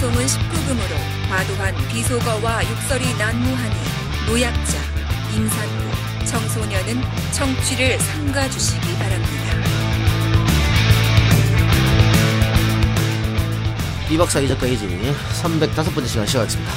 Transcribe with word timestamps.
방송은 0.00 0.24
19금으로 0.24 1.28
과도한 1.28 1.76
비속어와 1.88 2.62
욕설이 2.70 3.04
난무하니 3.18 3.74
노약자, 4.26 4.78
임산부, 5.36 6.24
청소년은 6.26 7.02
청취를 7.32 7.98
삼가주시기 7.98 8.94
바랍니다. 8.94 9.54
이박사 14.10 14.40
이작가 14.40 14.66
이진이 14.66 15.12
305번째 15.42 16.06
시간 16.06 16.26
시작하겠습니다. 16.26 16.72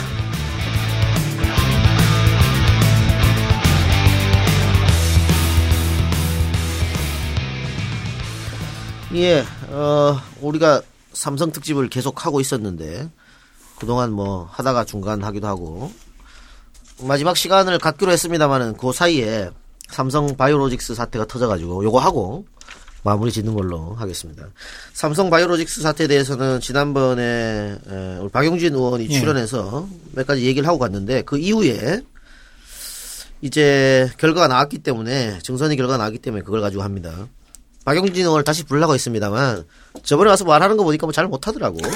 예, 9.15 9.45
어, 9.69 10.21
우리가 10.41 10.81
삼성 11.13 11.51
특집을 11.51 11.89
계속 11.89 12.25
하고 12.25 12.41
있었는데, 12.41 13.09
그동안 13.79 14.11
뭐 14.11 14.47
하다가 14.51 14.85
중간 14.85 15.23
하기도 15.23 15.47
하고, 15.47 15.91
마지막 17.01 17.35
시간을 17.37 17.79
갖기로 17.79 18.11
했습니다만은 18.11 18.77
그 18.77 18.91
사이에 18.93 19.49
삼성 19.89 20.35
바이오로직스 20.35 20.95
사태가 20.95 21.25
터져가지고 21.25 21.83
요거 21.83 21.99
하고 21.99 22.45
마무리 23.03 23.31
짓는 23.31 23.53
걸로 23.53 23.93
하겠습니다. 23.95 24.47
삼성 24.93 25.29
바이오로직스 25.29 25.81
사태에 25.81 26.07
대해서는 26.07 26.61
지난번에 26.61 27.77
에, 27.87 28.17
우리 28.19 28.29
박용진 28.29 28.73
의원이 28.73 29.09
출연해서 29.09 29.87
몇 30.13 30.25
가지 30.25 30.45
얘기를 30.45 30.67
하고 30.67 30.79
갔는데 30.79 31.23
그 31.23 31.37
이후에 31.37 32.01
이제 33.41 34.09
결과가 34.17 34.47
나왔기 34.47 34.79
때문에 34.79 35.39
증선이 35.43 35.75
결과가 35.75 35.97
나왔기 35.97 36.19
때문에 36.19 36.43
그걸 36.43 36.61
가지고 36.61 36.83
합니다. 36.83 37.27
박용진 37.85 38.25
의원을 38.25 38.43
다시 38.43 38.63
부르려고 38.63 38.93
했습니다만 38.93 39.63
저번에 40.03 40.29
와서 40.29 40.45
말하는 40.45 40.77
거 40.77 40.83
보니까 40.83 41.05
뭐 41.05 41.11
잘 41.11 41.27
못하더라고. 41.27 41.77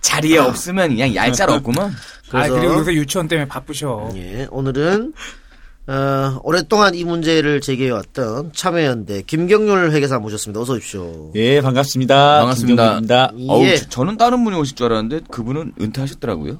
자리에 0.00 0.38
없으면 0.38 0.90
그냥 0.90 1.14
얄짤 1.14 1.50
없구만. 1.50 1.90
아, 1.90 2.30
그래서- 2.30 2.54
그리고 2.54 2.74
요새 2.74 2.92
유치원 2.94 3.28
때문에 3.28 3.48
바쁘셔. 3.48 4.10
예, 4.16 4.46
오늘은 4.50 5.12
어, 5.86 6.38
오랫동안 6.44 6.94
이 6.94 7.04
문제를 7.04 7.60
제기해왔던 7.60 8.52
참여연대 8.54 9.22
김경률 9.22 9.90
회계사 9.92 10.18
모셨습니다. 10.18 10.60
어서 10.60 10.74
오십시오. 10.74 11.32
예, 11.34 11.60
반갑습니다. 11.60 12.38
반갑습니다. 12.40 13.32
어우, 13.48 13.64
예. 13.64 13.76
저- 13.76 13.88
저는 13.88 14.16
다른 14.16 14.44
분이 14.44 14.56
오실 14.56 14.76
줄 14.76 14.86
알았는데 14.86 15.26
그분은 15.30 15.72
은퇴하셨더라고요. 15.80 16.58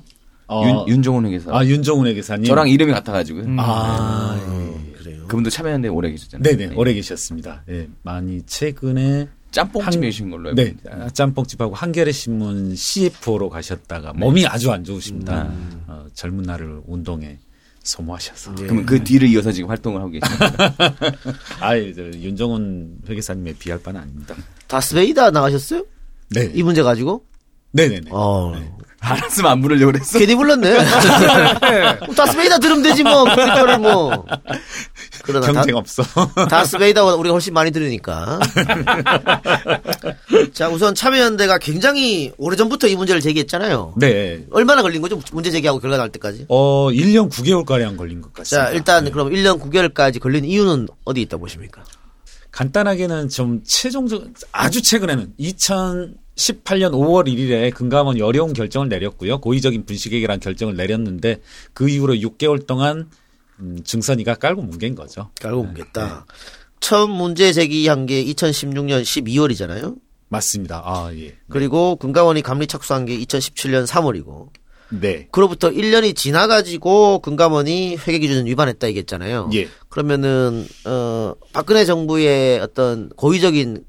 어, 0.48 0.64
윤, 0.66 0.88
윤종훈 0.96 1.26
회계사. 1.26 1.56
아, 1.56 1.64
윤종훈 1.64 2.06
회계사님. 2.08 2.44
저랑 2.44 2.68
이름이 2.68 2.92
같아가지고요. 2.92 3.44
아, 3.58 4.36
음, 4.48 4.50
그래요. 4.50 4.79
그분도 5.30 5.48
참여연대 5.48 5.88
오래 5.88 6.10
계셨잖아요. 6.10 6.42
네네, 6.42 6.74
오래 6.74 6.92
계셨습니다. 6.92 7.62
예, 7.68 7.88
많이 8.02 8.42
최근에 8.46 9.28
짬뽕집이신 9.52 10.30
걸로 10.30 10.48
알고 10.50 10.56
네, 10.56 10.68
있습니다. 10.70 10.90
아, 10.92 11.10
짬뽕집하고 11.10 11.74
한겨레 11.74 12.10
신문 12.12 12.74
CFO로 12.74 13.48
가셨다가 13.48 14.12
몸이 14.12 14.46
아주 14.46 14.72
안 14.72 14.82
좋으십니다. 14.84 15.42
음. 15.44 15.84
어, 15.86 16.06
젊은 16.14 16.42
날을 16.42 16.82
운동에 16.86 17.38
소모하셔서. 17.84 18.54
예. 18.58 18.62
그러면 18.64 18.86
그 18.86 19.02
뒤를 19.02 19.28
이어서 19.28 19.52
지금 19.52 19.70
활동을 19.70 20.00
하고 20.00 20.10
계십니다. 20.10 20.74
아, 21.60 21.74
저 21.94 22.02
윤종훈 22.18 22.98
회계사님에 23.08 23.54
비할 23.58 23.80
바는 23.80 24.00
아닙니다. 24.00 24.34
다스베이다 24.66 25.30
나가셨어요? 25.30 25.84
네, 26.30 26.50
이 26.54 26.62
문제 26.62 26.82
가지고? 26.82 27.24
네네네. 27.72 28.10
어. 28.10 28.52
알았으면 29.00 29.50
안 29.50 29.62
부르려고 29.62 29.92
그랬어. 29.92 30.18
괜히 30.18 30.34
불렀네. 30.34 30.74
뭐 32.04 32.14
다스베이다 32.14 32.58
들으면 32.58 32.82
되지 32.82 33.02
뭐. 33.02 33.24
그거를 33.24 33.78
뭐. 33.78 34.26
그러나 35.22 35.52
경쟁 35.52 35.76
없어. 35.76 36.02
다, 36.34 36.46
다스베이다 36.46 37.04
우리가 37.04 37.32
훨씬 37.32 37.54
많이 37.54 37.70
들으니까. 37.70 38.38
자, 40.52 40.68
우선 40.68 40.94
참여연대가 40.94 41.58
굉장히 41.58 42.32
오래전부터 42.38 42.88
이 42.88 42.96
문제를 42.96 43.20
제기했잖아요. 43.20 43.94
네. 43.96 44.44
얼마나 44.50 44.82
걸린 44.82 45.02
거죠? 45.02 45.20
문제 45.32 45.50
제기하고 45.50 45.78
결과 45.80 45.96
나올 45.96 46.10
때까지? 46.10 46.46
어, 46.48 46.88
1년 46.90 47.30
9개월가량 47.30 47.96
걸린 47.96 48.20
것 48.20 48.32
같습니다. 48.32 48.68
자, 48.68 48.72
일단 48.72 49.04
네. 49.04 49.10
그럼 49.10 49.30
1년 49.30 49.60
9개월까지 49.60 50.20
걸린 50.20 50.44
이유는 50.44 50.88
어디 51.04 51.22
있다 51.22 51.36
보십니까? 51.36 51.84
간단하게는 52.52 53.28
좀 53.28 53.62
최종적 53.64 54.24
아주 54.52 54.82
최근에는 54.82 55.34
2018년 55.38 56.90
5월 56.92 57.26
1일에 57.28 57.72
금감원이 57.72 58.20
어려운 58.22 58.52
결정을 58.52 58.88
내렸고요. 58.88 59.40
고의적인 59.40 59.86
분식회계라는 59.86 60.40
결정을 60.40 60.76
내렸는데 60.76 61.40
그 61.72 61.88
이후로 61.88 62.14
6개월 62.14 62.66
동안 62.66 63.08
음, 63.60 63.78
증선이가 63.84 64.34
깔고 64.34 64.62
뭉갠 64.62 64.94
거죠. 64.94 65.30
깔고 65.40 65.64
뭉겠다. 65.64 66.26
처음 66.80 67.10
문제 67.10 67.52
제기한 67.52 68.06
게 68.06 68.24
2016년 68.24 69.02
12월이잖아요. 69.02 69.96
맞습니다. 70.28 70.82
아, 70.84 71.10
예. 71.14 71.36
그리고 71.48 71.96
금감원이 71.96 72.42
감리 72.42 72.66
착수한 72.66 73.04
게 73.04 73.18
2017년 73.18 73.86
3월이고. 73.86 74.48
네. 74.90 75.28
그로부터 75.30 75.70
1년이 75.70 76.16
지나가지고 76.16 77.20
금감원이 77.20 77.96
회계 77.96 78.18
기준 78.18 78.46
위반했다 78.46 78.88
이겠잖아요. 78.88 79.50
예. 79.54 79.68
그러면은 79.88 80.66
어 80.84 81.34
박근혜 81.52 81.84
정부의 81.84 82.60
어떤 82.60 83.08
고의적인 83.10 83.84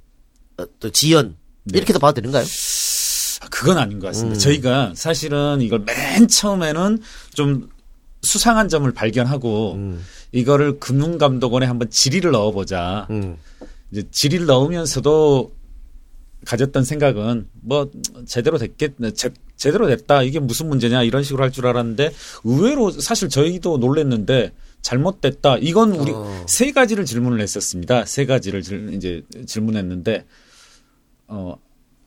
어떤 0.58 0.92
지연 0.94 1.38
네. 1.64 1.80
이렇게도 1.80 1.98
봐도 2.00 2.22
되는가요? 2.22 2.44
아, 2.44 3.48
그건 3.50 3.80
아닌 3.80 4.00
것 4.00 4.08
같습니다. 4.08 4.40
저희가 4.40 4.94
사실은 4.96 5.62
이걸 5.62 5.80
맨 5.80 6.28
처음에는 6.28 7.00
좀 7.34 7.70
수상한 8.22 8.70
점을 8.70 8.90
발견하고 8.92 9.96
이거를 10.32 10.80
금융감독원에 10.80 11.66
한번 11.66 11.90
질의를 11.90 12.32
넣어보자. 12.32 13.08
음. 13.10 13.38
이제 13.92 14.04
질의를 14.12 14.46
넣으면서도 14.46 15.52
가졌던 16.46 16.84
생각은 16.84 17.48
뭐 17.62 17.92
제대로 18.26 18.58
됐겠 18.58 18.94
제, 19.14 19.30
제대로 19.58 19.88
됐다 19.88 20.24
이게 20.24 20.40
무슨 20.40 20.70
문제냐 20.70 21.04
이런 21.04 21.24
식으로 21.24 21.44
할 21.44 21.52
줄 21.52 21.68
알았는데 21.68 22.12
의외로 22.46 22.90
사실 22.90 23.30
저희도 23.30 23.78
놀랬는데 23.78 24.52
잘못됐다 24.82 25.58
이건 25.60 25.92
우리 25.92 26.12
어. 26.14 26.46
세 26.48 26.72
가지를 26.72 27.06
질문을 27.06 27.42
했었습니다 27.42 28.06
세 28.06 28.26
가지를 28.26 28.64
질, 28.64 28.94
이제 28.94 29.24
질문했는데 29.46 30.26
어 31.28 31.58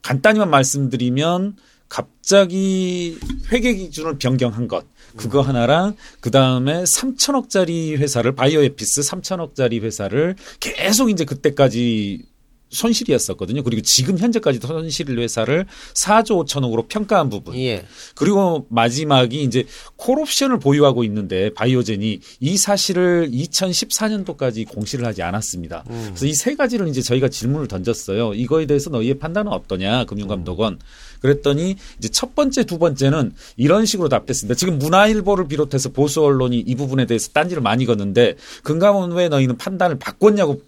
간단히만 0.03 0.51
말씀드리면 0.51 1.57
갑자기 1.89 3.19
회계 3.53 3.75
기준을 3.75 4.19
변경한 4.19 4.69
것. 4.69 4.85
그거 5.17 5.41
하나랑 5.43 5.97
그 6.21 6.31
다음에 6.31 6.83
3천억짜리 6.85 7.97
회사를 7.99 8.35
바이오에피스 8.35 9.03
3천억짜리 9.03 9.81
회사를 9.83 10.35
계속 10.59 11.11
이제 11.11 11.25
그때까지 11.25 12.25
손실이었었거든요. 12.75 13.63
그리고 13.63 13.83
지금 13.83 14.19
현재까지도 14.19 14.67
손실일 14.69 15.19
회사를 15.19 15.67
4조 15.95 16.47
5천억으로 16.47 16.89
평가한 16.89 17.31
부분. 17.31 17.57
예. 17.57 17.85
그리고 18.15 18.67
마지막이 18.69 19.43
이제 19.43 19.65
콜옵션을 19.97 20.59
보유하고 20.59 21.05
있는데 21.05 21.53
바이오젠이 21.55 22.21
이 22.41 22.57
사실을 22.57 23.31
2014년도까지 23.33 24.69
공시를 24.69 25.05
하지 25.07 25.23
않았습니다. 25.23 25.85
그래서 25.87 26.27
이 26.27 26.35
세 26.35 26.55
가지를 26.57 26.89
이제 26.89 27.01
저희가 27.01 27.29
질문을 27.29 27.69
던졌어요. 27.69 28.35
이거에 28.35 28.67
대해서 28.67 28.91
너희의 28.91 29.19
판단은 29.19 29.51
어떠냐, 29.51 30.05
금융감독원. 30.05 30.79
그랬더니 31.21 31.77
이제 31.99 32.09
첫 32.09 32.35
번째, 32.35 32.65
두 32.65 32.77
번째는 32.79 33.33
이런 33.57 33.87
식으로 33.87 34.11
답했습니다. 34.11 34.55
지금 34.57 34.79
문화일보를 34.79 35.49
비롯해서 35.49 35.89
보수 35.89 36.23
언론이 36.23 36.59
이 36.59 36.75
부분에 36.75 37.07
대해서 37.07 37.31
딴지를 37.33 37.63
많이 37.63 37.87
걷는데 37.87 38.35
금감원 38.63 39.13
왜 39.13 39.29
너희는 39.31 39.57
판단을 39.57 39.99
바꿨냐고 39.99 40.61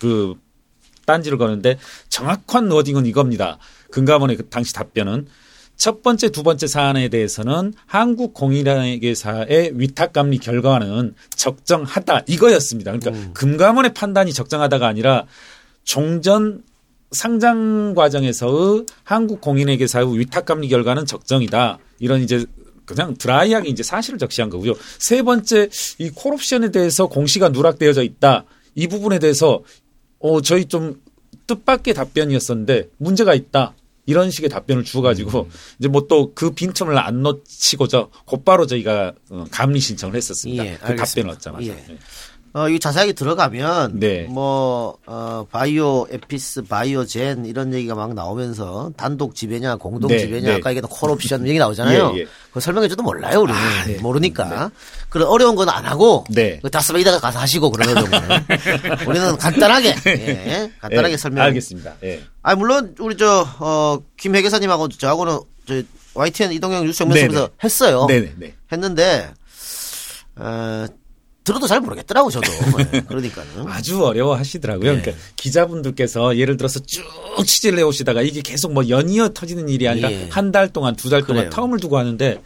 그 0.00 0.34
딴지를 1.10 1.38
거는데 1.38 1.78
정확한 2.08 2.70
워딩은 2.70 3.06
이겁니다. 3.06 3.58
금감원의 3.90 4.36
그 4.36 4.48
당시 4.48 4.72
답변은 4.72 5.26
첫 5.76 6.02
번째, 6.02 6.28
두 6.28 6.42
번째 6.42 6.66
사안에 6.66 7.08
대해서는 7.08 7.72
한국 7.86 8.34
공인회계사의 8.34 9.72
위탁감리 9.76 10.38
결과는 10.38 11.14
적정하다 11.34 12.24
이거였습니다. 12.26 12.92
그러니까 12.92 13.32
금감원의 13.32 13.94
판단이 13.94 14.34
적정하다가 14.34 14.86
아니라 14.86 15.24
종전 15.84 16.62
상장 17.12 17.94
과정에서의 17.94 18.84
한국 19.04 19.40
공인회계사의 19.40 20.18
위탁감리 20.18 20.68
결과는 20.68 21.06
적정이다. 21.06 21.78
이런 21.98 22.20
이제 22.20 22.44
그냥 22.84 23.14
드라이하게 23.16 23.70
이제 23.70 23.82
사실을 23.82 24.18
적시한 24.18 24.50
거고요. 24.50 24.74
세 24.98 25.22
번째 25.22 25.70
이 25.98 26.10
콜옵션에 26.10 26.72
대해서 26.72 27.06
공시가 27.06 27.48
누락되어져 27.48 28.02
있다. 28.02 28.44
이 28.74 28.86
부분에 28.86 29.18
대해서 29.18 29.62
어 30.20 30.40
저희 30.42 30.66
좀 30.66 31.00
뜻밖의 31.46 31.94
답변이었었는데 31.94 32.90
문제가 32.98 33.34
있다. 33.34 33.74
이런 34.06 34.30
식의 34.30 34.48
답변을 34.50 34.82
주어가지고 34.84 35.48
이제 35.78 35.88
뭐 35.88 36.06
또 36.08 36.32
그 36.34 36.50
빈틈을 36.52 36.98
안 36.98 37.22
놓치고저 37.22 38.10
곧바로 38.24 38.66
저희가 38.66 39.12
어, 39.30 39.44
감리 39.50 39.78
신청을 39.78 40.16
했었습니다. 40.16 40.66
예, 40.66 40.76
그. 40.78 40.96
답변을 40.96 41.30
얻자마자. 41.30 41.66
예. 41.66 41.84
네. 42.52 42.60
어, 42.60 42.68
이 42.68 42.78
자세하게 42.80 43.12
들어가면 43.12 44.00
네. 44.00 44.22
뭐 44.28 44.96
어, 45.06 45.46
바이오 45.50 46.06
에피스, 46.10 46.62
바이오젠 46.62 47.46
이런 47.46 47.72
얘기가 47.72 47.94
막 47.94 48.14
나오면서 48.14 48.92
단독 48.96 49.34
지배냐, 49.34 49.76
공동 49.76 50.08
네, 50.10 50.18
지배냐, 50.18 50.48
네. 50.48 50.54
아까 50.56 50.70
얘기했던 50.70 50.90
콜옵션 50.90 51.46
얘기 51.46 51.58
나오잖아요. 51.58 52.12
예, 52.16 52.20
예. 52.20 52.26
그거 52.48 52.60
설명해줘도 52.60 53.02
몰라요, 53.02 53.40
우리는 53.42 54.02
모르니까. 54.02 54.70
그런 55.08 55.28
어려운 55.28 55.54
건 55.56 55.68
안 55.68 55.84
하고 55.84 56.24
네. 56.30 56.58
그 56.62 56.68
다스베이다가 56.70 57.20
가서 57.20 57.38
하시고 57.38 57.70
그러는 57.70 57.94
거는 57.94 58.44
우리는 59.06 59.36
간단하게, 59.36 59.94
예, 60.06 60.72
간단하게 60.80 61.12
예, 61.12 61.16
설명. 61.16 61.44
알겠습니다. 61.44 61.94
예. 62.02 62.22
아 62.42 62.56
물론 62.56 62.94
우리 62.98 63.16
저 63.16 63.46
어, 63.60 63.98
김 64.16 64.34
회계사님하고 64.34 64.88
저하고는 64.88 65.38
저 65.66 65.82
YTN 66.14 66.52
이동형 66.52 66.84
뉴스 66.84 66.98
정면에서. 66.98 67.50
했어요. 67.62 68.06
네네. 68.08 68.32
네. 68.38 68.54
했는데 68.72 69.30
어, 70.36 70.86
들어도 71.44 71.66
잘 71.66 71.80
모르겠더라고 71.80 72.30
저도. 72.30 72.46
네, 72.92 73.00
그러니까는. 73.00 73.66
아주 73.68 74.04
어려워 74.04 74.36
하시더라고요. 74.36 74.92
네. 74.96 75.00
그러니까 75.00 75.24
기자분들께서 75.36 76.36
예를 76.36 76.56
들어서 76.56 76.80
쭉 76.80 77.02
취재를 77.46 77.78
해오시다가 77.78 78.22
이게 78.22 78.42
계속 78.42 78.72
뭐 78.72 78.88
연이어 78.88 79.30
터지는 79.30 79.68
일이 79.68 79.88
아니라 79.88 80.12
예. 80.12 80.28
한달 80.30 80.68
동안 80.72 80.96
두 80.96 81.08
달 81.08 81.24
동안 81.26 81.48
그래요. 81.48 81.50
텀을 81.50 81.80
두고 81.80 81.96
하는데 81.98 82.42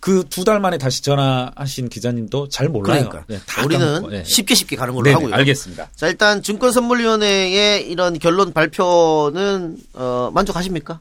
그 0.00 0.24
두 0.30 0.44
달 0.44 0.60
만에 0.60 0.78
다시 0.78 1.02
전화하신 1.02 1.88
기자님도 1.88 2.48
잘 2.48 2.68
몰라요. 2.68 3.08
그러니까 3.08 3.24
네, 3.28 3.38
다 3.46 3.64
우리는 3.64 4.08
네. 4.10 4.24
쉽게 4.24 4.54
쉽게 4.54 4.76
가는 4.76 4.94
걸로 4.94 5.04
네네, 5.04 5.14
하고요. 5.14 5.34
알겠습니다. 5.34 5.90
자 5.94 6.08
일단 6.08 6.42
증권선물위원회의 6.42 7.88
이런 7.90 8.18
결론 8.18 8.52
발표는 8.52 9.76
어, 9.94 10.30
만족하십니까? 10.32 11.00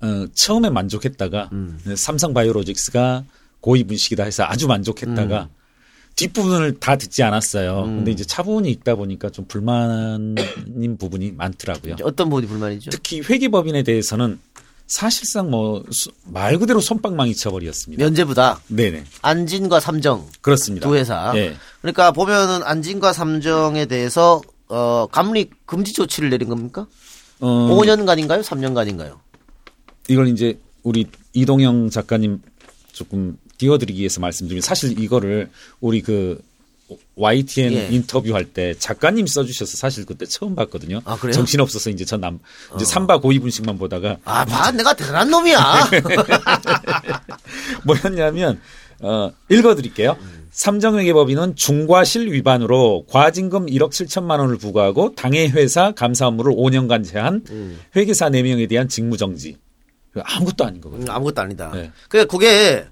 어, 0.00 0.26
처음에 0.34 0.70
만족했다가 0.70 1.48
음. 1.52 1.78
삼성바이오로직스가 1.96 3.24
고위 3.60 3.84
분식이다 3.84 4.24
해서 4.24 4.44
아주 4.46 4.66
만족했다가 4.68 5.42
음. 5.44 5.57
뒷부분을 6.18 6.78
다 6.80 6.96
듣지 6.96 7.22
않았어요. 7.22 7.82
근데 7.84 8.10
이제 8.10 8.24
차분히 8.24 8.70
읽다 8.72 8.94
보니까 8.96 9.30
좀 9.30 9.44
불만인 9.46 10.34
부분이 10.98 11.32
많더라고요. 11.32 11.96
어떤 12.02 12.28
부분이 12.28 12.46
불만이죠? 12.48 12.90
특히 12.90 13.20
회계법인에 13.20 13.82
대해서는 13.84 14.38
사실상 14.86 15.50
뭐 15.50 15.84
말 16.24 16.58
그대로 16.58 16.80
손방망이 16.80 17.34
쳐버렸습니다. 17.34 18.02
면제부다. 18.02 18.60
네네 18.68 19.04
안진과 19.22 19.80
삼정 19.80 20.26
그렇습니다. 20.40 20.88
두 20.88 20.94
회사. 20.96 21.32
예. 21.36 21.54
그러니까 21.82 22.10
보면은 22.12 22.62
안진과 22.62 23.12
삼정에 23.12 23.86
대해서 23.86 24.40
어, 24.68 25.06
감리 25.10 25.50
금지 25.66 25.92
조치를 25.92 26.30
내린 26.30 26.48
겁니까? 26.48 26.86
어, 27.40 27.46
5년간인가요? 27.70 28.42
3년간인가요? 28.42 29.18
이걸 30.08 30.28
이제 30.28 30.58
우리 30.82 31.06
이동영 31.34 31.90
작가님 31.90 32.40
조금 32.92 33.36
띄워드리기 33.58 33.98
위해서 33.98 34.20
말씀드리면 34.20 34.62
사실 34.62 34.98
이거를 34.98 35.50
우리 35.80 36.00
그 36.00 36.40
YTN 37.16 37.72
예. 37.72 37.88
인터뷰할 37.90 38.44
때 38.46 38.74
작가님 38.78 39.26
써주셔서 39.26 39.76
사실 39.76 40.06
그때 40.06 40.24
처음 40.24 40.54
봤거든요. 40.54 41.02
아, 41.04 41.16
그래요? 41.16 41.34
정신 41.34 41.60
없어서 41.60 41.90
이제 41.90 42.04
전 42.04 42.20
남, 42.20 42.38
이제 42.76 42.84
삼바 42.84 43.18
고위 43.18 43.38
분식만 43.38 43.76
보다가 43.78 44.16
아, 44.24 44.44
봐, 44.44 44.70
내가 44.70 44.94
대단한 44.94 45.28
놈이야. 45.30 45.90
뭐였냐면 47.84 48.60
어 49.00 49.32
읽어드릴게요. 49.50 50.16
삼정회계법인은 50.50 51.54
중과실 51.54 52.32
위반으로 52.32 53.04
과징금 53.08 53.66
1억 53.66 53.90
7천만 53.90 54.40
원을 54.40 54.56
부과하고 54.56 55.14
당해 55.14 55.46
회사 55.48 55.92
감사 55.92 56.26
업무를 56.26 56.52
5년간 56.52 57.04
제한, 57.04 57.44
회계사 57.94 58.28
4명에 58.30 58.68
대한 58.68 58.88
직무정지. 58.88 59.56
아무것도 60.20 60.64
아닌 60.64 60.80
거거든요. 60.80 61.12
음, 61.12 61.14
아무것도 61.14 61.42
아니다. 61.42 61.70
네. 61.72 61.92
그게 62.08 62.24
그게 62.24 62.86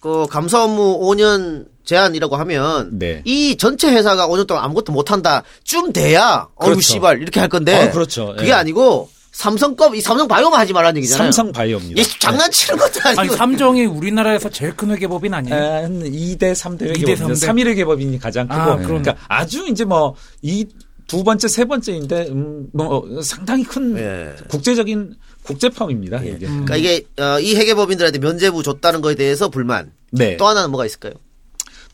그 0.00 0.26
감사 0.28 0.62
업무 0.62 1.00
5년 1.00 1.66
제한이라고 1.84 2.36
하면 2.36 2.98
네. 2.98 3.22
이 3.24 3.56
전체 3.56 3.90
회사가 3.90 4.28
5년 4.28 4.46
동안 4.46 4.64
아무것도 4.64 4.92
못 4.92 5.10
한다. 5.10 5.42
쯤 5.64 5.92
돼야 5.92 6.48
어우 6.56 6.66
그렇죠. 6.70 6.80
씨발 6.80 7.22
이렇게 7.22 7.40
할 7.40 7.48
건데. 7.48 7.88
어, 7.88 7.90
그렇죠. 7.90 8.34
그게 8.36 8.48
예. 8.48 8.52
아니고 8.52 9.08
삼성급 9.32 9.94
이 9.94 10.00
삼성 10.00 10.26
바이오만 10.28 10.58
하지 10.58 10.72
말라는 10.72 10.96
얘기잖아요. 10.98 11.30
삼성 11.30 11.52
바이오입니다. 11.52 12.00
얘 12.00 12.04
장난치는 12.04 12.78
것도 12.78 13.00
아니고. 13.04 13.20
아니 13.20 13.30
삼정이 13.30 13.84
우리나라에서 13.86 14.48
제일 14.48 14.74
큰 14.74 14.90
회계법인 14.90 15.32
아니에요? 15.34 15.54
한 15.56 16.02
2대 16.02 16.52
3대 16.52 16.78
대 16.78 16.84
회계법인, 16.90 17.16
삼 17.34 17.54
대. 17.54 17.62
3일 17.62 17.66
회계법인이 17.68 18.18
가장 18.18 18.48
크고, 18.48 18.60
아. 18.60 18.76
그러니까 18.78 19.14
아주 19.28 19.66
이제 19.68 19.84
뭐 19.84 20.14
이 20.42 20.64
두 21.06 21.22
번째, 21.22 21.46
세 21.48 21.64
번째인데, 21.64 22.28
음, 22.30 22.66
뭐 22.72 23.04
상당히 23.22 23.62
큰 23.62 23.96
예. 23.96 24.34
국제적인 24.48 25.14
국제파입니다. 25.46 26.22
이게. 26.22 26.38
그러니까 26.46 26.76
이게 26.76 27.04
어, 27.18 27.38
이 27.40 27.54
회계법인들한테 27.54 28.18
면제부 28.18 28.62
줬다는 28.62 29.00
거에 29.00 29.14
대해서 29.14 29.48
불만. 29.48 29.92
네. 30.12 30.36
또 30.36 30.46
하나는 30.46 30.70
뭐가 30.70 30.86
있을까요? 30.86 31.14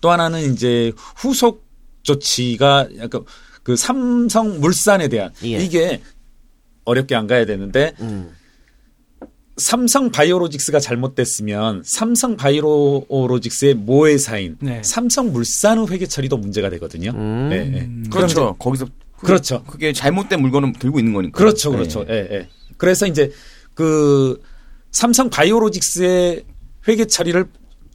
또 0.00 0.10
하나는 0.10 0.52
이제 0.52 0.92
후속 1.16 1.64
조치가 2.02 2.88
약간 2.98 3.24
그 3.62 3.76
삼성 3.76 4.60
물산에 4.60 5.08
대한 5.08 5.30
예. 5.44 5.58
이게 5.62 6.00
어렵게 6.84 7.14
안 7.14 7.26
가야 7.28 7.46
되는데 7.46 7.92
음. 8.00 8.30
삼성 9.58 10.10
바이오로직스가 10.10 10.80
잘못됐으면 10.80 11.82
삼성 11.84 12.36
바이오로직스의 12.36 13.74
모회사인 13.74 14.56
네. 14.60 14.80
삼성 14.82 15.30
물산의 15.32 15.88
회계 15.90 16.06
처리도 16.06 16.38
문제가 16.38 16.70
되거든요. 16.70 17.10
음. 17.14 17.48
네, 17.50 17.64
네. 17.66 17.88
그렇죠. 18.10 18.56
거기서 18.58 18.86
그- 19.18 19.26
그렇죠. 19.26 19.62
그게 19.64 19.92
잘못된 19.92 20.40
물건을 20.40 20.72
들고 20.80 20.98
있는 20.98 21.12
거니까. 21.12 21.38
그렇죠, 21.38 21.70
그렇죠. 21.70 22.04
네. 22.04 22.14
예, 22.14 22.34
예. 22.38 22.48
그래서 22.82 23.06
이제 23.06 23.30
그 23.74 24.42
삼성 24.90 25.30
바이오로직스의 25.30 26.44
회계 26.88 27.04
처리를 27.04 27.46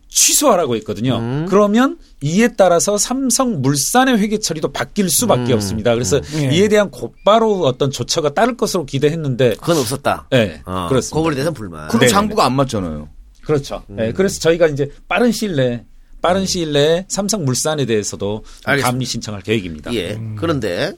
취소하라고 0.07 0.77
했거든요. 0.77 1.17
음. 1.17 1.45
그러면 1.49 1.97
이에 2.21 2.47
따라서 2.55 2.97
삼성 2.97 3.61
물산의 3.61 4.17
회계 4.17 4.39
처리도 4.39 4.71
바뀔 4.71 5.09
수밖에 5.09 5.51
음. 5.51 5.55
없습니다. 5.55 5.93
그래서 5.93 6.21
예. 6.35 6.55
이에 6.55 6.69
대한 6.69 6.89
곧바로 6.89 7.63
어떤 7.63 7.91
조처가 7.91 8.33
따를 8.33 8.55
것으로 8.55 8.85
기대했는데, 8.85 9.55
그건 9.55 9.77
없었다. 9.79 10.29
예, 10.31 10.61
어, 10.63 10.87
그렇습니다. 10.87 11.15
그거에 11.17 11.35
대해서 11.35 11.51
불만. 11.51 11.89
그리고 11.89 12.05
네네네. 12.05 12.13
장부가 12.13 12.45
안 12.45 12.55
맞잖아요. 12.55 13.09
그렇죠. 13.43 13.83
음. 13.89 13.97
예, 13.99 14.13
그래서 14.13 14.39
저희가 14.39 14.67
이제 14.67 14.89
빠른 15.09 15.33
시일 15.33 15.57
내에 15.57 15.83
빠른 16.21 16.45
시일 16.45 16.71
내에 16.71 17.05
삼성 17.09 17.43
물산에 17.43 17.85
대해서도 17.85 18.45
알겠습니다. 18.63 18.89
감리 18.89 19.05
신청할 19.05 19.41
계획입니다. 19.41 19.93
예. 19.93 20.17
그런데 20.37 20.93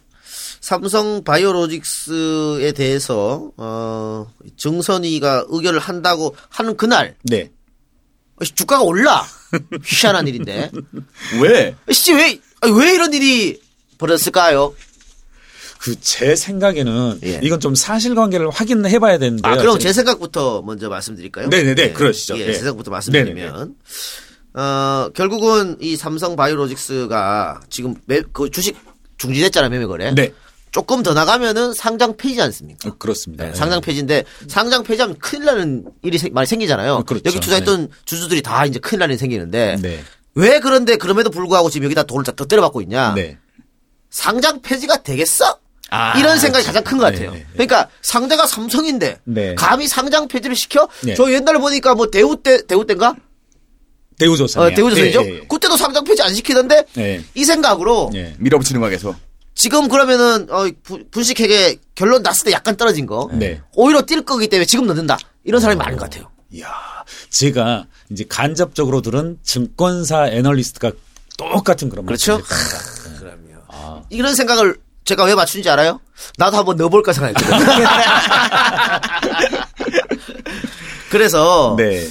삼성 0.61 1.23
바이오로직스에 1.23 2.71
대해서 2.73 3.51
어 3.57 4.27
정선이가 4.57 5.45
의결을 5.49 5.79
한다고 5.79 6.35
하는 6.49 6.75
그날 6.77 7.15
네. 7.23 7.51
주가가 8.55 8.83
올라. 8.83 9.25
희한한 9.83 10.27
일인데. 10.27 10.71
왜? 11.41 11.75
씨, 11.91 12.13
왜, 12.13 12.39
아니, 12.61 12.73
왜 12.79 12.93
이런 12.93 13.13
일이 13.13 13.59
벌어졌을까요? 13.97 14.73
그 15.79 15.95
제 16.01 16.35
생각에는 16.35 17.19
예. 17.23 17.39
이건 17.41 17.59
좀 17.61 17.73
사실관계를 17.73 18.49
확인해 18.49 18.99
봐야 18.99 19.17
되는데요. 19.17 19.53
아, 19.53 19.55
그럼 19.57 19.79
제 19.79 19.93
생각부터 19.93 20.61
먼저 20.61 20.89
말씀드릴까요? 20.89 21.47
네네네, 21.47 21.93
그러시죠. 21.93 22.37
예, 22.37 22.41
예. 22.41 22.45
제 22.53 22.59
생각부터 22.59 22.91
말씀드리면, 22.91 23.75
어, 24.55 25.09
결국은 25.13 25.77
이 25.79 25.95
삼성 25.95 26.35
바이오로직스가 26.35 27.61
지금 27.69 27.95
매, 28.05 28.21
그 28.33 28.49
주식 28.51 28.77
중지됐잖아요, 29.17 29.69
매매 29.69 29.85
거래. 29.85 30.11
네. 30.13 30.33
조금 30.71 31.01
더 31.03 31.13
나가면은 31.13 31.73
상장 31.73 32.15
폐지지 32.17 32.41
않습니까? 32.41 32.89
어, 32.89 32.95
그렇습니다. 32.97 33.45
네, 33.45 33.51
예. 33.51 33.55
상장 33.55 33.81
폐지인데 33.81 34.23
상장 34.47 34.83
폐지하면 34.83 35.17
큰일 35.17 35.45
나는 35.45 35.85
일이 36.03 36.17
생- 36.17 36.33
많이 36.33 36.45
생기잖아요. 36.47 36.93
어, 36.95 37.03
그렇죠. 37.03 37.23
여기 37.25 37.39
투자했던 37.39 37.89
주주들이 38.05 38.41
다 38.41 38.65
이제 38.65 38.79
큰일 38.79 38.99
나는 38.99 39.13
일이 39.13 39.19
생기는데 39.19 39.77
네. 39.81 40.03
왜 40.35 40.59
그런데 40.59 40.95
그럼에도 40.95 41.29
불구하고 41.31 41.69
지금 41.69 41.85
여기다 41.85 42.03
돈을 42.03 42.23
더 42.23 42.45
때려받고 42.45 42.81
있냐? 42.83 43.13
네. 43.15 43.37
상장 44.09 44.61
폐지가 44.61 45.03
되겠어? 45.03 45.57
아, 45.91 46.17
이런 46.19 46.37
생각이 46.37 46.63
가장 46.65 46.83
큰 46.83 46.99
것 46.99 47.05
같아요. 47.05 47.31
네, 47.31 47.37
네, 47.37 47.43
네. 47.43 47.47
그러니까 47.53 47.89
상대가 48.03 48.45
삼성인데 48.45 49.19
네. 49.23 49.55
감히 49.55 49.87
상장 49.87 50.27
폐지를 50.27 50.55
시켜? 50.55 50.87
네. 51.03 51.15
저 51.15 51.31
옛날에 51.33 51.57
보니까 51.57 51.95
뭐 51.95 52.11
대우 52.11 52.35
때 52.41 52.61
대우 52.67 52.85
때인가? 52.85 53.15
대우조선. 54.19 54.63
어, 54.63 54.69
대우조선이죠. 54.75 55.21
예, 55.23 55.35
예, 55.35 55.39
그때도 55.47 55.77
상장 55.77 56.03
폐지 56.03 56.21
안 56.21 56.33
시키던데 56.35 56.85
예. 56.97 57.23
이 57.33 57.45
생각으로 57.45 58.11
예. 58.13 58.35
밀어붙이는 58.37 58.81
거야 58.81 58.89
계속. 58.91 59.15
지금 59.59 59.89
그러면은 59.89 60.47
어, 60.49 60.69
부- 60.83 61.03
분식회계 61.11 61.79
결론 61.93 62.23
났을 62.23 62.45
때 62.45 62.51
약간 62.53 62.77
떨어진 62.77 63.05
거 63.05 63.29
네. 63.33 63.61
오히려 63.75 64.03
뛸 64.03 64.23
거기 64.23 64.47
때문에 64.47 64.65
지금 64.65 64.87
넣는다 64.87 65.17
이런 65.43 65.59
사람이 65.59 65.77
많은 65.77 65.97
것 65.97 66.05
같아요. 66.09 66.31
이야, 66.49 66.69
제가 67.29 67.85
이제 68.09 68.23
간접적으로 68.29 69.01
들은 69.01 69.37
증권사 69.43 70.27
애널리스트가 70.29 70.93
똑같은 71.37 71.89
그런 71.89 72.05
그렇죠? 72.05 72.37
했답니다. 72.37 73.19
그럼요. 73.19 74.05
이런 74.09 74.33
생각을 74.33 74.77
제가 75.03 75.25
왜 75.25 75.35
맞춘지 75.35 75.69
알아요? 75.69 75.99
나도 76.37 76.55
한번 76.55 76.77
넣어볼까 76.77 77.11
생각했거든요. 77.11 77.59
그래서 81.11 81.75
네. 81.77 82.07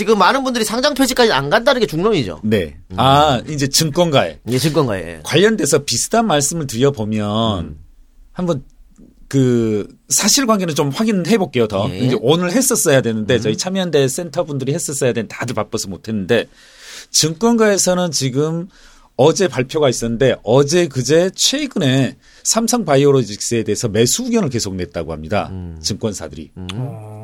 지금 0.00 0.16
많은 0.16 0.42
분들이 0.44 0.64
상장 0.64 0.94
폐지까지 0.94 1.30
안 1.30 1.50
간다는 1.50 1.78
게 1.78 1.86
중론이죠. 1.86 2.40
네. 2.42 2.78
음. 2.90 2.98
아, 2.98 3.42
이제 3.46 3.68
증권가에 3.68 4.38
예, 4.48 4.58
증권가에. 4.58 5.20
관련돼서 5.24 5.84
비슷한 5.84 6.26
말씀을 6.26 6.66
드려보면 6.66 7.58
음. 7.66 7.78
한번 8.32 8.64
그 9.28 9.86
사실관계는 10.08 10.74
좀 10.74 10.88
확인해 10.88 11.36
볼게요. 11.36 11.68
더 11.68 11.86
예. 11.90 11.98
이제 11.98 12.16
오늘 12.22 12.50
했었어야 12.50 13.02
되는데 13.02 13.38
저희 13.40 13.58
참여연대 13.58 14.08
센터 14.08 14.44
분들이 14.44 14.72
했었어야 14.72 15.12
되는데 15.12 15.34
다들 15.36 15.54
바빠서 15.54 15.88
못했는데 15.88 16.46
증권가에서는 17.10 18.10
지금 18.10 18.68
어제 19.16 19.46
발표가 19.48 19.90
있었는데 19.90 20.36
어제 20.44 20.88
그제 20.88 21.30
최근에 21.34 22.16
삼성 22.42 22.86
바이오로직스에 22.86 23.64
대해서 23.64 23.86
매수 23.88 24.24
의견을 24.24 24.48
계속 24.48 24.76
냈다고 24.76 25.12
합니다. 25.12 25.48
음. 25.52 25.78
증권사들이. 25.82 26.52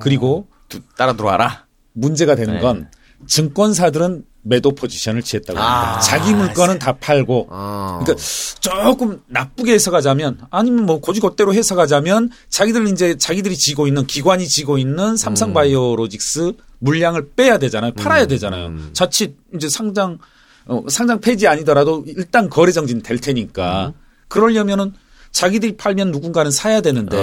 그리고 0.02 0.46
두- 0.68 0.80
따라 0.98 1.14
들어와라. 1.16 1.64
문제가 1.96 2.36
되는 2.36 2.54
네. 2.54 2.60
건 2.60 2.88
증권사들은 3.26 4.24
매도 4.42 4.72
포지션을 4.72 5.22
취했다고 5.22 5.58
합니다. 5.58 5.96
아, 5.96 6.00
자기 6.00 6.32
물건은 6.32 6.78
다 6.78 6.92
팔고 6.92 7.48
아. 7.50 8.00
그러니까 8.04 8.24
조금 8.60 9.20
나쁘게 9.26 9.72
해석하자면 9.72 10.42
아니면 10.50 10.86
뭐 10.86 11.00
고지것대로 11.00 11.52
해석하자면 11.52 12.30
자기들 12.48 12.86
이제 12.88 13.16
자기들이 13.16 13.56
지고 13.56 13.88
있는 13.88 14.06
기관이 14.06 14.46
지고 14.46 14.78
있는 14.78 15.16
삼성 15.16 15.52
바이오로직스 15.52 16.52
물량을 16.78 17.30
빼야 17.34 17.58
되잖아요. 17.58 17.92
팔아야 17.94 18.26
되잖아요. 18.26 18.76
자칫 18.92 19.36
이제 19.54 19.68
상장 19.68 20.18
어, 20.66 20.84
상장 20.88 21.20
폐지 21.20 21.48
아니더라도 21.48 22.04
일단 22.06 22.48
거래 22.48 22.70
정지는 22.70 23.02
될 23.02 23.18
테니까 23.18 23.94
그러려면은 24.28 24.92
자기들이 25.36 25.76
팔면 25.76 26.12
누군가는 26.12 26.50
사야 26.50 26.80
되는데 26.80 27.18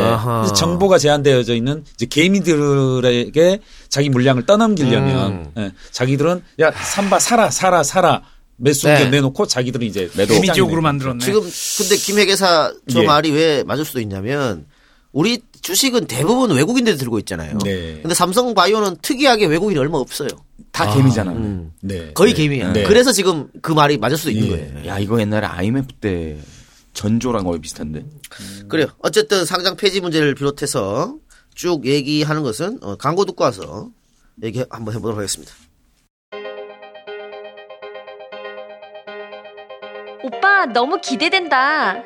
정보가 0.55 0.99
제한되어져 0.99 1.55
있는 1.55 1.83
이제 1.95 2.05
개미들에게 2.05 3.59
자기 3.89 4.09
물량을 4.09 4.45
떠넘기려면 4.45 5.51
예, 5.57 5.71
자기들은 5.89 6.43
야 6.59 6.71
삼바 6.71 7.17
사라 7.17 7.49
사라 7.49 7.81
사라 7.81 8.21
매수 8.57 8.87
의견 8.87 9.05
네. 9.05 9.17
내놓고 9.17 9.47
자기들은 9.47 9.87
이제 9.87 10.11
매도. 10.15 10.35
개미지옥으로 10.35 10.83
만들었네. 10.83 11.25
지금 11.25 11.41
근데 11.41 11.95
김혜계사 11.95 12.73
저 12.91 13.01
예. 13.01 13.07
말이 13.07 13.31
왜 13.31 13.63
맞을 13.63 13.83
수도 13.83 13.99
있냐면 13.99 14.67
우리 15.11 15.41
주식은 15.61 16.05
대부분 16.05 16.51
외국인들이 16.51 16.97
들고 16.97 17.17
있잖아요. 17.19 17.57
네. 17.63 17.97
근데 17.99 18.13
삼성 18.13 18.53
바이오는 18.53 18.97
특이하게 19.01 19.47
외국인이 19.47 19.79
얼마 19.79 19.97
없어요. 19.97 20.29
다 20.71 20.93
개미잖아. 20.93 21.33
네. 21.81 22.11
거의 22.13 22.33
네. 22.35 22.43
개미야. 22.43 22.73
네. 22.73 22.83
그래서 22.83 23.11
지금 23.11 23.47
그 23.63 23.71
말이 23.71 23.97
맞을 23.97 24.17
수도 24.17 24.29
있는 24.29 24.45
예. 24.45 24.51
거예요. 24.51 24.87
야 24.87 24.99
이거 24.99 25.19
옛날에 25.19 25.47
IMF 25.47 25.93
때 25.99 26.37
전조랑 26.93 27.43
거의 27.43 27.59
비슷한데. 27.59 28.05
그래요. 28.69 28.87
어쨌든 28.99 29.45
상장 29.45 29.75
폐지 29.75 29.99
문제를 30.01 30.35
비롯해서 30.35 31.17
쭉 31.55 31.85
얘기하는 31.85 32.43
것은 32.43 32.79
어, 32.81 32.95
광고 32.95 33.25
듣고 33.25 33.43
와서 33.43 33.89
얘기 34.43 34.63
한번 34.69 34.93
해보도록 34.95 35.17
하겠습니다. 35.17 35.53
오빠 40.23 40.65
너무 40.67 40.99
기대된다. 41.01 42.01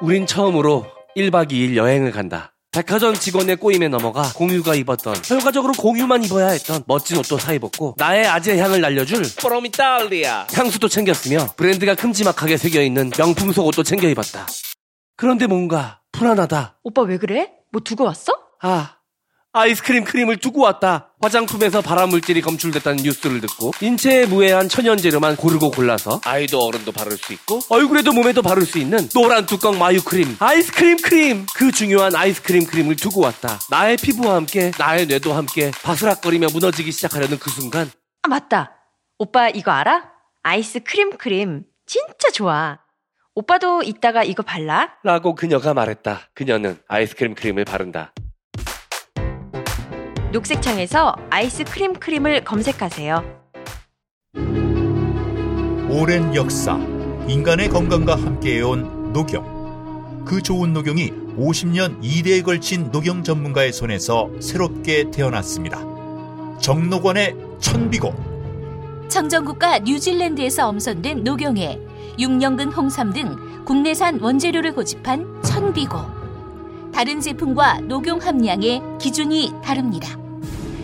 우린 0.00 0.26
처음으로 0.26 0.86
1박 1.16 1.50
2일 1.52 1.76
여행을 1.76 2.10
간다. 2.10 2.51
백화점 2.72 3.14
직원의 3.14 3.56
꼬임에 3.56 3.88
넘어가 3.88 4.22
공유가 4.34 4.74
입었던 4.74 5.20
결과적으로 5.20 5.74
공유만 5.74 6.24
입어야 6.24 6.48
했던 6.48 6.82
멋진 6.86 7.18
옷도 7.18 7.36
사 7.36 7.52
입었고 7.52 7.96
나의 7.98 8.26
아재 8.26 8.58
향을 8.58 8.80
날려줄 8.80 9.22
프로미탈리아 9.38 10.46
향수도 10.50 10.88
챙겼으며 10.88 11.48
브랜드가 11.58 11.94
큼지막하게 11.94 12.56
새겨있는 12.56 13.10
명품 13.10 13.52
속옷도 13.52 13.82
챙겨 13.82 14.08
입었다. 14.08 14.46
그런데 15.18 15.46
뭔가 15.46 16.00
불안하다. 16.12 16.78
오빠 16.82 17.02
왜 17.02 17.18
그래? 17.18 17.50
뭐 17.72 17.82
두고 17.82 18.04
왔어? 18.04 18.32
아, 18.62 18.96
아이스크림 19.62 20.04
크림을 20.04 20.38
두고 20.38 20.62
왔다. 20.62 21.10
화장품에서 21.20 21.82
발암물질이 21.82 22.40
검출됐다는 22.40 23.02
뉴스를 23.02 23.42
듣고 23.42 23.72
인체에 23.82 24.24
무해한 24.24 24.68
천연 24.70 24.96
재료만 24.96 25.36
고르고 25.36 25.70
골라서 25.72 26.20
아이도 26.24 26.60
어른도 26.64 26.90
바를 26.90 27.12
수 27.18 27.34
있고 27.34 27.60
얼굴에도 27.68 28.12
몸에도 28.12 28.40
바를 28.40 28.64
수 28.64 28.78
있는 28.78 29.06
노란 29.10 29.44
뚜껑 29.44 29.78
마유 29.78 30.02
크림, 30.02 30.34
아이스크림 30.38 30.96
크림. 31.02 31.46
그 31.54 31.70
중요한 31.70 32.16
아이스크림 32.16 32.64
크림을 32.64 32.96
두고 32.96 33.20
왔다. 33.20 33.58
나의 33.70 33.98
피부와 33.98 34.36
함께 34.36 34.72
나의 34.78 35.06
뇌도 35.06 35.34
함께 35.34 35.70
바스락거리며 35.82 36.48
무너지기 36.52 36.90
시작하려는 36.90 37.38
그 37.38 37.50
순간 37.50 37.90
아 38.22 38.28
맞다. 38.28 38.72
오빠 39.18 39.50
이거 39.50 39.70
알아? 39.70 40.10
아이스 40.42 40.80
크림 40.80 41.18
크림 41.18 41.64
진짜 41.84 42.30
좋아. 42.32 42.78
오빠도 43.34 43.82
이따가 43.82 44.24
이거 44.24 44.42
발라? 44.42 44.94
라고 45.04 45.34
그녀가 45.34 45.74
말했다. 45.74 46.20
그녀는 46.34 46.78
아이스크림 46.88 47.34
크림을 47.34 47.64
바른다. 47.66 48.12
녹색창에서 50.32 51.14
아이스 51.28 51.64
크림 51.64 51.92
크림을 51.92 52.44
검색하세요. 52.44 53.42
오랜 55.90 56.34
역사, 56.34 56.78
인간의 57.28 57.68
건강과 57.68 58.16
함께해온 58.16 59.12
녹용. 59.12 60.24
그 60.24 60.40
좋은 60.40 60.72
녹용이 60.72 61.10
50년 61.36 62.00
2대에 62.02 62.42
걸친 62.42 62.90
녹용 62.90 63.22
전문가의 63.22 63.72
손에서 63.72 64.30
새롭게 64.40 65.10
태어났습니다. 65.10 65.78
정록원의 66.60 67.36
천비고. 67.60 68.14
청정국과 69.08 69.80
뉴질랜드에서 69.80 70.68
엄선된 70.68 71.24
녹용에 71.24 71.78
6년근 72.18 72.74
홍삼 72.74 73.12
등 73.12 73.64
국내산 73.66 74.18
원재료를 74.18 74.72
고집한 74.72 75.42
천비고. 75.42 75.98
다른 76.94 77.20
제품과 77.20 77.80
녹용 77.80 78.18
함량의 78.20 78.80
기준이 78.98 79.52
다릅니다. 79.62 80.21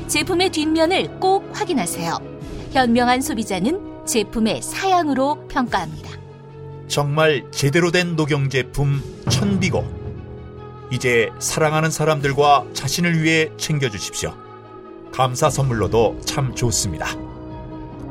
제품의 0.09 0.51
뒷면을 0.51 1.21
꼭 1.21 1.49
확인하세요. 1.53 2.19
현명한 2.73 3.21
소비자는 3.21 4.07
제품의 4.07 4.63
사양으로 4.63 5.47
평가합니다. 5.49 6.09
정말 6.89 7.45
제대로 7.51 7.91
된 7.91 8.17
녹용 8.17 8.49
제품 8.49 9.03
천비고. 9.29 9.85
이제 10.91 11.29
사랑하는 11.39 11.91
사람들과 11.91 12.65
자신을 12.73 13.23
위해 13.23 13.51
챙겨주십시오. 13.59 14.33
감사 15.13 15.51
선물로도 15.51 16.21
참 16.25 16.55
좋습니다. 16.55 17.09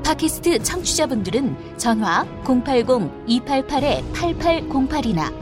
팟캐스트 0.03 0.61
청취자분들은 0.61 1.77
전화 1.77 2.27
080-288-8808이나 2.43 5.33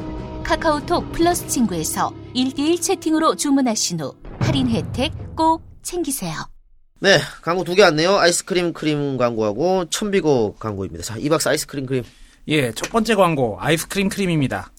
카카오톡 0.44 1.12
플러스 1.12 1.46
친구에서 1.48 2.14
1대1 2.34 2.82
채팅으로 2.82 3.36
주문하신 3.36 4.00
후 4.00 4.16
할인 4.40 4.70
혜택 4.70 5.12
꼭 5.36 5.75
챙기세요. 5.86 6.34
네, 7.00 7.20
광고 7.42 7.64
두 7.64 7.76
개 7.76 7.84
왔네요. 7.84 8.18
아이스크림 8.18 8.74
크림 8.74 9.18
광고하고 9.18 9.86
천비고 9.90 10.56
광고입니다. 10.60 11.04
자, 11.04 11.16
이 11.18 11.30
박사 11.30 11.52
아이스크림 11.52 11.86
크림. 11.86 12.04
예, 12.48 12.72
첫 12.72 12.90
번째 12.92 13.16
광고 13.16 13.58
아이스크림 13.60 14.10
크림입니다. 14.10 14.72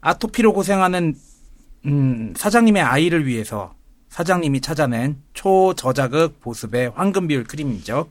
아토피로 0.00 0.52
고생하는 0.52 1.14
음, 1.86 2.34
사장님의 2.36 2.82
아이를 2.82 3.26
위해서 3.26 3.74
사장님이 4.08 4.60
찾아낸 4.60 5.22
초저자극 5.32 6.40
보습의 6.40 6.92
황금 6.94 7.28
비율 7.28 7.44
크림이죠. 7.44 8.10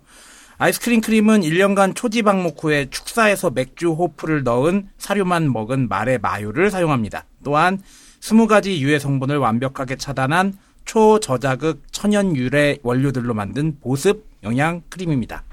아이스크림 0.57 1.01
크림은 1.01 1.41
1년간 1.41 1.95
초지방 1.95 2.43
목 2.43 2.63
후에 2.63 2.89
축사해서 2.89 3.50
맥주 3.51 3.91
호프를 3.91 4.43
넣은 4.43 4.89
사료만 4.98 5.51
먹은 5.51 5.89
말의 5.89 6.19
마유를 6.19 6.69
사용합니다. 6.71 7.25
또한 7.43 7.81
20가지 8.21 8.77
유해 8.79 9.00
성분을 9.00 9.38
완벽하게 9.38 9.95
차단한 9.95 10.53
초저자극 10.85 11.83
천연 11.91 12.35
유래 12.35 12.77
원료들로 12.83 13.33
만든 13.33 13.77
보습 13.79 14.25
영양 14.43 14.81
크림입니다. 14.89 15.43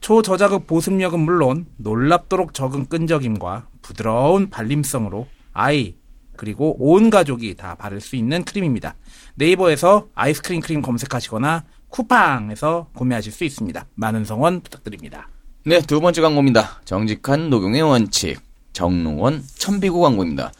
초저자극 0.00 0.66
보습력은 0.66 1.20
물론 1.20 1.66
놀랍도록 1.76 2.54
적은 2.54 2.86
끈적임과 2.86 3.68
부드러운 3.82 4.50
발림성으로 4.50 5.26
아이 5.52 5.94
그리고 6.36 6.76
온 6.78 7.10
가족이 7.10 7.54
다 7.56 7.74
바를 7.76 8.00
수 8.00 8.16
있는 8.16 8.44
크림입니다. 8.44 8.96
네이버에서 9.36 10.08
아이스크림 10.14 10.60
크림 10.60 10.82
검색하시거나 10.82 11.64
쿠팡에서 11.88 12.88
구매하실 12.94 13.32
수 13.32 13.44
있습니다. 13.44 13.86
많은 13.94 14.24
성원 14.24 14.60
부탁드립니다. 14.60 15.28
네, 15.64 15.80
두 15.80 16.00
번째 16.00 16.20
광고입니다. 16.22 16.80
정직한 16.84 17.50
녹용의 17.50 17.82
원칙. 17.82 18.40
정농원 18.72 19.44
천비구 19.56 20.00
광고입니다. 20.00 20.50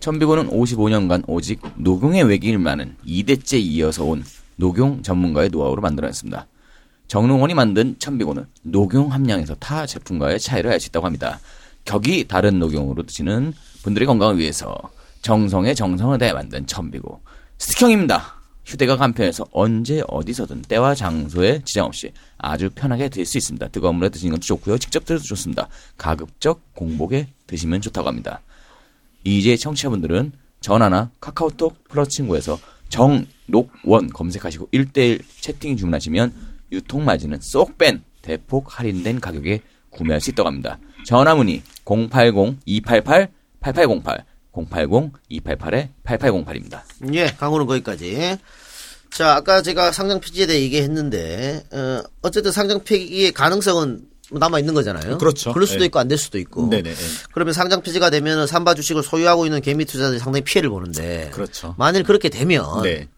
천비구는 0.00 0.48
55년간 0.48 1.24
오직 1.26 1.60
녹용의 1.76 2.24
외길만은 2.24 2.96
2대째 3.06 3.60
이어서 3.60 4.04
온 4.04 4.24
녹용 4.56 5.02
전문가의 5.02 5.50
노하우로 5.50 5.82
만들어냈습니다. 5.82 6.46
정농원이 7.06 7.54
만든 7.54 7.96
천비구는 7.98 8.46
녹용 8.62 9.12
함량에서 9.12 9.54
타 9.56 9.84
제품과의 9.84 10.40
차이를 10.40 10.70
알 10.72 10.80
수 10.80 10.88
있다고 10.88 11.04
합니다. 11.04 11.38
격이 11.84 12.28
다른 12.28 12.58
녹용으로 12.58 13.02
드시는 13.02 13.52
분들의 13.82 14.06
건강을 14.06 14.38
위해서 14.38 14.74
정성에 15.22 15.74
정성을 15.74 16.16
다해 16.16 16.32
만든 16.32 16.66
천비구. 16.66 17.18
스틱형입니다. 17.58 18.40
휴대가 18.64 18.96
간편해서 18.96 19.46
언제 19.52 20.02
어디서든 20.08 20.62
때와 20.62 20.94
장소에 20.94 21.60
지장 21.64 21.86
없이 21.86 22.12
아주 22.38 22.70
편하게 22.74 23.08
드실 23.08 23.26
수 23.26 23.38
있습니다. 23.38 23.68
뜨거운 23.68 23.96
물에 23.96 24.08
드시는 24.08 24.32
것도 24.32 24.42
좋고요. 24.42 24.78
직접 24.78 25.04
드셔도 25.04 25.24
좋습니다. 25.24 25.68
가급적 25.98 26.74
공복에 26.74 27.28
드시면 27.46 27.80
좋다고 27.82 28.08
합니다. 28.08 28.40
이제 29.24 29.56
청취자분들은 29.56 30.32
전화나 30.60 31.10
카카오톡 31.20 31.84
플러스 31.88 32.10
친구에서 32.10 32.58
정녹원 32.88 34.10
검색하시고 34.12 34.68
1대1 34.72 35.22
채팅 35.40 35.76
주문하시면 35.76 36.32
유통마진은 36.72 37.40
쏙 37.40 37.78
뺀 37.78 38.02
대폭 38.22 38.78
할인된 38.78 39.20
가격에 39.20 39.60
구매할 39.90 40.20
수 40.20 40.30
있다고 40.30 40.48
합니다. 40.48 40.78
전화 41.06 41.34
문의 41.34 41.62
080-288-8808 41.84 44.22
080-288-8808입니다. 44.52 46.82
예, 47.14 47.26
광고는 47.26 47.66
거기까지. 47.66 48.38
자, 49.10 49.36
아까 49.36 49.62
제가 49.62 49.92
상장 49.92 50.20
폐지에 50.20 50.46
대해 50.46 50.62
얘기했는데, 50.62 51.64
어, 51.72 52.02
어쨌든 52.22 52.52
상장 52.52 52.82
폐기의 52.84 53.32
가능성은 53.32 54.02
남아 54.30 54.58
있는 54.60 54.74
거잖아요. 54.74 55.18
그렇죠. 55.18 55.52
그럴 55.52 55.66
수도 55.66 55.82
예. 55.82 55.86
있고 55.86 55.98
안 55.98 56.08
될 56.08 56.18
수도 56.18 56.38
있고. 56.38 56.68
네네. 56.68 56.90
예. 56.90 56.94
그러면 57.32 57.54
상장 57.54 57.82
폐지가 57.82 58.10
되면 58.10 58.46
삼바 58.46 58.74
주식을 58.74 59.02
소유하고 59.02 59.46
있는 59.46 59.60
개미 59.60 59.84
투자자들이 59.84 60.18
상당히 60.18 60.44
피해를 60.44 60.70
보는데 60.70 61.30
그렇죠. 61.32 61.74
만일 61.78 62.02
그렇게 62.04 62.28
되면 62.28 62.82
네. 62.82 63.08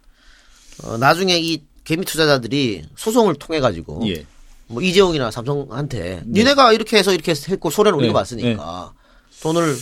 어, 0.84 0.96
나중에 0.98 1.38
이 1.38 1.62
개미 1.84 2.04
투자자들이 2.04 2.84
소송을 2.96 3.34
통해 3.36 3.60
가지고 3.60 4.02
예. 4.08 4.24
뭐 4.68 4.80
이재용이나 4.80 5.30
삼성한테 5.30 6.22
니네가 6.26 6.72
이렇게 6.72 6.96
해서 6.96 7.12
이렇게 7.12 7.34
했고 7.48 7.68
소리를 7.70 7.96
네. 7.98 8.04
올려봤으니까 8.04 8.92
돈을 9.42 9.76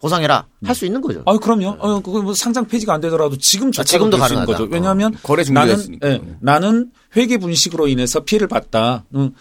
보상해라 0.00 0.46
할 0.64 0.74
수 0.76 0.86
있는 0.86 1.00
거죠. 1.00 1.22
아, 1.26 1.36
그럼요. 1.38 1.76
어, 1.80 2.00
그거 2.00 2.22
뭐 2.22 2.32
상장 2.32 2.66
폐지가 2.66 2.94
안 2.94 3.00
되더라도 3.00 3.36
지금 3.36 3.72
조차도 3.72 3.88
지금도 3.88 4.16
가능하다. 4.18 4.46
거죠. 4.46 4.68
왜냐하면 4.70 5.16
거래 5.22 5.42
중지가 5.42 5.64
나는. 5.66 5.98
예, 6.04 6.20
나는 6.40 6.90
회계 7.16 7.36
분식으로 7.38 7.88
인해서 7.88 8.20
피해를 8.20 8.46
봤다. 8.48 9.04
음, 9.14 9.32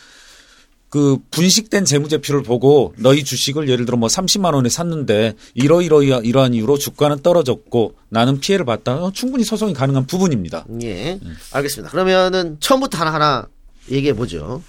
그 0.90 1.18
분식된 1.32 1.86
재무제표를 1.86 2.44
보고 2.44 2.94
너희 2.98 3.24
주식을 3.24 3.68
예를 3.68 3.86
들어 3.86 3.98
뭐 3.98 4.08
30만 4.08 4.54
원에 4.54 4.70
샀는데 4.70 5.34
이러이러 5.54 6.02
이러한 6.02 6.54
이유로 6.54 6.78
주가는 6.78 7.22
떨어졌고 7.22 7.96
나는 8.10 8.40
피해를 8.40 8.66
봤다. 8.66 8.96
어, 8.96 9.12
충분히 9.12 9.44
소송이 9.44 9.74
가능한 9.74 10.08
부분입니다. 10.08 10.66
예, 10.84 11.20
알겠습니다. 11.52 11.92
그러면은 11.92 12.58
처음부터 12.60 12.98
하나 13.00 13.14
하나 13.14 13.48
얘기해 13.92 14.14
보죠. 14.14 14.62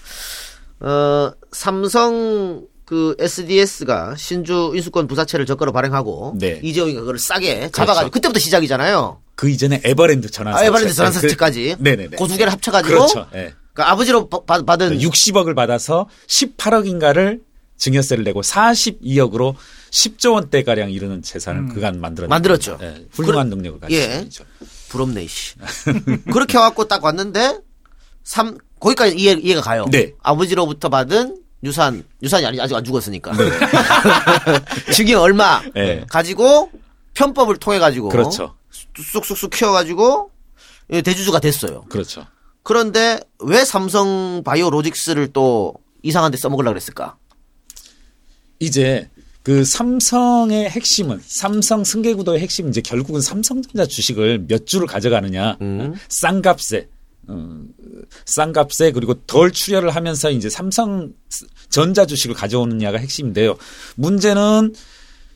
어, 0.80 1.30
삼성 1.52 2.66
그 2.84 3.14
SDS가 3.18 4.16
신주 4.16 4.72
인수권 4.75 5.06
부사채를 5.06 5.44
저가로 5.46 5.72
발행하고 5.72 6.37
네. 6.38 6.58
이재용이 6.62 6.94
그걸 6.94 7.18
싸게 7.18 7.70
잡아가지고 7.70 8.10
그때부터 8.10 8.40
시작이잖아요. 8.40 9.20
그 9.34 9.50
이전에 9.50 9.82
에버랜드 9.84 10.30
전환 10.30 10.54
아, 10.54 10.64
에버랜드 10.64 10.94
전환사채까지 10.94 11.76
그, 11.76 11.82
네네네. 11.82 12.16
그두 12.16 12.37
개를 12.37 12.50
합쳐가지고 12.50 12.88
그렇죠. 12.88 13.26
예. 13.34 13.52
그러니까 13.78 13.92
아버지로 13.92 14.28
바- 14.28 14.40
받- 14.44 14.66
받은 14.66 14.99
60억을 14.99 15.54
받아서 15.54 16.08
18억인가를 16.26 17.40
증여세를 17.76 18.25
내고 18.25 18.40
42억으로 18.40 19.54
10조 19.92 20.32
원대 20.35 20.64
가량 20.64 20.90
이르는 20.90 21.23
재산을 21.23 21.68
그간 21.73 22.00
만들었 22.00 22.26
만들었죠. 22.26 22.78
예, 22.82 23.06
훌륭한 23.12 23.49
그래- 23.49 23.56
능력을 23.56 23.80
가지고 23.80 24.00
예. 24.00 24.20
있죠. 24.25 24.44
부럽네 24.88 25.26
씨. 25.28 25.54
그렇게 26.32 26.58
와갖고 26.58 26.88
딱 26.88 27.04
왔는데 27.04 27.61
삼 28.25 28.58
거기까지 28.80 29.14
이해, 29.16 29.35
이해가 29.35 29.61
가요. 29.61 29.87
네. 29.92 30.12
아버지로부터 30.25 30.88
받은 30.88 31.37
유산 31.62 32.02
유산이 32.23 32.47
아니 32.47 32.61
아직 32.61 32.75
안 32.75 32.82
죽었으니까 32.85 33.32
증여 34.92 35.20
얼마 35.20 35.62
네. 35.75 36.04
가지고 36.11 36.70
편법을 37.14 37.56
통해 37.58 37.78
가지고 37.78 38.08
그렇죠. 38.08 38.56
쑥쑥쑥 38.97 39.50
키워가지고 39.50 40.30
예, 40.90 41.02
대주주가 41.02 41.38
됐어요. 41.38 41.85
그렇죠. 41.88 42.26
그런데 42.68 43.18
왜 43.38 43.64
삼성 43.64 44.42
바이오로직스를 44.44 45.28
또 45.32 45.72
이상한 46.02 46.30
데 46.30 46.37
써먹으려고 46.37 46.75
그랬을까? 46.75 47.16
이제 48.58 49.08
그 49.42 49.64
삼성의 49.64 50.68
핵심은 50.68 51.18
삼성 51.25 51.82
승계구도의 51.82 52.40
핵심은 52.40 52.68
이제 52.68 52.82
결국은 52.82 53.22
삼성전자 53.22 53.87
주식을 53.87 54.44
몇 54.48 54.66
주를 54.66 54.87
가져가느냐 54.87 55.56
싼 56.10 56.42
값에 56.42 56.90
어, 57.28 57.62
싼 58.26 58.52
값에 58.52 58.92
그리고 58.92 59.14
덜 59.26 59.50
출혈을 59.50 59.88
하면서 59.88 60.30
이제 60.30 60.50
삼성 60.50 61.14
전자 61.70 62.04
주식을 62.04 62.34
가져오느냐가 62.34 62.98
핵심인데요. 62.98 63.56
문제는 63.96 64.75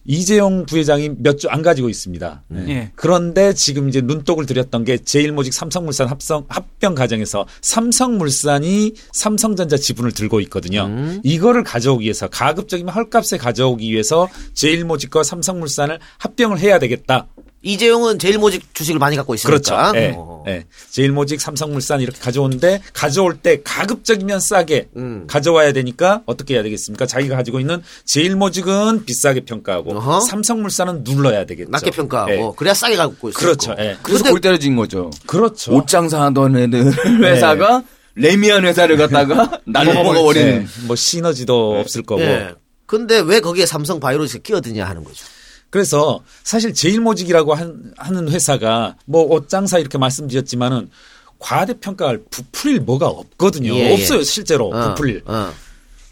이재용 0.05 0.67
부회장이 0.67 1.11
몇 1.19 1.39
주 1.39 1.49
안 1.49 1.63
가지고 1.63 1.89
있습니다. 1.89 2.43
네. 2.49 2.65
예. 2.69 2.93
그런데 2.97 3.53
지금 3.55 3.89
이제 3.89 4.01
눈독을 4.01 4.47
들였던 4.47 4.85
게 4.85 4.99
제일모직 4.99 5.53
삼성물산 5.55 6.09
합성 6.09 6.45
합병 6.49 6.95
과정에서 6.95 7.47
삼성물산이 7.61 8.95
삼성전자 9.13 9.77
지분을 9.77 10.13
들고 10.13 10.41
있거든요. 10.43 10.89
이거를 11.23 11.63
가져오기 11.65 12.05
위해서 12.05 12.29
가급적이면 12.29 12.93
헐값에 12.95 13.37
가져오기 13.39 13.91
위해서 13.91 14.29
제일모직과 14.55 15.23
삼성물산을 15.23 15.99
합병을 16.19 16.59
해야 16.59 16.79
되겠다. 16.79 17.29
이재용은 17.63 18.19
제일모직 18.19 18.75
주식을 18.75 18.99
많이 18.99 19.17
갖고 19.17 19.35
있으니까. 19.35 19.49
그렇죠. 19.93 19.99
예, 19.99 20.15
어. 20.17 20.43
예. 20.49 20.65
제일모직, 20.91 21.41
삼성물산 21.41 22.01
이렇게 22.01 22.19
가져오는데 22.21 22.83
가져올 22.93 23.37
때 23.39 23.61
가급적이면 23.63 24.41
싸게 24.41 24.89
음. 24.97 25.27
가져와야 25.29 25.73
되니까 25.73 26.23
어떻게 26.27 26.55
해야 26.55 26.63
되겠습니까? 26.65 27.07
자기가 27.07 27.37
가지고 27.37 27.61
있는 27.61 27.83
제일모직은 28.05 29.05
비싸게 29.05 29.45
평가하고 29.45 29.97
어허. 29.97 30.21
삼성물산은 30.21 31.05
눌러야 31.05 31.47
되겠죠. 31.47 31.71
낮게 31.71 31.91
평가하고 31.93 32.33
예. 32.33 32.51
그래야 32.57 32.75
싸게 32.75 32.97
갖고 32.97 33.29
있을 33.29 33.39
그렇죠. 33.39 33.75
거. 33.75 33.83
예. 33.83 33.97
그래서 34.03 34.29
골 34.29 34.41
때려진 34.41 34.75
거죠. 34.75 35.11
그렇죠. 35.27 35.73
옷 35.75 35.87
장사하던 35.87 36.57
애들 36.57 36.93
회사가 37.23 37.85
레미안 38.15 38.65
회사를 38.65 38.97
갖다가 38.97 39.61
날로 39.67 39.95
먹어버리는. 39.95 40.63
예. 40.63 40.87
뭐 40.87 40.97
시너지도 40.97 41.79
없을 41.81 42.03
거고. 42.03 42.23
예. 42.23 42.55
근데 42.87 43.21
왜 43.21 43.41
거기에 43.41 43.65
삼성 43.67 44.01
바이오로직이 44.01 44.43
끼어드냐 44.43 44.85
하는 44.85 45.03
거죠. 45.05 45.25
그래서 45.73 46.23
사실 46.45 46.75
제일모직이라고 46.75 47.55
한, 47.55 47.95
하는 47.97 48.29
회사가 48.29 48.97
뭐 49.07 49.23
옷장사 49.23 49.79
이렇게 49.79 49.97
말씀드렸지만은 49.97 50.91
과대평가할 51.39 52.25
부풀릴 52.29 52.81
뭐가 52.83 53.09
없거든요. 53.09 53.75
예, 53.77 53.89
예. 53.89 53.93
없어요, 53.95 54.23
실제로 54.23 54.69
어, 54.69 54.91
부풀릴. 54.91 55.23
어. 55.25 55.51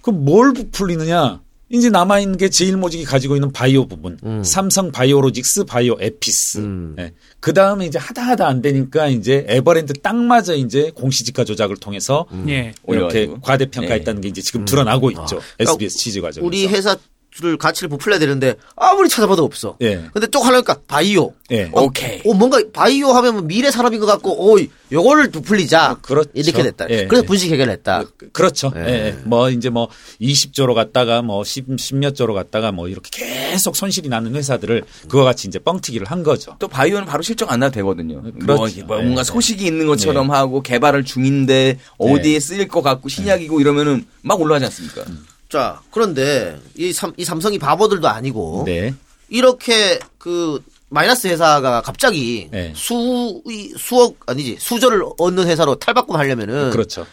그럼 0.01 0.25
뭘 0.25 0.55
부풀리느냐? 0.55 1.41
이제 1.69 1.91
남아있는 1.91 2.39
게 2.39 2.49
제일모직이 2.49 3.05
가지고 3.05 3.37
있는 3.37 3.53
바이오 3.53 3.87
부분. 3.87 4.19
삼성 4.43 4.91
바이오로직스, 4.93 5.65
바이오 5.65 5.99
에피스. 6.01 6.59
음. 6.59 6.97
그 7.39 7.53
다음에 7.53 7.85
이제 7.85 7.99
하다 7.99 8.23
하다 8.23 8.49
안 8.49 8.63
되니까 8.63 9.09
이제 9.09 9.45
에버랜드 9.47 9.93
딱 10.01 10.17
맞아 10.17 10.55
이제 10.55 10.91
공시지가 10.95 11.45
조작을 11.45 11.77
통해서 11.77 12.27
예. 12.49 12.73
이렇게 12.89 13.25
올려가지고. 13.27 13.41
과대평가했다는 13.43 14.23
게 14.23 14.29
이제 14.29 14.41
지금 14.41 14.65
드러나고 14.65 15.11
있죠. 15.11 15.39
SBS 15.59 15.99
취재 15.99 16.23
과정에서. 16.23 16.41
음. 16.41 16.47
우리 16.47 16.67
회사 16.67 16.97
를 17.39 17.57
가치를 17.57 17.89
부풀려야 17.89 18.19
되는데 18.19 18.57
아무리 18.75 19.09
찾아봐도 19.09 19.45
없어. 19.45 19.77
예. 19.83 20.05
근데 20.13 20.27
또 20.27 20.41
하려니까 20.41 20.79
바이오. 20.89 21.33
예. 21.53 21.71
오케이. 21.73 22.21
어, 22.27 22.35
뭔가 22.35 22.61
바이오 22.73 23.13
하면 23.13 23.35
뭐 23.35 23.43
미래 23.43 23.71
산업인 23.71 24.01
것 24.01 24.07
같고, 24.07 24.53
오, 24.53 24.59
요거를 24.91 25.31
부풀리자. 25.31 25.99
그렇죠. 26.03 26.29
이렇게 26.35 26.65
됐다. 26.65 26.87
예, 26.91 27.07
그래서 27.07 27.23
예. 27.23 27.27
분식 27.27 27.53
해결했다. 27.53 28.05
그렇죠. 28.33 28.73
예. 28.75 28.81
예. 28.81 29.07
예. 29.07 29.17
뭐 29.25 29.49
이제 29.49 29.71
뭐 29.71 29.89
20조로 30.21 30.75
갔다가 30.75 31.23
뭐 31.23 31.45
10, 31.45 31.69
10몇 31.69 32.17
조로 32.17 32.35
갔다가 32.35 32.73
뭐 32.73 32.89
이렇게 32.89 33.11
계속 33.13 33.77
손실이 33.77 34.09
나는 34.09 34.35
회사들을 34.35 34.83
그와 35.09 35.23
같이 35.23 35.47
이제 35.47 35.61
뻥튀기를 35.61 36.09
한 36.09 36.25
거죠. 36.25 36.57
또 36.59 36.67
바이오는 36.67 37.07
바로 37.07 37.23
실적 37.23 37.53
안 37.53 37.61
나도 37.61 37.75
되거든요. 37.75 38.23
그렇죠. 38.41 38.85
뭐, 38.87 38.97
뭐 38.97 38.97
뭔가 39.03 39.23
네. 39.23 39.25
소식이 39.25 39.65
있는 39.65 39.87
것처럼 39.87 40.33
하고 40.33 40.63
개발을 40.63 41.05
중인데 41.05 41.79
어디에 41.97 42.41
쓰일 42.41 42.67
것 42.67 42.83
같고 42.83 43.09
신약이고 43.09 43.61
이러면은 43.61 44.05
막 44.23 44.41
올라가지 44.41 44.65
않습니까? 44.65 45.05
자, 45.51 45.81
그런데 45.91 46.61
이, 46.77 46.93
삼, 46.93 47.13
이 47.17 47.25
삼성이 47.25 47.59
바보들도 47.59 48.09
아니고, 48.09 48.63
네. 48.67 48.95
이렇게 49.29 49.99
그 50.17 50.63
마이너스 50.89 51.27
회사가 51.27 51.83
갑자기 51.83 52.49
네. 52.51 52.73
수, 52.77 53.43
이 53.47 53.73
수억, 53.77 54.17
아니지, 54.27 54.57
수조를 54.61 55.05
얻는 55.19 55.47
회사로 55.49 55.77
탈바꿈 55.77 56.17
하려면은 56.17 56.71
그렇죠. 56.71 57.07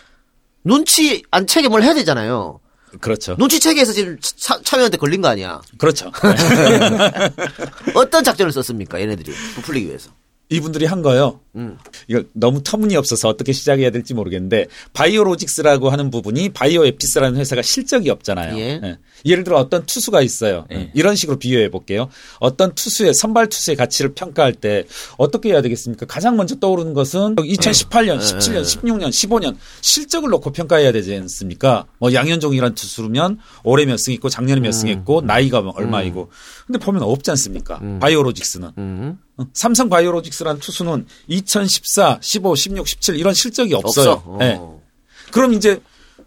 눈치 0.64 1.24
안 1.32 1.48
채게 1.48 1.68
뭘 1.68 1.82
해야 1.84 1.94
되잖아요. 1.94 2.60
그렇죠. 3.02 3.36
눈치 3.38 3.60
채게해서 3.60 3.92
지금 3.92 4.18
차, 4.22 4.60
참여한테 4.64 4.98
걸린 4.98 5.22
거 5.22 5.28
아니야. 5.28 5.62
그렇죠. 5.78 6.12
어떤 7.96 8.24
작전을 8.24 8.52
썼습니까, 8.52 9.00
얘네들이. 9.00 9.32
부풀리기 9.56 9.88
위해서. 9.88 10.12
이분들이 10.50 10.86
한 10.86 11.02
거요. 11.02 11.42
음. 11.56 11.78
이거 12.08 12.24
너무 12.34 12.64
터무니없어서 12.64 13.28
어떻게 13.28 13.52
시작해야 13.52 13.90
될지 13.90 14.14
모르겠는데 14.14 14.68
바이오로직스라고 14.94 15.90
하는 15.90 16.10
부분이 16.10 16.50
바이오에피스라는 16.50 17.38
회사가 17.40 17.62
실적이 17.62 18.12
없잖아요. 18.12 18.58
예. 18.58 18.98
를 19.36 19.44
들어 19.44 19.58
어떤 19.58 19.86
투수가 19.86 20.22
있어요. 20.22 20.66
예. 20.72 20.90
이런 20.94 21.16
식으로 21.16 21.38
비유해 21.38 21.70
볼게요. 21.70 22.08
어떤 22.40 22.74
투수의 22.76 23.14
선발 23.14 23.50
투수의 23.50 23.76
가치를 23.76 24.14
평가할 24.14 24.54
때 24.54 24.86
어떻게 25.18 25.50
해야 25.50 25.62
되겠습니까? 25.62 26.06
가장 26.06 26.38
먼저 26.38 26.56
떠오르는 26.56 26.94
것은 26.94 27.36
2018년, 27.36 28.20
17년, 28.20 28.62
16년, 28.62 29.10
15년 29.10 29.58
실적을 29.82 30.30
놓고 30.30 30.52
평가해야 30.52 30.92
되지 30.94 31.14
않습니까? 31.16 31.88
뭐 32.00 32.14
양현종이란 32.14 32.76
투수면 32.76 33.40
올해 33.64 33.86
몇승 33.86 34.14
있고 34.14 34.30
작년에 34.30 34.62
몇 34.62 34.72
승 34.72 34.88
했고 34.88 35.22
나이가 35.22 35.62
뭐 35.62 35.74
얼마이고. 35.76 36.30
근데 36.68 36.80
보면 36.80 37.02
없지 37.04 37.32
않습니까? 37.32 37.82
바이오로직스는. 38.00 39.18
음. 39.40 39.44
어, 39.44 39.48
삼성 39.54 39.90
바이오로직스라는 39.90 40.60
투수는 40.60 41.06
2014, 41.28 42.20
15, 42.22 42.56
16, 42.56 42.88
17 42.88 43.16
이런 43.16 43.34
실적이 43.34 43.74
없어요. 43.76 44.12
없어. 44.12 44.24
어. 44.26 44.38
네. 44.40 44.60
그럼 45.32 45.54
이제 45.54 45.80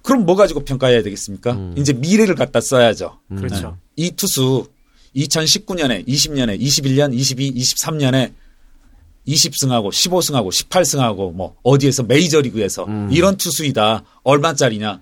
그럼 0.03 0.25
뭐 0.25 0.35
가지고 0.35 0.64
평가해야 0.64 1.03
되겠습니까? 1.03 1.73
이제 1.77 1.92
미래를 1.92 2.35
갖다 2.35 2.61
써야죠. 2.61 3.18
그렇죠. 3.29 3.77
네. 3.96 4.07
이 4.07 4.11
투수 4.12 4.66
2019년에, 5.14 6.07
20년에, 6.07 6.61
21년, 6.61 7.12
22, 7.12 7.53
23년에 7.55 8.33
20승하고 9.28 9.90
15승하고 9.90 10.48
18승하고 10.48 11.33
뭐 11.33 11.54
어디에서 11.62 12.02
메이저리그에서 12.04 12.87
이런 13.11 13.37
투수이다. 13.37 14.02
얼마짜리냐? 14.22 15.00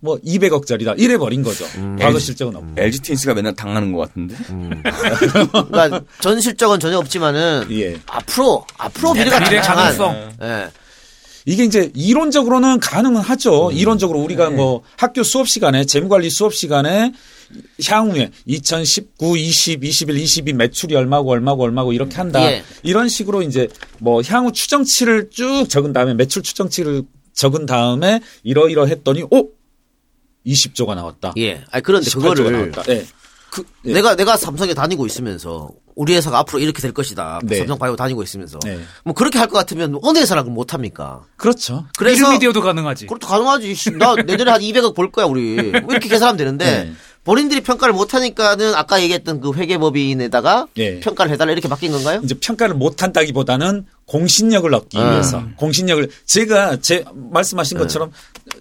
뭐 0.00 0.18
200억짜리다. 0.18 0.94
이래 0.98 1.16
버린 1.16 1.42
거죠. 1.42 1.64
과거 1.98 2.18
실적은 2.18 2.56
없고. 2.56 2.68
LG 2.76 3.00
트윈스가 3.00 3.34
맨날 3.34 3.54
당하는 3.54 3.92
것 3.92 4.08
같은데. 4.08 4.34
그러니까 5.68 6.00
전 6.20 6.40
실적은 6.40 6.80
전혀 6.80 6.98
없지만은 6.98 7.66
예. 7.70 7.98
앞으로 8.06 8.64
앞으로 8.78 9.14
미래가 9.14 9.40
미래 9.40 9.60
장한 9.62 9.96
가능성. 9.96 10.32
예. 10.42 10.68
이게 11.48 11.64
이제 11.64 11.90
이론적으로는 11.94 12.78
가능은 12.78 13.22
하죠. 13.22 13.70
이론적으로 13.72 14.20
우리가 14.20 14.50
뭐 14.50 14.82
학교 14.98 15.22
수업 15.22 15.48
시간에 15.48 15.86
재무관리 15.86 16.28
수업 16.28 16.54
시간에 16.54 17.14
향후에 17.88 18.30
2019, 18.44 19.38
20, 19.38 19.82
21, 19.82 20.18
22 20.18 20.52
매출이 20.52 20.94
얼마고 20.94 21.30
얼마고 21.30 21.62
얼마고 21.62 21.94
이렇게 21.94 22.16
한다. 22.16 22.44
예. 22.52 22.62
이런 22.82 23.08
식으로 23.08 23.40
이제 23.40 23.66
뭐 23.98 24.20
향후 24.26 24.52
추정치를 24.52 25.30
쭉 25.30 25.64
적은 25.70 25.94
다음에 25.94 26.12
매출 26.12 26.42
추정치를 26.42 27.04
적은 27.32 27.64
다음에 27.64 28.20
이러이러 28.42 28.84
했더니 28.84 29.22
오 29.30 29.48
20조가 30.46 30.94
나왔다. 30.96 31.32
예. 31.38 31.64
아니 31.70 31.82
그런데 31.82 32.10
18조가 32.10 32.36
그거를 32.36 32.52
나왔다. 32.52 32.92
예. 32.92 33.06
그, 33.50 33.64
예. 33.86 33.94
내가 33.94 34.16
내가 34.16 34.36
삼성에 34.36 34.74
다니고 34.74 35.06
있으면서 35.06 35.70
우리 35.98 36.14
회사가 36.14 36.38
앞으로 36.38 36.60
이렇게 36.60 36.80
될 36.80 36.92
것이다. 36.92 37.40
네. 37.42 37.58
삼성 37.58 37.76
바이오 37.76 37.96
다니고 37.96 38.22
있으면서 38.22 38.60
네. 38.64 38.78
뭐 39.04 39.14
그렇게 39.14 39.38
할 39.38 39.48
것 39.48 39.58
같으면 39.58 39.98
어느 40.02 40.18
회사랑 40.18 40.52
못 40.54 40.72
합니까? 40.74 41.22
그렇죠. 41.36 41.86
그래서 41.98 42.26
일미디어도 42.26 42.60
가능하지. 42.60 43.06
그것도 43.06 43.26
가능하지. 43.26 43.74
씨, 43.74 43.90
나 43.92 44.14
내년에 44.14 44.50
한 44.52 44.60
200억 44.60 44.94
벌 44.94 45.10
거야 45.10 45.26
우리. 45.26 45.56
뭐 45.72 45.90
이렇게 45.90 46.08
계산하면 46.08 46.36
되는데 46.36 46.64
네. 46.84 46.92
본인들이 47.24 47.62
평가를 47.62 47.94
못 47.94 48.14
하니까는 48.14 48.74
아까 48.74 49.02
얘기했던 49.02 49.40
그 49.40 49.52
회계법인에다가 49.54 50.66
예. 50.76 51.00
평가를 51.00 51.32
해달라 51.32 51.52
이렇게 51.52 51.68
바뀐 51.68 51.90
건가요? 51.92 52.20
이제 52.22 52.34
평가를 52.40 52.74
못 52.76 53.02
한다기보다는 53.02 53.84
공신력을 54.08 54.72
얻기 54.74 54.98
아. 54.98 55.10
위해서 55.10 55.42
공신력을 55.56 56.08
제가 56.24 56.78
제 56.80 57.04
말씀하신 57.14 57.76
네. 57.76 57.84
것처럼 57.84 58.10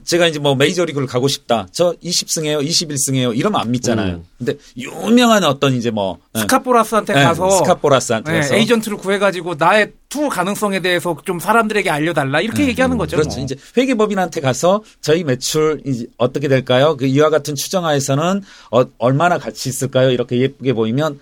제가 0.04 0.28
이제 0.28 0.40
뭐 0.40 0.56
메이저리그를 0.56 1.08
가고 1.08 1.28
싶다. 1.30 1.68
저 1.72 1.94
20승해요, 2.04 2.66
21승해요. 2.66 3.36
이러면 3.36 3.62
안 3.62 3.72
믿잖아요. 3.72 4.16
음. 4.16 4.26
근데 4.38 4.56
유명한 4.78 5.44
어떤 5.46 5.74
이제 5.74 5.90
뭐 5.90 6.20
예. 6.36 6.42
스캇 6.42 6.66
보라스한테 6.66 7.14
예, 7.18 7.24
가서 7.24 7.50
스캇 7.50 7.77
보라스한테 7.77 8.32
네, 8.32 8.40
가서 8.40 8.56
에이전트를 8.56 8.98
구해가지고 8.98 9.56
나의 9.58 9.94
투 10.10 10.28
가능성에 10.28 10.82
대해서 10.82 11.16
좀 11.26 11.40
사람들에게 11.40 11.90
알려달라 11.90 12.42
이렇게 12.42 12.68
얘기하는 12.68 12.98
거죠. 12.98 13.16
그렇죠. 13.16 13.38
뭐. 13.38 13.44
이제 13.44 13.56
회계법인한테 13.78 14.42
가서 14.42 14.84
저희 15.02 15.24
매출 15.24 15.82
이제 15.86 16.08
어떻게 16.18 16.50
될까요? 16.50 16.98
그 16.98 17.06
이와 17.06 17.30
같은 17.30 17.56
추정하에서는 17.56 18.42
어, 18.72 18.86
얼마나 18.98 19.38
가치 19.38 19.70
있을까요? 19.70 20.12
이렇게 20.12 20.40
예쁘게 20.40 20.74
보이면 20.74 21.20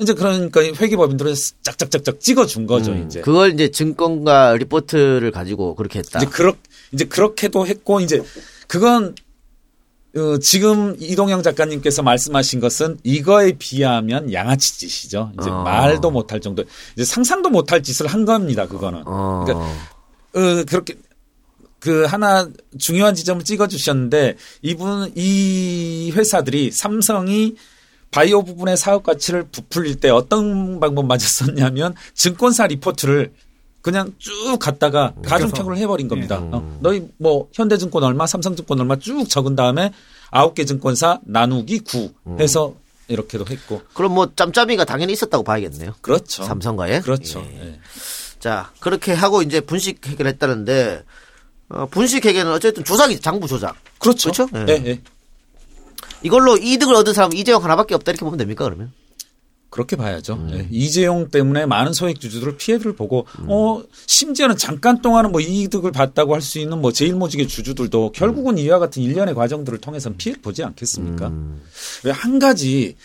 이제 0.00 0.14
그러니까 0.14 0.62
회계법인들은 0.62 1.34
짝짝짝짝 1.62 2.20
찍어준 2.20 2.66
거죠. 2.66 2.94
이제 2.94 3.20
그걸 3.20 3.52
이제 3.52 3.70
증권과 3.70 4.56
리포트를 4.56 5.30
가지고 5.32 5.74
그렇게 5.74 5.98
했다. 5.98 6.20
이제 6.20 6.26
그렇 6.26 6.54
이제 6.92 7.04
그렇게도 7.04 7.66
했고 7.66 8.00
이제 8.00 8.22
그건 8.68 9.14
어, 10.16 10.38
지금 10.38 10.96
이동영 10.98 11.42
작가님께서 11.42 12.02
말씀하신 12.02 12.60
것은 12.60 12.98
이거에 13.02 13.52
비하면 13.58 14.32
양아치 14.32 14.78
짓이죠. 14.78 15.32
이제 15.38 15.50
어. 15.50 15.62
말도 15.62 16.10
못할 16.10 16.40
정도, 16.40 16.64
이제 16.94 17.04
상상도 17.04 17.50
못할 17.50 17.82
짓을 17.82 18.06
한 18.06 18.24
겁니다. 18.24 18.66
그거는. 18.66 19.02
어. 19.04 19.44
그러니까 19.44 19.66
어, 20.34 20.64
그렇게 20.64 20.94
그 21.78 22.04
하나 22.04 22.48
중요한 22.78 23.14
지점을 23.14 23.44
찍어주셨는데 23.44 24.36
이분 24.62 25.12
이 25.14 26.10
회사들이 26.14 26.72
삼성이 26.72 27.54
바이오 28.10 28.42
부분의 28.42 28.76
사업 28.76 29.02
가치를 29.02 29.44
부풀릴 29.44 30.00
때 30.00 30.10
어떤 30.10 30.80
방법 30.80 31.06
맞았었냐면 31.06 31.94
증권사 32.14 32.66
리포트를 32.66 33.32
그냥 33.82 34.12
쭉 34.18 34.58
갖다가 34.58 35.14
가중평을 35.24 35.76
해버린 35.78 36.08
겁니다. 36.08 36.38
어, 36.40 36.78
너희 36.80 37.08
뭐 37.18 37.48
현대증권 37.52 38.02
얼마, 38.02 38.26
삼성증권 38.26 38.80
얼마 38.80 38.96
쭉 38.96 39.28
적은 39.28 39.56
다음에 39.56 39.92
아홉 40.30 40.54
개 40.54 40.64
증권사 40.64 41.20
나누기 41.24 41.78
9 41.80 42.12
해서 42.40 42.74
이렇게도 43.08 43.46
했고 43.48 43.82
그럼 43.94 44.14
뭐 44.14 44.30
짬짬이가 44.34 44.84
당연히 44.84 45.12
있었다고 45.14 45.44
봐야겠네요. 45.44 45.94
그렇죠. 46.00 46.42
삼성과의. 46.44 47.02
그렇죠. 47.02 47.44
예. 47.50 47.66
예. 47.66 47.80
자 48.38 48.70
그렇게 48.80 49.12
하고 49.12 49.42
이제 49.42 49.60
분식 49.60 50.06
해결했다는데 50.06 51.04
어, 51.70 51.86
분식 51.86 52.24
회계는 52.24 52.52
어쨌든 52.52 52.84
조작이 52.84 53.18
장부 53.20 53.46
조작. 53.46 53.76
그렇죠. 53.98 54.30
그렇죠? 54.30 54.48
예, 54.68 54.72
예. 54.72 54.86
예. 54.86 55.00
이걸로 56.22 56.56
이득을 56.56 56.94
얻은 56.94 57.14
사람은 57.14 57.36
이재용 57.36 57.62
하나밖에 57.62 57.94
없다 57.94 58.12
이렇게 58.12 58.24
보면 58.24 58.38
됩니까 58.38 58.64
그러면? 58.64 58.92
그렇게 59.70 59.96
봐야죠. 59.96 60.34
음. 60.34 60.50
예. 60.54 60.66
이재용 60.70 61.28
때문에 61.28 61.66
많은 61.66 61.92
소액주주들 61.92 62.56
피해를 62.56 62.94
보고, 62.94 63.26
어, 63.48 63.82
심지어는 64.06 64.56
잠깐 64.56 65.02
동안은 65.02 65.30
뭐 65.30 65.42
이득을 65.42 65.92
봤다고 65.92 66.34
할 66.34 66.40
수 66.40 66.58
있는 66.58 66.80
뭐 66.80 66.90
제일모직의 66.90 67.48
주주들도 67.48 68.12
결국은 68.12 68.54
음. 68.54 68.58
이와 68.58 68.78
같은 68.78 69.02
일련의 69.02 69.34
과정들을 69.34 69.78
통해서는 69.78 70.16
피해를 70.16 70.40
보지 70.40 70.64
않겠습니까? 70.64 71.30
왜한 72.04 72.38
가지 72.38 72.96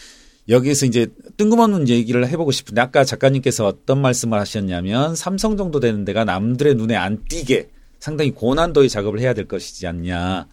여기에서 0.48 0.86
이제 0.86 1.08
뜬금없는 1.36 1.90
얘기를 1.90 2.26
해보고 2.28 2.52
싶은데 2.52 2.80
아까 2.80 3.04
작가님께서 3.04 3.66
어떤 3.66 4.02
말씀을 4.02 4.40
하셨냐면 4.40 5.16
삼성 5.16 5.58
정도 5.58 5.80
되는 5.82 6.06
데가 6.06 6.24
남들의 6.24 6.76
눈에 6.76 6.96
안 6.96 7.24
띄게 7.28 7.70
상당히 8.00 8.32
고난도의 8.32 8.90
작업을 8.90 9.20
해야 9.20 9.34
될 9.34 9.48
것이지 9.48 9.86
않냐. 9.88 10.48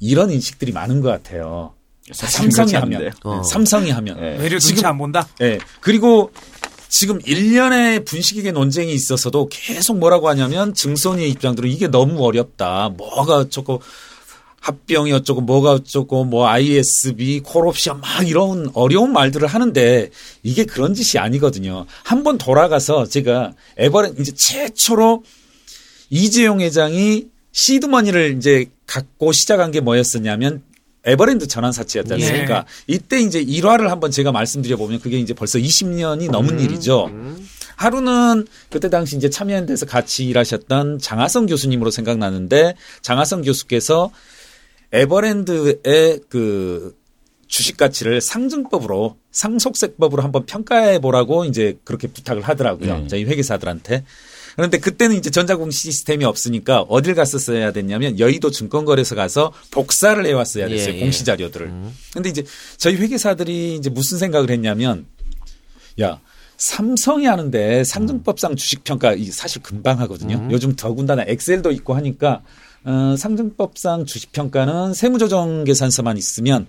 이런 0.00 0.30
인식들이 0.30 0.72
많은 0.72 1.00
것 1.00 1.08
같아요. 1.08 1.74
삼성이 2.12 2.74
하면, 2.74 3.12
어. 3.24 3.42
삼성이 3.42 3.90
하면. 3.90 4.18
외려 4.18 4.58
눈치 4.58 4.84
안 4.84 4.98
본다. 4.98 5.26
예. 5.40 5.58
그리고 5.80 6.32
지금 6.88 7.20
일련의 7.24 8.04
분식회계 8.04 8.50
논쟁이 8.50 8.92
있어서도 8.92 9.48
계속 9.48 9.98
뭐라고 9.98 10.28
하냐면 10.28 10.74
증손의 10.74 11.30
입장들은 11.30 11.70
이게 11.70 11.86
너무 11.86 12.24
어렵다. 12.24 12.90
뭐가 12.96 13.36
어쩌고 13.36 13.80
합병이 14.60 15.12
어쩌고 15.12 15.40
뭐가 15.40 15.70
어쩌고 15.70 16.24
뭐 16.24 16.48
ISB 16.48 17.40
콜옵션 17.40 18.00
막 18.00 18.28
이런 18.28 18.70
어려운 18.74 19.12
말들을 19.12 19.46
하는데 19.46 20.10
이게 20.42 20.64
그런 20.64 20.92
짓이 20.92 21.18
아니거든요. 21.20 21.86
한번 22.02 22.36
돌아가서 22.38 23.06
제가 23.06 23.52
에버랜 23.78 24.16
이제 24.18 24.32
최초로 24.34 25.22
이재용 26.10 26.60
회장이 26.60 27.28
시드머니를 27.52 28.36
이제 28.36 28.66
갖고 28.86 29.32
시작한 29.32 29.70
게 29.70 29.80
뭐였었냐면 29.80 30.62
에버랜드 31.04 31.46
전환 31.46 31.72
사채였지 31.72 32.12
않습니까? 32.14 32.66
이때 32.86 33.20
이제 33.20 33.40
일화를 33.40 33.90
한번 33.90 34.10
제가 34.10 34.32
말씀드려 34.32 34.76
보면 34.76 35.00
그게 35.00 35.18
이제 35.18 35.32
벌써 35.32 35.58
20년이 35.58 36.30
넘은 36.30 36.60
일이죠. 36.60 37.10
하루는 37.76 38.46
그때 38.68 38.90
당시 38.90 39.16
이제 39.16 39.30
참여연대에서 39.30 39.86
같이 39.86 40.26
일하셨던 40.26 40.98
장하성 40.98 41.46
교수님으로 41.46 41.90
생각나는데 41.90 42.74
장하성 43.00 43.42
교수께서 43.42 44.10
에버랜드의 44.92 46.20
그 46.28 46.94
주식 47.46 47.76
가치를 47.76 48.20
상증법으로 48.20 49.16
상속세법으로 49.32 50.22
한번 50.22 50.46
평가해 50.46 51.00
보라고 51.00 51.44
이제 51.46 51.78
그렇게 51.84 52.06
부탁을 52.08 52.42
하더라고요. 52.42 52.98
네. 52.98 53.08
저희 53.08 53.24
회계사들한테. 53.24 54.04
그런데 54.56 54.78
그때는 54.78 55.16
이제 55.16 55.30
전자공시 55.30 55.90
시스템이 55.90 56.24
없으니까 56.24 56.82
어딜 56.82 57.14
갔었어야 57.14 57.72
됐냐면 57.72 58.18
여의도 58.18 58.50
증권거래소 58.50 59.14
가서 59.14 59.52
복사를 59.70 60.24
해왔어야 60.24 60.68
됐어요. 60.68 60.94
예, 60.94 60.96
예. 60.96 61.00
공시 61.00 61.24
자료들을. 61.24 61.72
근데 62.12 62.28
이제 62.28 62.44
저희 62.76 62.96
회계사들이 62.96 63.76
이제 63.76 63.90
무슨 63.90 64.18
생각을 64.18 64.50
했냐면 64.50 65.06
야 66.00 66.20
삼성이 66.56 67.26
하는데 67.26 67.84
상증법상 67.84 68.56
주식평가 68.56 69.14
이 69.14 69.26
사실 69.26 69.62
금방 69.62 69.98
하거든요. 70.00 70.46
요즘 70.50 70.76
더군다나 70.76 71.24
엑셀도 71.26 71.70
있고 71.72 71.94
하니까 71.94 72.42
어, 72.84 73.14
상증법상 73.16 74.06
주식평가는 74.06 74.94
세무조정 74.94 75.64
계산서만 75.64 76.16
있으면 76.16 76.66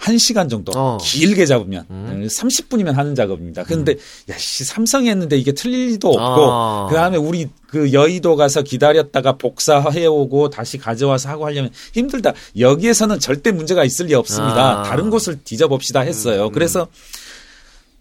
1시간 0.00 0.48
정도 0.48 0.72
어. 0.76 0.98
길게 1.00 1.44
잡으면 1.46 1.86
30분이면 1.88 2.92
하는 2.92 3.14
작업입니다. 3.14 3.64
그런데 3.64 3.96
야씨 4.28 4.64
삼성이 4.64 5.10
했는데 5.10 5.36
이게 5.36 5.52
틀릴 5.52 5.88
리도 5.88 6.08
없고 6.08 6.52
아. 6.52 6.86
그다음에 6.88 7.16
우리 7.16 7.48
그 7.66 7.92
여의도 7.92 8.36
가서 8.36 8.62
기다렸다가 8.62 9.36
복사해 9.36 10.06
오고 10.06 10.50
다시 10.50 10.78
가져와서 10.78 11.28
하고 11.28 11.46
하려면 11.46 11.70
힘들다. 11.92 12.32
여기에서는 12.58 13.18
절대 13.18 13.50
문제가 13.50 13.84
있을 13.84 14.06
리 14.06 14.14
없습니다. 14.14 14.80
아. 14.80 14.82
다른 14.84 15.10
곳을 15.10 15.40
뒤져봅시다 15.42 16.00
했어요. 16.00 16.50
그래서 16.50 16.88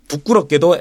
부끄럽게도 0.08 0.78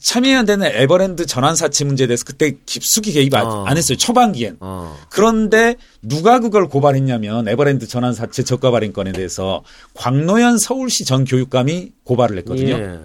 참여연대는 0.00 0.66
에버랜드 0.74 1.26
전환 1.26 1.56
사채 1.56 1.84
문제에 1.84 2.06
대해서 2.06 2.24
그때 2.24 2.56
깊숙이 2.66 3.12
개입 3.12 3.34
안, 3.34 3.46
어. 3.46 3.64
안 3.64 3.76
했어요. 3.76 3.96
초반기엔. 3.96 4.58
어. 4.60 4.96
그런데 5.10 5.76
누가 6.02 6.38
그걸 6.38 6.68
고발했냐면 6.68 7.48
에버랜드 7.48 7.86
전환 7.86 8.12
사채 8.12 8.42
저가 8.42 8.70
발행건에 8.70 9.12
대해서 9.12 9.62
광노현 9.94 10.58
서울시 10.58 11.04
전 11.04 11.24
교육감이 11.24 11.92
고발을 12.04 12.38
했거든요. 12.38 12.74
예. 12.74 13.00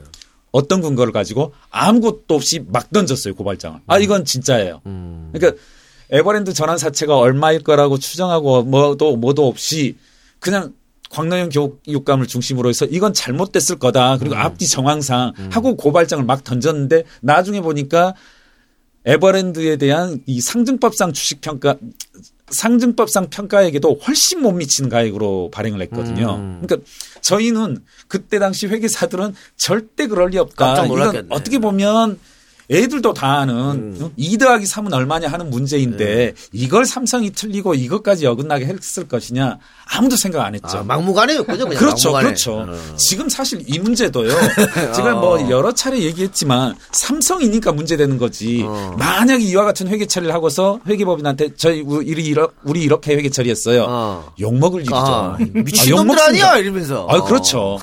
어떤 0.52 0.82
근거를 0.82 1.14
가지고 1.14 1.54
아무것도 1.70 2.36
없이 2.36 2.64
막 2.68 2.92
던졌어요 2.92 3.36
고발장을. 3.36 3.80
아 3.88 3.98
이건 3.98 4.26
진짜예요. 4.26 4.82
음. 4.86 5.30
그러니까 5.34 5.62
에버랜드 6.10 6.54
전환 6.54 6.78
사채가 6.78 7.18
얼마일 7.18 7.64
거라고 7.64 7.98
추정하고 7.98 8.64
뭐도 8.64 9.16
뭐도 9.16 9.48
없이 9.48 9.96
그냥 10.40 10.74
광노현 11.12 11.50
교육감을 11.50 12.26
중심으로 12.26 12.70
해서 12.70 12.86
이건 12.86 13.14
잘못됐을 13.14 13.78
거다. 13.78 14.18
그리고 14.18 14.36
앞뒤 14.36 14.68
정황상 14.68 15.34
하고 15.52 15.76
고발장을 15.76 16.24
막 16.26 16.44
던졌는데 16.44 17.04
나중에 17.22 17.62
보니까 17.62 18.16
에버랜드에 19.06 19.78
대한 19.78 20.22
이 20.26 20.42
상증법상 20.42 21.14
주식 21.14 21.42
평가 21.42 21.76
상증법상 22.50 23.30
평가에게도 23.30 24.00
훨씬 24.06 24.42
못 24.42 24.52
미치는 24.52 24.90
가액으로 24.90 25.50
발행을 25.52 25.82
했거든요. 25.84 26.36
음. 26.36 26.62
그러니까 26.62 26.88
저희는 27.22 27.84
그때 28.08 28.40
당시 28.40 28.68
회계사들은 28.68 29.34
절대 29.58 30.08
그럴 30.08 30.30
리 30.30 30.38
없다. 30.38 30.86
이건. 30.86 31.28
어떻게 31.30 31.60
보면 31.60 32.20
애들도 32.72 33.14
다 33.14 33.40
아는 33.40 33.98
어? 34.02 34.12
2 34.16 34.38
더하기 34.38 34.66
3은 34.66 34.94
얼마냐 34.94 35.28
하는 35.28 35.50
문제인데 35.50 36.34
이걸 36.54 36.86
삼성이 36.86 37.32
틀리고 37.32 37.76
이것까지 37.76 38.26
어긋나게 38.26 38.66
했을 38.66 39.08
것이냐 39.08 39.58
아무도 39.94 40.16
생각 40.16 40.46
안 40.46 40.56
했죠. 40.56 40.78
아, 40.78 40.84
막무가내였군요. 40.84 41.68
그렇죠, 41.70 42.12
막무가내. 42.12 42.24
그렇죠. 42.26 42.54
어. 42.60 42.96
지금 42.96 43.28
사실 43.28 43.62
이 43.68 43.78
문제도요. 43.78 44.32
제가 44.96 45.16
뭐 45.16 45.50
여러 45.50 45.74
차례 45.74 46.00
얘기했지만 46.00 46.76
삼성이니까 46.92 47.74
문제되는 47.74 48.18
거지. 48.18 48.64
어. 48.66 48.96
만약에 48.98 49.44
이와 49.44 49.66
같은 49.66 49.90
회계 49.90 50.06
처리를 50.06 50.34
하고서 50.34 50.80
회계법인한테 50.88 51.56
저희 51.58 51.82
우리 51.82 52.24
이러, 52.26 52.50
우리 52.64 52.82
이렇게 52.84 53.16
회계 53.16 53.30
처리했어요. 53.30 53.86
어. 53.90 54.34
욕 54.40 54.56
먹을 54.56 54.82
일이죠. 54.82 54.96
아, 54.96 55.34
아, 55.34 55.38
미친놈들 55.40 55.90
욕 55.90 56.06
먹습니다. 56.06 56.26
아니야 56.26 56.58
이러면서. 56.58 57.08
아, 57.10 57.22
그렇죠. 57.24 57.78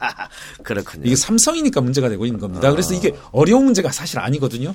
그렇군요. 0.64 1.02
이게 1.04 1.16
삼성이니까 1.16 1.80
문제가 1.82 2.08
되고 2.08 2.24
있는 2.24 2.40
겁니다. 2.40 2.68
아. 2.68 2.70
그래서 2.70 2.94
이게 2.94 3.12
어려운 3.32 3.64
문제가 3.64 3.92
사실 3.92 4.18
아니거든요. 4.22 4.74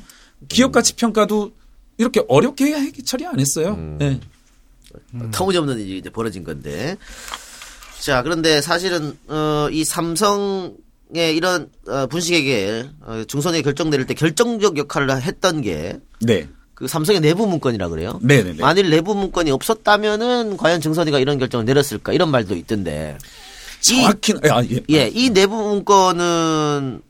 기업 0.50 0.72
가치 0.72 0.94
평가도 0.94 1.52
이렇게 1.98 2.24
어렵게 2.28 2.66
회계 2.66 3.02
처리 3.04 3.26
안 3.26 3.40
했어요. 3.40 3.76
음. 3.78 3.98
네. 4.00 4.20
터무니없는 5.32 5.80
일이 5.80 5.98
이제 5.98 6.10
벌어진 6.10 6.44
건데. 6.44 6.98
자, 8.00 8.22
그런데 8.24 8.62
사실은, 8.62 9.18
어, 9.28 9.68
이 9.72 9.84
삼성의 9.84 11.36
이런, 11.36 11.70
어, 11.88 12.08
분식회계, 12.08 12.90
어, 13.02 13.24
중선에 13.28 13.62
결정 13.64 13.90
내릴 13.90 14.06
때 14.06 14.14
결정적 14.14 14.78
역할을 14.78 15.22
했던 15.22 15.62
게, 15.62 16.00
네. 16.22 16.48
그 16.74 16.88
삼성의 16.88 17.22
내부 17.22 17.48
문건이라 17.48 17.90
그래요. 17.90 18.20
네네네. 18.22 18.62
만일 18.62 18.92
내부 18.92 19.16
문건이 19.16 19.50
없었다면은 19.50 20.58
과연 20.58 20.80
증선이가 20.80 21.18
이런 21.18 21.40
결정을 21.40 21.66
내렸을까 21.66 22.14
이런 22.14 22.30
말도 22.30 22.56
있던데. 22.56 23.18
정확히 23.82 24.34
아, 24.50 24.64
예. 24.64 24.84
예, 24.92 25.12
이 25.14 25.32
내부 25.32 25.56
문건은 25.56 27.02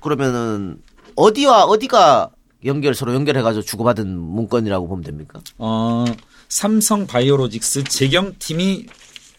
그러면은 0.00 0.82
어디와 1.16 1.64
어디가 1.64 2.30
연결 2.64 2.94
서로 2.94 3.14
연결해가지고 3.14 3.62
주고받은 3.64 4.08
문건이라고 4.18 4.88
보면 4.88 5.04
됩니까? 5.04 5.40
어, 5.58 6.04
삼성 6.48 7.06
바이오로직스 7.06 7.84
재경 7.84 8.34
팀이 8.38 8.86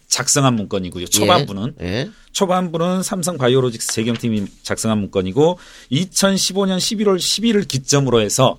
작성한 0.08 0.54
문건이고요. 0.54 1.06
초반부는 1.06 1.74
예. 1.82 2.10
초반부는 2.32 3.02
삼성 3.02 3.36
바이오로직스 3.36 3.92
재경팀이 3.92 4.46
작성한 4.62 4.98
문건이고 4.98 5.58
2015년 5.92 6.78
11월 6.78 7.18
10일을 7.18 7.68
기점으로 7.68 8.20
해서 8.20 8.56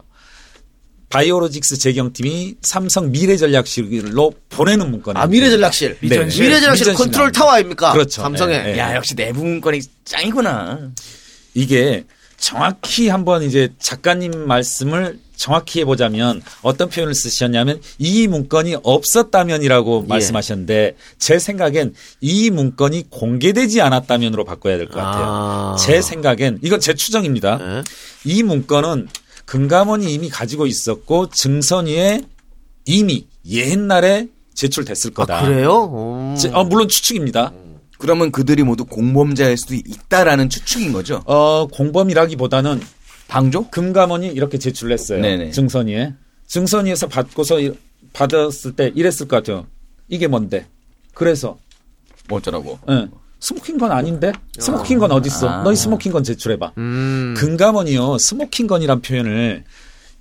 바이오로직스 1.10 1.78
재경팀이 1.80 2.58
삼성 2.62 3.12
미래전략실로 3.12 4.32
보내는 4.50 4.92
문건이에요. 4.92 5.24
아 5.24 5.28
미래전략실. 5.28 5.98
네. 6.02 6.08
미전실. 6.08 6.44
미래전략실 6.44 6.86
미전실 6.86 6.94
컨트롤 6.94 7.24
나옵니다. 7.24 7.40
타워 7.40 7.52
아닙니까? 7.54 7.92
그렇죠. 7.94 8.22
삼성의. 8.22 8.56
예, 8.68 8.74
예. 8.74 8.78
야 8.78 8.96
역시 8.96 9.16
내부 9.16 9.44
문건이 9.44 9.82
짱이구나. 10.06 10.92
이게 11.56 12.06
정확히 12.40 13.10
한번 13.10 13.44
이제 13.44 13.70
작가님 13.80 14.48
말씀을 14.48 15.20
정확히 15.36 15.80
해보자면 15.82 16.42
어떤 16.62 16.90
표현을 16.90 17.14
쓰셨냐면 17.14 17.80
이 17.98 18.28
문건이 18.28 18.78
없었다면이라고 18.84 20.02
예. 20.04 20.08
말씀하셨는데 20.08 20.96
제 21.18 21.40
생각엔 21.40 21.94
이 22.20 22.50
문건이 22.50 23.06
공개되지 23.10 23.80
않았다면으로 23.82 24.44
바꿔야 24.46 24.78
될 24.78 24.88
것 24.88 24.96
같아요. 24.96 25.24
아. 25.28 25.76
제 25.80 26.02
생각엔 26.02 26.60
이건 26.62 26.80
제 26.82 26.94
추정입니다. 26.94 27.60
예. 27.62 27.84
이 28.26 28.44
문건은 28.44 29.08
금감원이 29.46 30.14
이미 30.14 30.30
가지고 30.30 30.66
있었고 30.68 31.30
증선위에 31.30 32.22
이미 32.86 33.26
옛날에 33.50 34.28
제출됐을 34.56 35.12
거다. 35.12 35.40
아, 35.40 35.46
그래요? 35.46 35.86
음. 35.94 36.36
제- 36.38 36.50
어, 36.50 36.64
물론 36.66 36.88
추측입니다. 36.90 37.54
그러면 38.00 38.32
그들이 38.32 38.64
모두 38.64 38.86
공범자일 38.86 39.58
수도 39.58 39.76
있다라는 39.76 40.50
추측인 40.50 40.92
거죠. 40.94 41.22
어, 41.26 41.68
공범이라기보다는 41.68 42.82
방조? 43.28 43.70
금감원이 43.70 44.28
이렇게 44.30 44.58
제출을 44.58 44.92
했어요. 44.94 45.22
네네. 45.22 45.52
증선위에. 45.52 46.14
증선위에서 46.48 47.08
받고서 47.08 47.60
이- 47.60 47.74
받았을 48.14 48.72
때 48.76 48.92
이랬을 48.96 49.28
것 49.28 49.36
같아요. 49.38 49.68
이게 50.08 50.26
뭔데? 50.28 50.66
그래서 51.14 51.60
뭐 52.28 52.40
어쩌라고. 52.40 52.80
예. 52.90 53.08
스모킹 53.42 53.78
건 53.78 53.92
아닌데? 53.92 54.32
스모킹 54.58 54.98
건 54.98 55.12
어딨어? 55.12 55.48
아. 55.48 55.64
너희 55.64 55.76
스모킹 55.76 56.12
건 56.12 56.24
제출해봐. 56.24 56.74
음. 56.78 57.36
금감원이요. 57.38 58.18
스모킹 58.18 58.68
건이란 58.68 59.02
표현을 59.02 59.64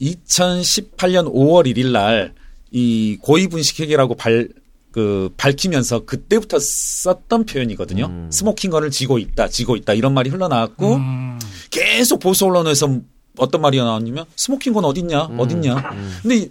2018년 0.00 1.32
5월 1.32 1.66
1일 1.72 1.92
날 1.92 2.34
이 2.70 3.16
고의 3.22 3.41
분식회계라고 3.41 4.14
발, 4.14 4.46
그, 4.98 5.32
밝히면서 5.36 6.06
그때부터 6.06 6.58
썼던 6.58 7.46
표현이거든요. 7.46 8.06
음. 8.06 8.30
스모킹 8.32 8.72
건을 8.72 8.90
쥐고 8.90 9.18
있다, 9.18 9.46
쥐고 9.46 9.76
있다 9.76 9.92
이런 9.92 10.12
말이 10.12 10.28
흘러나왔고 10.28 10.96
음. 10.96 11.38
계속 11.70 12.18
보수 12.18 12.46
언론에서 12.46 12.98
어떤 13.36 13.60
말이 13.60 13.76
나왔냐면 13.78 14.24
스모킹 14.34 14.72
건 14.72 14.84
어딨냐, 14.84 15.26
음. 15.26 15.38
어딨냐. 15.38 15.90
근데 16.22 16.36
이 16.36 16.50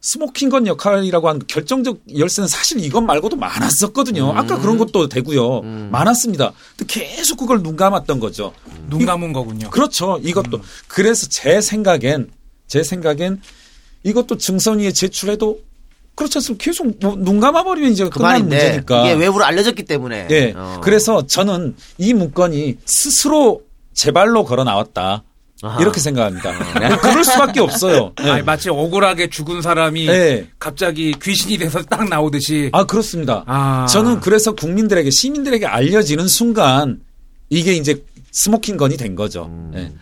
스모킹 0.00 0.48
건 0.48 0.66
역할이라고 0.66 1.28
하는 1.28 1.42
결정적 1.46 2.00
열쇠는 2.18 2.48
사실 2.48 2.84
이것 2.84 3.00
말고도 3.00 3.36
많았었거든요. 3.36 4.32
음. 4.32 4.36
아까 4.36 4.58
그런 4.58 4.76
것도 4.76 5.08
되고요. 5.08 5.60
많았습니다. 5.92 6.52
근데 6.76 6.92
계속 6.92 7.36
그걸 7.36 7.62
눈 7.62 7.76
감았던 7.76 8.18
거죠. 8.18 8.52
눈 8.88 9.06
감은 9.06 9.32
거군요. 9.32 9.70
그렇죠. 9.70 10.18
이것도 10.20 10.60
그래서 10.88 11.28
제 11.30 11.60
생각엔 11.60 12.28
제 12.66 12.82
생각엔 12.82 13.40
이것도 14.02 14.36
증선위에 14.36 14.90
제출해도 14.90 15.60
그렇지 16.14 16.38
않습니까? 16.38 16.64
계속 16.64 16.86
뭐 17.00 17.16
눈 17.16 17.40
감아버리면 17.40 17.90
이제 17.92 18.04
그 18.04 18.10
끝나는 18.10 18.32
말인데 18.48 18.56
문제니까. 18.56 19.04
이게 19.06 19.14
외부로 19.14 19.44
알려졌기 19.44 19.84
때문에. 19.84 20.28
예. 20.30 20.52
어. 20.56 20.80
그래서 20.82 21.26
저는 21.26 21.74
이 21.98 22.14
문건이 22.14 22.76
스스로 22.84 23.62
제 23.92 24.10
발로 24.12 24.44
걸어 24.44 24.64
나왔다. 24.64 25.24
아하. 25.62 25.80
이렇게 25.80 25.98
생각합니다. 26.00 26.52
뭐 26.88 26.98
그럴 26.98 27.24
수밖에 27.24 27.60
없어요. 27.60 28.12
예. 28.22 28.30
아니, 28.30 28.42
마치 28.42 28.68
억울하게 28.68 29.30
죽은 29.30 29.62
사람이 29.62 30.06
예. 30.08 30.48
갑자기 30.58 31.14
귀신이 31.22 31.56
돼서 31.58 31.82
딱 31.82 32.08
나오듯이. 32.08 32.68
아 32.72 32.84
그렇습니다. 32.84 33.44
아. 33.46 33.86
저는 33.88 34.20
그래서 34.20 34.52
국민들에게 34.52 35.08
시민들에게 35.10 35.64
알려지는 35.66 36.28
순간 36.28 37.00
이게 37.48 37.72
이제 37.74 38.04
스모킹 38.32 38.76
건이 38.76 38.96
된 38.96 39.14
거죠. 39.14 39.46
음. 39.46 39.72
예. 39.76 39.92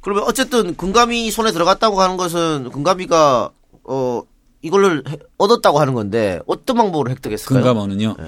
그러면 0.00 0.24
어쨌든 0.24 0.76
금감원 0.76 1.30
손에 1.30 1.52
들어갔다고 1.52 2.00
하는 2.00 2.16
것은 2.16 2.70
금감원이 2.72 3.50
어 3.84 4.22
이걸로 4.62 4.96
해- 4.96 5.18
얻었다고 5.38 5.78
하는 5.80 5.94
건데 5.94 6.40
어떤 6.46 6.76
방법으로 6.76 7.10
획득했을까요? 7.10 7.62
금감원은요. 7.62 8.16
네. 8.18 8.24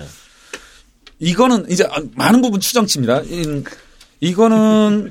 이거는 1.19 1.67
이제 1.71 1.85
아, 1.85 2.03
많은 2.15 2.43
부분 2.43 2.61
추정치입니다. 2.61 3.23
이- 3.23 3.63
이거는 4.21 5.11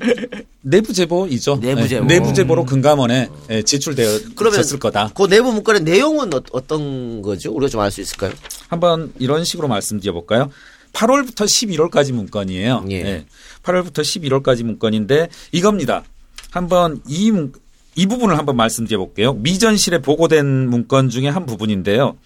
내부 0.62 0.92
제보이죠. 0.94 1.60
내부 1.60 1.86
제보. 1.86 2.06
네, 2.06 2.18
내부 2.18 2.32
제보로 2.32 2.64
금감원에 2.64 3.28
예, 3.50 3.62
제출되었을 3.62 4.34
그러면 4.34 4.62
거다. 4.80 5.10
그 5.14 5.28
내부 5.28 5.52
문건의 5.52 5.82
내용은 5.82 6.32
어, 6.32 6.40
어떤 6.52 7.20
거죠? 7.20 7.52
우리가 7.52 7.68
좀 7.70 7.80
알 7.82 7.90
수 7.90 8.00
있을까요? 8.00 8.32
한번 8.68 9.12
이런 9.18 9.44
식으로 9.44 9.68
말씀드려 9.68 10.12
볼까요? 10.14 10.50
8월부터 10.94 11.44
11월까지 11.44 12.12
문건이에요. 12.12 12.84
예. 12.90 13.26
8월부터 13.62 14.00
11월까지 14.00 14.62
문건인데 14.62 15.28
이겁니다. 15.52 16.04
한번 16.50 17.00
이, 17.06 17.30
문- 17.30 17.52
이 17.94 18.06
부분을 18.06 18.38
한번 18.38 18.56
말씀드려 18.56 18.98
볼게요. 18.98 19.34
미전실에 19.34 19.98
보고된 19.98 20.68
문건 20.68 21.10
중에 21.10 21.28
한 21.28 21.46
부분인데요. 21.46 22.16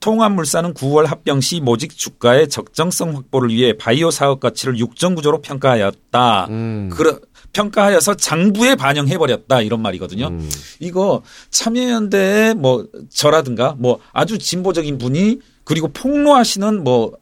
통합물산은 0.00 0.74
9월 0.74 1.06
합병 1.06 1.40
시 1.40 1.60
모직 1.60 1.96
주가의 1.96 2.48
적정성 2.48 3.16
확보를 3.16 3.50
위해 3.50 3.74
바이오 3.74 4.10
사업 4.10 4.40
가치를 4.40 4.78
육정 4.78 5.14
구조로 5.14 5.40
평가하였다. 5.40 6.48
그러, 6.90 7.18
평가하여서 7.52 8.16
장부에 8.16 8.74
반영해 8.74 9.16
버렸다 9.16 9.62
이런 9.62 9.80
말이거든요. 9.80 10.30
이거 10.80 11.22
참여연대의 11.50 12.54
뭐 12.54 12.86
저라든가 13.08 13.76
뭐 13.78 14.00
아주 14.12 14.38
진보적인 14.38 14.98
분이 14.98 15.38
그리고 15.64 15.88
폭로하시는 15.88 16.84
뭐 16.84 17.12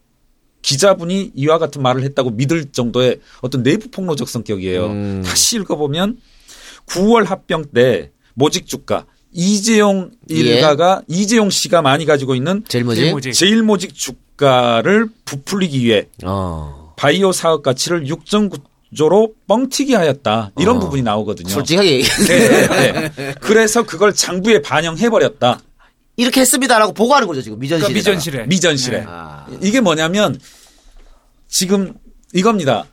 기자분이 0.62 1.33
이와 1.35 1.59
같은 1.59 1.83
말을 1.83 2.03
했다고 2.03 2.31
믿을 2.31 2.73
정도의 2.73 3.21
어떤 3.42 3.62
내부 3.62 3.88
폭로적 3.90 4.29
성격이에요. 4.29 5.23
다시 5.25 5.57
읽어보면 5.57 6.18
9월 6.87 7.27
합병 7.27 7.64
때 7.75 8.11
모직 8.35 8.66
주가 8.66 9.05
이재용 9.33 10.11
예. 10.31 10.35
일가가 10.35 11.03
이재용 11.09 11.51
씨가 11.51 11.83
많이 11.83 12.05
가지고 12.05 12.35
있는 12.35 12.64
제일 12.68 12.85
뭐지? 12.85 13.01
제일 13.01 13.11
뭐지? 13.12 13.33
제일 13.33 13.62
모직 13.62 13.95
주가를 13.95 15.09
부풀리기 15.25 15.85
위해 15.85 16.07
어. 16.25 16.95
바이오 16.97 17.33
사업 17.33 17.62
가치를 17.62 18.07
육정 18.07 18.51
구조로 18.90 19.33
뻥튀기 19.49 19.95
하였다. 19.95 20.53
이런 20.59 20.77
어. 20.77 20.81
부분이 20.81 21.03
나오거든요. 21.03 21.49
솔직하게 21.49 21.92
얘기. 21.92 22.09
네, 22.29 23.09
네. 23.16 23.35
그래서 23.40 23.83
그걸 23.83 24.14
장부에 24.14 24.61
반영해 24.62 25.09
버렸다. 25.09 25.61
이렇게 26.16 26.42
했습니다라고 26.42 26.92
보고하는 26.92 27.27
거죠 27.27 27.40
지금 27.40 27.59
미전실에. 27.59 27.88
그러니까 27.88 27.99
미전실에. 27.99 28.47
미전실에. 28.47 28.99
네. 28.99 29.05
아. 29.09 29.47
이게 29.62 29.81
뭐냐면 29.81 30.38
지금 31.49 31.95
이겁니다. 32.35 32.87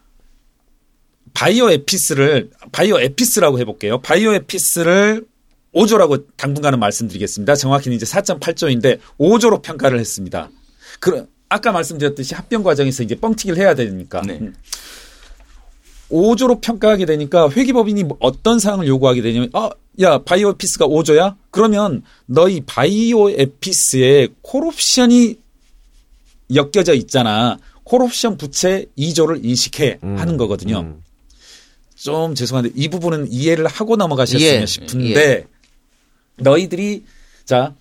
바이오 1.34 1.70
에피스를 1.70 2.52
바이오 2.72 3.00
에피스라고 3.00 3.60
해볼게요. 3.60 4.00
바이오 4.02 4.34
에피스를 4.34 5.26
5조라고 5.74 6.26
당분간은 6.38 6.80
말씀드리겠습니다. 6.80 7.56
정확히는 7.56 7.96
이제 7.96 8.06
4.8조인데 8.06 9.00
5조로 9.20 9.62
평가를 9.62 10.00
했습니다. 10.00 10.50
그 11.00 11.28
아까 11.48 11.72
말씀드렸듯이 11.72 12.36
합병 12.36 12.64
과정에서 12.64 13.04
이제 13.04 13.16
뻥튀기를 13.16 13.58
해야 13.58 13.76
되니까 13.76 14.22
네. 14.22 14.40
음. 14.42 14.54
5조로 16.12 16.62
평가하게 16.62 17.06
되니까 17.06 17.50
회계법인이 17.50 18.04
뭐 18.04 18.18
어떤 18.20 18.60
사항을 18.60 18.88
요구하게 18.88 19.22
되냐면 19.22 19.50
아, 19.54 19.70
야, 20.02 20.18
바이오 20.20 20.52
에피스가 20.52 20.88
5조야? 20.88 21.36
그러면 21.52 22.04
너희 22.26 22.62
바이오 22.62 23.30
에피스에 23.32 24.30
콜옵션이 24.42 25.38
엮여져 26.56 26.96
있잖아. 26.96 27.58
콜옵션 27.84 28.38
부채 28.38 28.86
2조를 28.98 29.44
인식해 29.44 30.00
하는 30.02 30.38
거거든요. 30.38 30.80
음. 30.82 31.04
좀 32.00 32.34
죄송한데 32.36 32.72
이 32.76 32.88
부분은 32.88 33.32
이해를 33.32 33.68
하고 33.68 33.96
넘어가셨으면 33.96 34.62
예, 34.62 34.66
싶은데 34.66 35.46
너희들이 36.38 37.04
자 37.46 37.74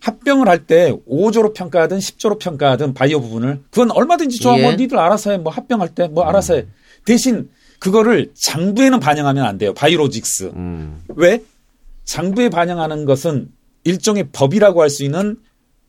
합병을 0.00 0.48
할 0.48 0.66
때 0.66 0.92
5조로 1.08 1.54
평가하든 1.54 1.98
10조로 1.98 2.38
평가하든 2.38 2.94
바이오 2.94 3.20
부분을 3.20 3.60
그건 3.70 3.90
얼마든지 3.90 4.38
좋아 4.40 4.56
뭐 4.58 4.72
예. 4.72 4.76
니들 4.76 4.98
알아서 4.98 5.30
해. 5.32 5.38
뭐 5.38 5.52
합병할 5.52 5.94
때 5.94 6.06
뭐 6.08 6.24
알아서 6.24 6.54
해. 6.54 6.66
대신 7.04 7.48
그거를 7.78 8.30
장부에는 8.34 9.00
반영하면 9.00 9.44
안 9.44 9.58
돼요. 9.58 9.72
바이오로직스. 9.74 10.52
음. 10.54 11.00
왜? 11.08 11.42
장부에 12.04 12.48
반영하는 12.50 13.04
것은 13.04 13.48
일종의 13.84 14.28
법이라고 14.32 14.82
할 14.82 14.90
수 14.90 15.02
있는 15.04 15.36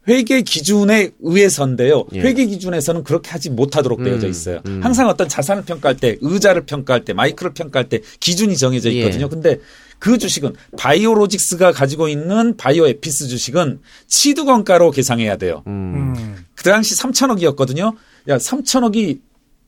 회계 0.07 0.41
기준에 0.41 1.11
의해서인데요. 1.19 2.05
예. 2.13 2.21
회계 2.21 2.45
기준에서는 2.45 3.03
그렇게 3.03 3.29
하지 3.31 3.49
못하도록 3.49 4.03
되어져 4.03 4.27
음, 4.27 4.31
있어요. 4.31 4.59
음. 4.65 4.79
항상 4.83 5.07
어떤 5.09 5.27
자산을 5.27 5.63
평가할 5.65 5.97
때, 5.97 6.17
의자를 6.21 6.65
평가할 6.65 7.03
때, 7.03 7.13
마이크를 7.13 7.53
평가할 7.53 7.89
때 7.89 7.99
기준이 8.19 8.55
정해져 8.57 8.89
있거든요. 8.91 9.25
예. 9.25 9.29
근데 9.29 9.59
그 9.99 10.17
주식은 10.17 10.53
바이오로직스가 10.77 11.71
가지고 11.71 12.07
있는 12.07 12.55
바이오 12.55 12.87
에피스 12.87 13.27
주식은 13.27 13.79
취득원가로 14.07 14.91
계상해야 14.91 15.37
돼요. 15.37 15.63
음. 15.67 16.13
음. 16.17 16.45
그 16.55 16.63
당시 16.63 16.95
3천억이었거든요. 16.95 17.95
야, 18.29 18.37
3천억이 18.37 19.19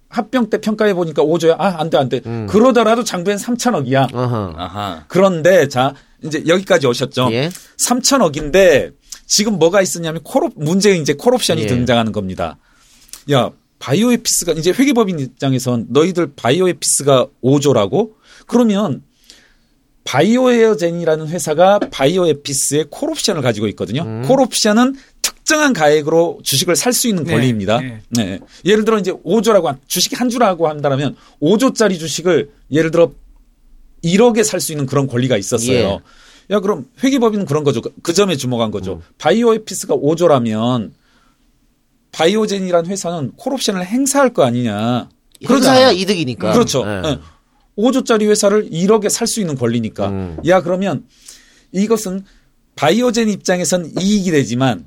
합병 0.09 0.49
때 0.49 0.59
평가해 0.59 0.93
보니까 0.93 1.23
5조야. 1.23 1.55
아, 1.59 1.75
안 1.79 1.89
돼, 1.89 1.97
안 1.97 2.09
돼. 2.09 2.21
음. 2.25 2.47
그러더라도 2.49 3.03
장부엔 3.03 3.37
3천억이야. 3.37 4.13
어허. 4.13 4.53
아하. 4.57 5.05
그런데 5.07 5.67
자, 5.67 5.93
이제 6.23 6.43
여기까지 6.47 6.87
오셨죠. 6.87 7.29
예. 7.31 7.49
3천억인데 7.87 8.93
지금 9.29 9.59
뭐가 9.59 9.81
있었냐면 9.81 10.21
콜옵 10.23 10.53
문제는 10.57 11.01
이제 11.01 11.13
콜옵션이 11.13 11.61
예. 11.61 11.67
등장하는 11.67 12.11
겁니다. 12.11 12.57
야, 13.31 13.51
바이오에피스가 13.77 14.53
이제 14.53 14.71
회계법인 14.71 15.19
입장에선 15.19 15.85
너희들 15.89 16.33
바이오에피스가 16.35 17.27
5조라고? 17.43 18.13
그러면 18.47 19.03
바이오에어젠이라는 20.03 21.27
회사가 21.27 21.79
바이오에피스의 21.91 22.85
콜옵션을 22.89 23.43
가지고 23.43 23.67
있거든요. 23.69 24.01
음. 24.01 24.23
콜옵션은 24.27 24.95
특정한 25.21 25.73
가액으로 25.73 26.39
주식을 26.43 26.75
살 26.75 26.91
수 26.91 27.07
있는 27.07 27.23
네, 27.23 27.33
권리입니다. 27.33 27.79
네. 27.79 28.01
네. 28.09 28.39
예를 28.65 28.83
들어 28.83 28.97
이제 28.97 29.11
5조라고 29.11 29.65
한 29.65 29.77
주식이 29.87 30.15
한 30.15 30.29
주라고 30.29 30.67
한다면 30.67 31.15
5조짜리 31.39 31.99
주식을 31.99 32.49
예를 32.71 32.89
들어 32.89 33.11
1억에 34.03 34.43
살 34.43 34.59
수 34.59 34.71
있는 34.71 34.87
그런 34.87 35.05
권리가 35.07 35.37
있었어요. 35.37 35.77
예. 35.77 35.99
야 36.51 36.59
그럼 36.59 36.85
회계법인은 37.03 37.45
그런 37.45 37.63
거죠. 37.63 37.81
그- 37.81 37.93
그 38.01 38.13
점에 38.13 38.35
주목한 38.35 38.71
거죠. 38.71 38.93
음. 38.95 39.01
바이오에피스가 39.19 39.95
5조라면 39.95 40.91
바이오젠이라는 42.11 42.89
회사는 42.89 43.31
콜옵션을 43.35 43.85
행사할 43.85 44.33
거 44.33 44.43
아니냐. 44.43 45.09
그러잖아요. 45.45 45.91
이득이니까. 45.91 46.51
그렇죠. 46.53 46.83
예. 46.85 47.01
예. 47.09 47.19
5조짜리 47.77 48.27
회사를 48.29 48.69
1억에 48.71 49.09
살 49.09 49.27
수 49.27 49.39
있는 49.39 49.55
권리니까. 49.55 50.09
음. 50.09 50.37
야 50.47 50.61
그러면 50.61 51.05
이것은 51.71 52.25
바이오젠 52.75 53.29
입장에선 53.29 53.91
이익이 54.01 54.31
되지만 54.31 54.85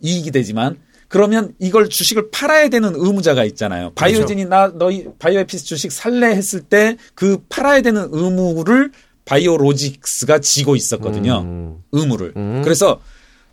이익이 0.00 0.30
되지만 0.30 0.78
그러면 1.08 1.52
이걸 1.58 1.88
주식을 1.90 2.30
팔아야 2.30 2.68
되는 2.68 2.92
의무자가 2.94 3.44
있잖아요. 3.44 3.92
바이오젠이 3.94 4.46
나 4.46 4.68
너희 4.74 5.06
바이오에피스 5.18 5.64
주식 5.64 5.92
살래 5.92 6.28
했을 6.28 6.60
때 6.60 6.96
그 7.14 7.42
팔아야 7.48 7.82
되는 7.82 8.08
의무를 8.12 8.92
바이오로직스가 9.24 10.38
지고 10.40 10.76
있었거든요. 10.76 11.40
음. 11.42 11.82
의무를. 11.92 12.32
음. 12.36 12.60
그래서 12.64 13.00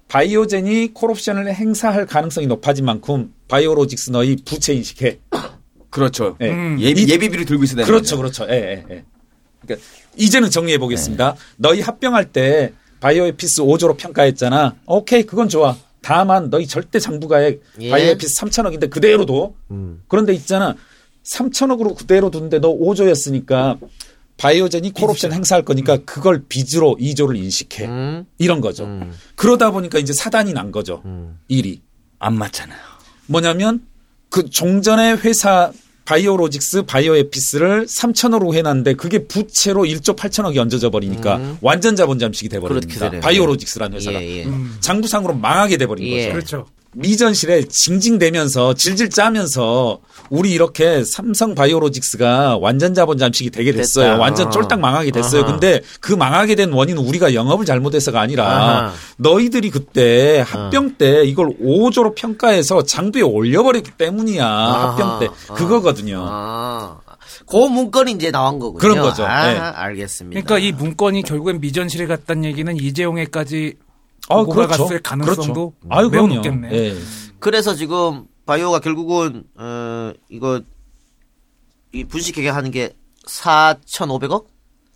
바이오젠이 0.07 0.93
콜옵션을 0.93 1.53
행사할 1.53 2.05
가능성이 2.05 2.47
높아진 2.47 2.85
만큼 2.85 3.33
바이오로직스 3.47 4.11
너희 4.11 4.35
부채 4.37 4.73
인식해. 4.73 5.19
그렇죠. 5.89 6.35
예. 6.41 6.49
음. 6.51 6.77
예비, 6.79 7.03
이- 7.03 7.09
예비비를 7.09 7.45
들고 7.45 7.63
있어야 7.63 7.77
되는 7.77 7.85
그렇죠, 7.87 8.17
거죠. 8.17 8.45
그렇죠. 8.45 8.53
예, 8.53 8.83
예, 8.89 8.95
예. 8.95 9.03
그러니까 9.61 9.87
이제는 10.15 10.49
정리해 10.49 10.77
보겠습니다. 10.77 11.35
너희 11.57 11.81
합병할 11.81 12.31
때 12.31 12.73
바이오에피스 12.99 13.61
5조로 13.63 13.97
평가했잖아. 13.97 14.75
오케이, 14.87 15.23
그건 15.23 15.49
좋아. 15.49 15.77
다만 16.01 16.49
너희 16.49 16.65
절대 16.67 16.99
장부가액 16.99 17.61
예. 17.81 17.89
바이오에피스 17.89 18.41
3천억인데 18.41 18.89
그대로 18.89 19.25
둬. 19.25 19.53
음. 19.71 20.01
그런데 20.07 20.33
있잖아. 20.33 20.75
3천억으로 21.23 21.95
그대로 21.95 22.31
두는데 22.31 22.59
너 22.59 22.69
5조였으니까 22.69 23.77
바이오젠이 24.39 24.93
콜옵션 24.93 25.33
행사할 25.33 25.63
거니까 25.63 25.97
그걸 26.05 26.43
빚으로 26.47 26.97
2조를 26.99 27.35
인식해. 27.37 27.85
음. 27.85 28.25
이런 28.37 28.61
거죠. 28.61 28.85
음. 28.85 29.13
그러다 29.35 29.71
보니까 29.71 29.99
이제 29.99 30.13
사단이 30.13 30.53
난 30.53 30.71
거죠. 30.71 31.01
음. 31.05 31.37
일이. 31.47 31.81
안 32.19 32.35
맞잖아요. 32.35 32.79
뭐냐면 33.27 33.81
그 34.29 34.49
종전의 34.49 35.17
회사 35.19 35.71
바이오로직스 36.05 36.83
바이오에피스를 36.83 37.85
3천억으로 37.85 38.55
해놨는데 38.55 38.95
그게 38.95 39.27
부채로 39.27 39.83
1조 39.83 40.17
8천억이 40.17 40.57
얹어져 40.57 40.89
버리니까 40.89 41.37
음. 41.37 41.57
완전 41.61 41.95
자본 41.95 42.17
잠식이 42.17 42.49
돼버립니다. 42.49 43.11
바이오로직스라는 43.19 43.97
회사가 43.97 44.21
예, 44.21 44.37
예. 44.39 44.45
음. 44.45 44.75
장부상으로 44.79 45.35
망하게 45.35 45.77
돼버린 45.77 46.07
예. 46.07 46.17
거죠. 46.17 46.31
그렇죠. 46.33 46.65
미전실에 46.93 47.65
징징대면서 47.65 48.73
질질 48.73 49.09
짜면서 49.09 49.99
우리 50.29 50.51
이렇게 50.51 51.03
삼성 51.03 51.53
바이오로직스가 51.53 52.57
완전 52.59 52.93
자본 52.93 53.17
잠식이 53.17 53.51
되게 53.51 53.71
됐어요. 53.71 54.11
됐다. 54.11 54.17
완전 54.17 54.51
쫄딱 54.51 54.79
망하게 54.79 55.11
됐어요. 55.11 55.43
아하. 55.43 55.51
근데 55.51 55.81
그 56.01 56.13
망하게 56.13 56.55
된 56.55 56.71
원인은 56.71 57.01
우리가 57.03 57.33
영업을 57.33 57.65
잘못해서가 57.65 58.19
아니라 58.19 58.45
아하. 58.47 58.93
너희들이 59.17 59.69
그때 59.69 60.43
합병 60.45 60.95
때 60.97 61.23
이걸 61.23 61.49
5조로 61.61 62.15
평가해서 62.15 62.83
장부에 62.83 63.21
올려버렸기 63.21 63.91
때문이야. 63.91 64.45
아하. 64.45 64.89
합병 64.89 65.19
때 65.19 65.27
아. 65.47 65.53
그거거든요. 65.53 66.25
아. 66.27 66.97
그 67.45 67.55
문건이 67.55 68.13
이제 68.13 68.31
나온 68.31 68.57
거군요. 68.59 68.79
그런 68.79 69.01
거죠. 69.01 69.23
아, 69.25 69.51
네. 69.51 69.59
알겠습니다. 69.59 70.41
그러니까 70.41 70.65
이 70.65 70.71
문건이 70.71 71.21
결국엔 71.23 71.59
미전실에 71.61 72.07
갔다는 72.07 72.43
얘기는 72.45 72.75
이재용에까지 72.75 73.75
아, 74.29 74.35
보고가 74.37 74.67
갔을 74.67 75.01
가능성도 75.01 75.73
아유, 75.89 76.09
매우 76.09 76.23
그럼요. 76.27 76.35
높겠네. 76.35 76.71
예. 76.71 76.95
그래서 77.39 77.73
지금 77.75 78.25
바이오가 78.45 78.79
결국은 78.79 79.43
어 79.55 80.13
이거 80.29 80.61
이 81.91 82.03
분식회계 82.03 82.49
하는 82.49 82.71
게 82.71 82.95
4,500억? 83.27 84.45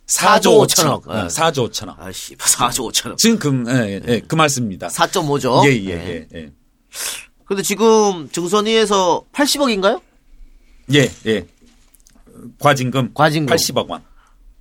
4조 0.06 0.66
5천억. 0.66 1.02
5천억. 1.04 1.24
예. 1.24 1.26
4조 1.28 1.70
5천억. 1.70 1.98
아씨, 1.98 2.36
4조 2.36 2.92
5천억. 2.92 3.16
지금 3.16 3.64
그, 3.64 3.70
예, 3.72 4.00
예, 4.06 4.20
그 4.20 4.34
말씀입니다. 4.34 4.88
4.5조. 4.88 5.66
예, 5.66 5.72
예, 5.84 5.90
예, 5.90 6.28
예. 6.34 6.52
근데 7.46 7.62
지금 7.62 8.28
증선위에서 8.30 9.24
80억인가요? 9.32 10.00
예, 10.94 11.10
예. 11.26 11.46
과징금 12.60 13.12
과징금. 13.14 13.54
80억 13.56 13.88
원. 13.88 14.02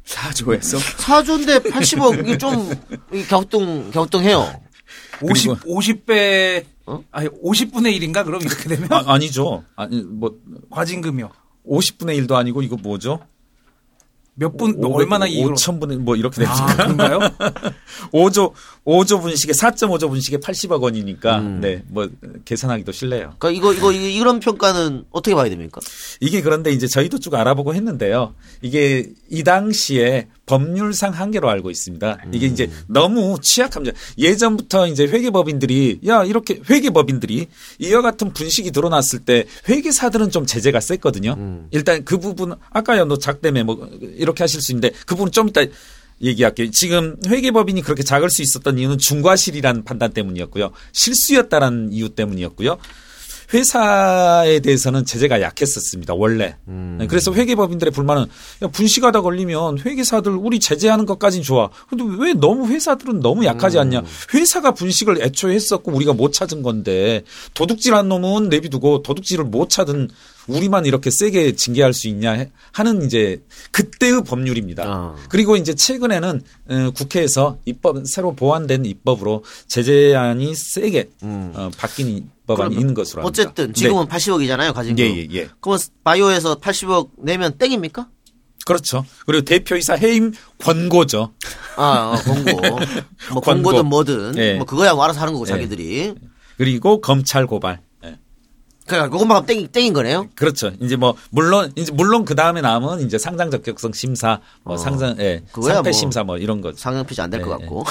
4조에서 0.05 0.77
4조인데 0.97 1.71
80억 1.71 2.19
이게 2.19 2.37
좀 2.37 2.69
이게 3.11 3.25
격동 3.27 3.91
격동해요. 3.91 4.61
50 5.21 5.61
그리고- 5.61 5.79
50배 5.79 6.65
어? 6.85 7.03
아니 7.11 7.29
50분의 7.29 7.97
1인가 7.99 8.25
그럼 8.25 8.41
이렇게 8.41 8.67
되면 8.69 8.91
아, 8.91 9.03
아니죠. 9.07 9.63
아니 9.75 10.01
뭐 10.03 10.35
과징금이요. 10.69 11.29
50분의 11.67 12.19
1도 12.27 12.33
아니고 12.33 12.61
이거 12.61 12.75
뭐죠? 12.75 13.25
몇분 14.35 14.83
얼마나 14.83 15.27
이익을 15.27 15.53
5천 15.53 15.79
분의 15.79 15.97
뭐 15.97 16.15
이렇게 16.15 16.43
아, 16.45 16.55
되니까 16.55 16.75
그런가요? 16.75 17.19
5조 18.11 18.51
5조 18.85 19.21
분식에 19.21 19.53
4.5조 19.53 20.09
분식에 20.09 20.37
80억 20.37 20.81
원이니까 20.81 21.39
음. 21.39 21.61
네 21.61 21.83
뭐 21.87 22.09
계산하기도 22.45 22.91
실래요. 22.91 23.33
그러니까 23.37 23.51
이거 23.51 23.73
이거 23.73 23.91
이- 23.91 24.15
이런 24.15 24.39
평가는 24.39 25.05
어떻게 25.11 25.35
봐야 25.35 25.49
됩니까? 25.49 25.79
이게 26.19 26.41
그런데 26.41 26.71
이제 26.71 26.87
저희도 26.87 27.19
쭉 27.19 27.35
알아보고 27.35 27.73
했는데요. 27.75 28.33
이게 28.61 29.09
이 29.29 29.43
당시에 29.43 30.27
법률상 30.45 31.13
한계로 31.13 31.49
알고 31.49 31.71
있습니다. 31.71 32.17
이게 32.33 32.47
이제 32.47 32.69
너무 32.87 33.37
취약합니다. 33.41 33.97
예전부터 34.17 34.87
이제 34.87 35.05
회계법인들이 35.05 36.01
야 36.07 36.25
이렇게 36.25 36.59
회계법인들이 36.69 37.47
이와 37.79 38.01
같은 38.01 38.33
분식이 38.33 38.71
드러났을 38.71 39.19
때 39.19 39.45
회계사들은 39.69 40.31
좀 40.31 40.45
제재가 40.45 40.79
셌거든요. 40.79 41.67
일단 41.71 42.03
그 42.03 42.17
부분 42.17 42.55
아까요 42.71 43.05
너 43.05 43.17
작대매 43.17 43.63
뭐 43.63 43.89
이렇게 44.01 44.43
하실 44.43 44.61
수 44.61 44.71
있는데 44.73 44.91
그 45.05 45.15
부분 45.15 45.31
좀 45.31 45.49
이따 45.49 45.61
얘기할게요. 46.21 46.71
지금 46.71 47.17
회계법인이 47.27 47.81
그렇게 47.81 48.03
작을 48.03 48.29
수 48.29 48.41
있었던 48.41 48.77
이유는 48.77 48.97
중과실이라는 48.97 49.83
판단 49.83 50.13
때문이었고요. 50.13 50.71
실수였다라는 50.91 51.91
이유 51.91 52.09
때문이었고요. 52.09 52.77
회사에 53.53 54.59
대해서는 54.59 55.05
제재가 55.05 55.41
약했었습니다. 55.41 56.13
원래. 56.15 56.55
음. 56.67 56.97
네, 56.99 57.07
그래서 57.07 57.33
회계법인들의 57.33 57.91
불만은 57.91 58.25
야, 58.63 58.67
분식하다 58.67 59.21
걸리면 59.21 59.79
회계사들 59.79 60.31
우리 60.35 60.59
제재하는 60.59 61.05
것까진 61.05 61.43
좋아. 61.43 61.69
근데 61.89 62.03
왜 62.19 62.33
너무 62.33 62.67
회사들은 62.67 63.19
너무 63.19 63.45
약하지 63.45 63.77
않냐? 63.79 63.99
음. 63.99 64.05
회사가 64.33 64.73
분식을 64.73 65.21
애초에 65.21 65.53
했었고 65.55 65.91
우리가 65.91 66.13
못 66.13 66.33
찾은 66.33 66.63
건데 66.63 67.23
도둑질한 67.53 68.09
놈은 68.09 68.49
내비두고 68.49 69.03
도둑질을 69.03 69.45
못 69.45 69.69
찾은 69.69 70.09
우리만 70.47 70.85
이렇게 70.85 71.09
세게 71.09 71.55
징계할 71.55 71.93
수 71.93 72.09
있냐 72.09 72.31
해- 72.33 72.51
하는 72.73 73.05
이제 73.05 73.41
그때의 73.71 74.23
법률입니다. 74.25 74.83
어. 74.85 75.15
그리고 75.29 75.55
이제 75.55 75.73
최근에는 75.73 76.41
어, 76.69 76.91
국회에서 76.95 77.59
입법 77.65 78.05
새로 78.05 78.35
보완된 78.35 78.83
입법으로 78.85 79.43
제재안이 79.67 80.53
세게 80.53 81.09
어, 81.21 81.69
바뀐 81.77 82.09
입 82.09 82.32
법안이 82.47 82.75
있는 82.75 82.93
것으로 82.93 83.21
합니다. 83.23 83.41
어쨌든 83.43 83.73
지금은 83.73 84.07
80억이잖아요, 84.07 84.73
가진 84.73 84.95
거. 84.95 85.01
네. 85.01 85.09
예, 85.09 85.17
예, 85.21 85.27
예. 85.31 85.49
그러면 85.61 85.79
바이오에서 86.03 86.55
80억 86.55 87.11
내면 87.17 87.57
땡입니까? 87.57 88.07
그렇죠. 88.65 89.05
그리고 89.25 89.43
대표이사 89.43 89.95
해임 89.95 90.33
권고죠. 90.59 91.33
아, 91.75 92.13
어, 92.15 92.21
권고. 92.23 92.61
뭐 93.31 93.41
권고. 93.41 93.41
권고든 93.41 93.85
뭐든 93.87 94.37
예. 94.37 94.53
뭐 94.55 94.65
그거야 94.65 94.93
뭐 94.93 95.03
알아서 95.03 95.21
하는 95.21 95.33
거고 95.33 95.45
예. 95.45 95.49
자기들이. 95.49 96.15
그리고 96.57 97.01
검찰 97.01 97.45
고발. 97.45 97.81
예. 98.05 98.17
그러니까 98.87 99.09
그것만 99.09 99.45
땡, 99.45 99.67
땡인 99.67 99.93
거네요. 99.93 100.29
그렇죠. 100.35 100.71
이제 100.79 100.95
뭐 100.95 101.15
물론 101.29 101.71
이제 101.75 101.91
물론 101.91 102.23
그 102.25 102.35
다음에 102.35 102.61
남은 102.61 103.05
이제 103.05 103.17
상장 103.17 103.51
적격성 103.51 103.91
심사, 103.93 104.39
뭐 104.63 104.75
어. 104.75 104.77
상장, 104.77 105.15
예, 105.19 105.43
상패 105.53 105.81
뭐 105.81 105.91
심사 105.91 106.23
뭐 106.23 106.37
이런 106.37 106.61
거. 106.61 106.71
상영 106.73 107.05
피지 107.05 107.21
안 107.21 107.29
될것 107.29 107.47
예, 107.47 107.65
같고. 107.65 107.83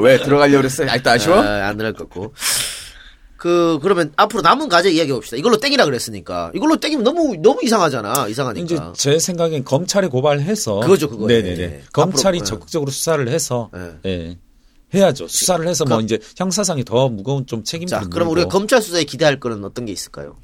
왜 0.00 0.18
들어가려고 0.22 0.58
그랬어요? 0.58 0.90
아직도 0.90 1.10
아쉬워? 1.10 1.42
아, 1.42 1.68
안 1.68 1.76
들어갈 1.76 1.92
것 1.92 2.08
같고. 2.08 2.32
그 3.40 3.78
그러면 3.80 4.12
앞으로 4.16 4.42
남은 4.42 4.68
과제 4.68 4.90
이야기해 4.90 5.14
봅시다. 5.14 5.38
이걸로 5.38 5.56
땡이라 5.56 5.86
그랬으니까 5.86 6.52
이걸로 6.54 6.76
땡이면 6.76 7.02
너무 7.04 7.34
너무 7.40 7.60
이상하잖아. 7.62 8.28
이상하니까. 8.28 8.62
이제 8.66 8.78
제 8.94 9.18
생각엔 9.18 9.64
검찰에 9.64 10.08
고발해서 10.08 10.80
그거죠, 10.80 11.08
그거. 11.08 11.26
네네네. 11.26 11.58
예. 11.62 11.82
검찰이 11.90 12.36
앞으로, 12.36 12.44
예. 12.44 12.44
적극적으로 12.44 12.90
수사를 12.90 13.26
해서 13.28 13.70
예. 13.74 13.98
예. 14.04 14.38
해야죠. 14.92 15.26
수사를 15.26 15.66
해서 15.66 15.86
뭐 15.86 15.96
그- 15.96 16.02
이제 16.04 16.18
형사상이 16.36 16.84
더 16.84 17.08
무거운 17.08 17.46
좀 17.46 17.64
책임을 17.64 17.88
자, 17.88 18.00
그럼 18.10 18.28
우리가 18.28 18.48
검찰 18.50 18.82
수사에 18.82 19.04
기대할 19.04 19.40
거는 19.40 19.64
어떤 19.64 19.86
게 19.86 19.92
있을까요? 19.92 20.36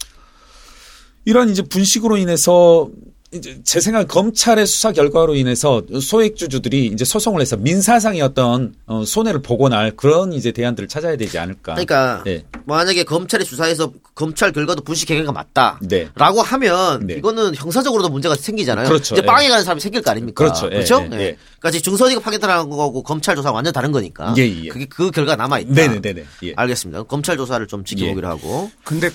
이런 1.26 1.51
이제 1.51 1.61
분식으로 1.61 2.16
인해서 2.16 2.88
이제 3.32 3.60
제 3.64 3.80
생각 3.80 4.06
검찰의 4.06 4.66
수사 4.66 4.92
결과로 4.92 5.34
인해서 5.34 5.82
소액주주들이 6.00 6.86
이제 6.86 7.04
소송을 7.04 7.40
해서 7.40 7.56
민사상의 7.56 8.20
어떤 8.20 8.74
어, 8.86 9.04
손해를 9.04 9.42
보고 9.42 9.68
날 9.68 9.90
그런 9.96 10.32
이제 10.32 10.52
대안들을 10.52 10.88
찾아야 10.88 11.16
되지 11.16 11.36
않을까. 11.38 11.74
그러니까 11.74 12.22
예. 12.28 12.44
만약에 12.66 13.02
검찰이 13.02 13.44
수사해서 13.44 13.92
검찰 14.14 14.52
결과도 14.52 14.82
분식 14.82 15.10
행위가 15.10 15.32
맞다. 15.32 15.80
네. 15.82 16.08
라고 16.14 16.40
하면 16.40 17.06
네. 17.06 17.14
이거는 17.14 17.56
형사적으로도 17.56 18.10
문제가 18.10 18.36
생기잖아요. 18.36 18.86
그렇죠. 18.86 19.16
이제 19.16 19.22
예. 19.22 19.26
빵에 19.26 19.48
가는 19.48 19.64
사람이 19.64 19.80
생길 19.80 20.02
거 20.02 20.12
아닙니까? 20.12 20.44
그렇죠. 20.44 20.66
예, 20.66 20.70
그렇죠? 20.70 21.00
예, 21.12 21.16
예. 21.16 21.20
예. 21.20 21.36
그러니까 21.58 21.70
지금 21.72 21.80
중선이가 21.80 22.20
파견하는 22.20 22.70
거고 22.70 23.02
검찰 23.02 23.34
조사가 23.34 23.52
완전 23.52 23.72
다른 23.72 23.90
거니까. 23.90 24.34
예, 24.38 24.42
예. 24.42 24.68
그게 24.68 24.86
그 24.86 25.10
결과 25.10 25.34
남아 25.34 25.58
있다. 25.60 25.74
네네네네. 25.74 26.24
예. 26.44 26.52
알겠습니다. 26.54 27.02
검찰 27.04 27.36
조사를 27.36 27.66
좀 27.66 27.84
지켜보기로 27.84 28.28
하고. 28.28 28.70
근데 28.84 29.10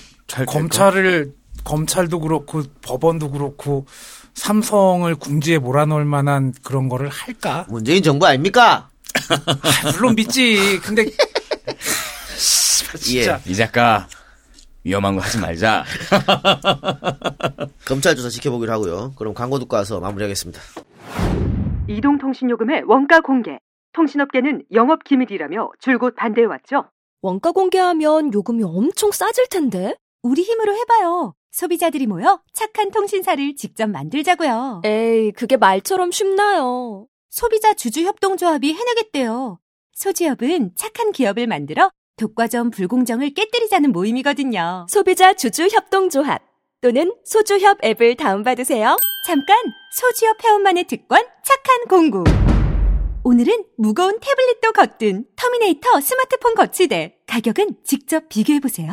검찰을 0.46 1.32
검찰도 1.64 2.20
그렇고 2.20 2.62
법원도 2.82 3.30
그렇고 3.30 3.86
삼성을 4.34 5.14
궁지에 5.16 5.58
몰아넣을 5.58 6.04
만한 6.04 6.52
그런 6.62 6.88
거를 6.88 7.08
할까? 7.08 7.66
문재인 7.68 8.02
정부 8.02 8.26
아닙니까? 8.26 8.88
아, 9.30 9.90
물론 9.92 10.14
믿지. 10.14 10.80
근데 10.80 11.04
예. 11.06 12.98
진짜 12.98 13.40
이 13.46 13.54
작가 13.54 14.08
위험한 14.84 15.14
거 15.14 15.22
하지 15.22 15.38
말자. 15.38 15.84
검찰 17.86 18.16
조사 18.16 18.28
지켜보기로 18.28 18.72
하고요. 18.72 19.12
그럼 19.16 19.34
광고 19.34 19.58
듣고 19.58 19.76
와서 19.76 20.00
마무리하겠습니다. 20.00 20.60
이동통신요금의 21.88 22.82
원가 22.86 23.20
공개. 23.20 23.58
통신업계는 23.92 24.64
영업 24.72 25.04
기밀이라며 25.04 25.70
줄곧 25.78 26.14
반대해왔죠. 26.16 26.86
원가 27.20 27.52
공개하면 27.52 28.32
요금이 28.32 28.62
엄청 28.64 29.12
싸질 29.12 29.48
텐데. 29.48 29.94
우리 30.22 30.42
힘으로 30.42 30.74
해봐요. 30.74 31.34
소비자들이 31.52 32.06
모여 32.06 32.40
착한 32.52 32.90
통신사를 32.90 33.54
직접 33.56 33.88
만들자고요. 33.88 34.82
에이, 34.84 35.32
그게 35.32 35.56
말처럼 35.56 36.10
쉽나요? 36.10 37.06
소비자 37.28 37.74
주주협동조합이 37.74 38.72
해내겠대요. 38.72 39.60
소지협은 39.94 40.72
착한 40.76 41.12
기업을 41.12 41.46
만들어 41.46 41.90
독과점 42.16 42.70
불공정을 42.70 43.34
깨뜨리자는 43.34 43.92
모임이거든요. 43.92 44.86
소비자 44.88 45.34
주주 45.34 45.68
협동조합 45.68 46.42
또는 46.80 47.14
소주협 47.24 47.84
앱을 47.84 48.16
다운받으세요. 48.16 48.96
잠깐 49.26 49.56
소지협 49.94 50.42
회원만의 50.42 50.84
특권 50.84 51.22
착한 51.44 51.84
공구. 51.88 52.24
오늘은 53.24 53.64
무거운 53.76 54.18
태블릿도 54.20 54.72
거뜬 54.72 55.26
터미네이터 55.36 56.00
스마트폰 56.00 56.54
거치대. 56.54 57.18
가격은 57.26 57.76
직접 57.84 58.28
비교해보세요. 58.28 58.92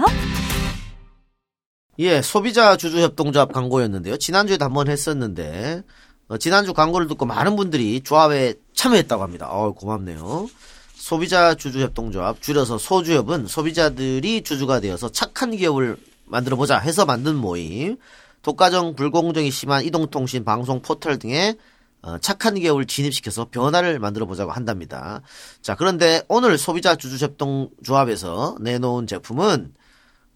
예, 2.00 2.22
소비자 2.22 2.78
주주협동조합 2.78 3.52
광고였는데요. 3.52 4.16
지난주에도 4.16 4.64
한번 4.64 4.88
했었는데, 4.88 5.84
어, 6.30 6.38
지난주 6.38 6.74
광고를 6.74 7.10
듣고 7.10 7.26
많은 7.26 7.58
분들이 7.58 8.00
조합에 8.00 8.54
참여했다고 8.74 9.22
합니다. 9.22 9.50
어 9.50 9.74
고맙네요. 9.74 10.48
소비자 10.96 11.56
주주협동조합, 11.56 12.42
줄여서 12.42 12.78
소주협은 12.78 13.48
소비자들이 13.48 14.44
주주가 14.44 14.80
되어서 14.80 15.10
착한 15.12 15.52
기업을 15.52 15.98
만들어보자 16.26 16.78
해서 16.78 17.06
만든 17.06 17.36
모임. 17.36 17.98
독과점 18.44 18.96
불공정이 18.96 19.52
심한 19.52 19.84
이동통신 19.84 20.46
방송 20.46 20.82
포털 20.82 21.20
등에 21.20 21.58
어, 22.02 22.18
착한 22.20 22.56
기업을 22.56 22.86
진입시켜서 22.86 23.50
변화를 23.52 24.00
만들어 24.00 24.26
보자고 24.26 24.52
한답니다. 24.54 25.22
자, 25.62 25.76
그런데 25.76 26.22
오늘 26.30 26.58
소비자 26.58 26.96
주주협동조합에서 26.96 28.56
내놓은 28.62 29.06
제품은 29.06 29.74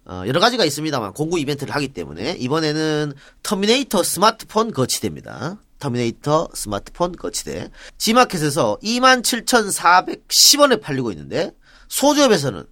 어, 0.06 0.24
여러 0.28 0.40
가지가 0.40 0.66
있습니다만 0.66 1.14
공구 1.14 1.40
이벤트를 1.40 1.74
하기 1.76 1.90
때문에 1.90 2.36
이번에는 2.40 3.14
터미네이터 3.42 4.04
스마트폰 4.04 4.72
거치대입니다. 4.72 5.58
터미네이터 5.80 6.50
스마트폰 6.54 7.14
거치대. 7.16 7.70
지마켓에서 7.98 8.78
27,410원에 8.84 10.82
팔리고 10.82 11.12
있는데 11.12 11.52
소주협에서는 11.88 12.66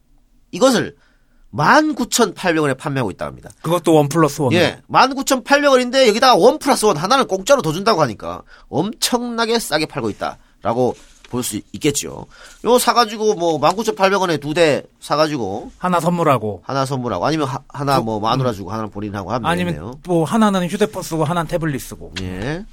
이것을 0.51 0.95
19,800원에 1.53 2.77
판매하고 2.77 3.11
있다고 3.11 3.27
합니다. 3.27 3.49
그것도 3.61 3.93
원 3.93 4.07
플러스 4.09 4.41
원. 4.41 4.53
예, 4.53 4.81
19,800원인데 4.89 6.07
여기다가 6.07 6.35
원 6.35 6.59
플러스 6.59 6.85
원 6.85 6.95
하나를 6.97 7.25
공짜로 7.25 7.61
더 7.61 7.73
준다고 7.73 8.01
하니까 8.01 8.43
엄청나게 8.69 9.59
싸게 9.59 9.85
팔고 9.87 10.09
있다라고 10.09 10.95
볼 11.31 11.43
수 11.43 11.59
있겠죠. 11.73 12.25
요 12.65 12.77
사가지고 12.79 13.35
뭐 13.35 13.59
19,800원에 13.59 14.39
두 14.41 14.53
대 14.53 14.83
사가지고 14.99 15.71
하나 15.77 15.99
선물하고 16.01 16.61
하나 16.65 16.85
선물하고 16.85 17.25
아니면 17.25 17.47
하, 17.47 17.83
나뭐 17.83 18.19
마누라 18.19 18.51
주고 18.53 18.71
하나 18.71 18.85
본인하고 18.87 19.31
하면. 19.31 19.49
아니면 19.49 19.95
또 20.03 20.25
하나는 20.25 20.67
휴대폰 20.67 21.01
쓰고 21.01 21.23
하나는 21.23 21.47
태블릿 21.47 21.81
쓰고. 21.81 22.13
예. 22.21 22.65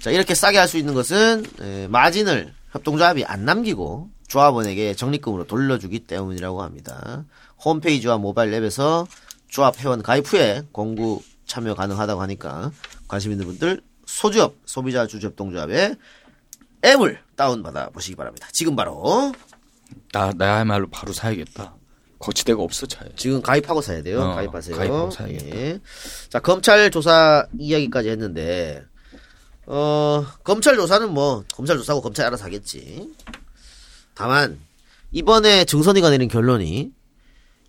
자, 0.00 0.10
이렇게 0.10 0.34
싸게 0.34 0.58
할 0.58 0.66
수 0.68 0.76
있는 0.78 0.94
것은 0.94 1.44
에, 1.60 1.86
마진을 1.88 2.52
협동조합이 2.72 3.24
안 3.24 3.44
남기고 3.44 4.10
조합원에게 4.28 4.94
적립금으로 4.94 5.46
돌려주기 5.46 6.00
때문이라고 6.00 6.62
합니다. 6.62 7.24
홈페이지와 7.64 8.18
모바일 8.18 8.52
앱에서 8.54 9.06
조합 9.48 9.78
회원 9.80 10.02
가입 10.02 10.32
후에 10.32 10.62
공구 10.72 11.22
참여 11.46 11.74
가능하다고 11.76 12.20
하니까 12.20 12.72
관심 13.06 13.30
있는 13.30 13.46
분들 13.46 13.80
소주협 14.06 14.56
소비자 14.66 15.06
주주협동조합의 15.06 15.96
앱을 16.86 17.18
다운받아 17.36 17.90
보시기 17.90 18.16
바랍니다. 18.16 18.48
지금 18.52 18.76
바로 18.76 19.32
나 20.12 20.32
나야말로 20.36 20.88
바로 20.88 21.12
사야겠다. 21.12 21.74
거치대가 22.18 22.62
없어 22.62 22.86
차에. 22.86 23.10
지금 23.16 23.42
가입하고 23.42 23.82
사야 23.82 24.02
돼요. 24.02 24.22
어, 24.22 24.34
가입하세요. 24.34 24.76
가입하고 24.76 25.10
사야겠다. 25.10 25.56
예. 25.56 25.80
자, 26.30 26.40
검찰 26.40 26.90
조사 26.90 27.46
이야기까지 27.58 28.08
했는데, 28.08 28.82
어, 29.66 30.24
검찰 30.42 30.76
조사는 30.76 31.12
뭐, 31.12 31.44
검찰 31.54 31.76
조사고 31.76 32.00
검찰 32.00 32.26
알아서 32.26 32.44
하겠지. 32.44 33.10
다만, 34.14 34.58
이번에 35.12 35.66
정선이가 35.66 36.08
내린 36.08 36.28
결론이, 36.28 36.90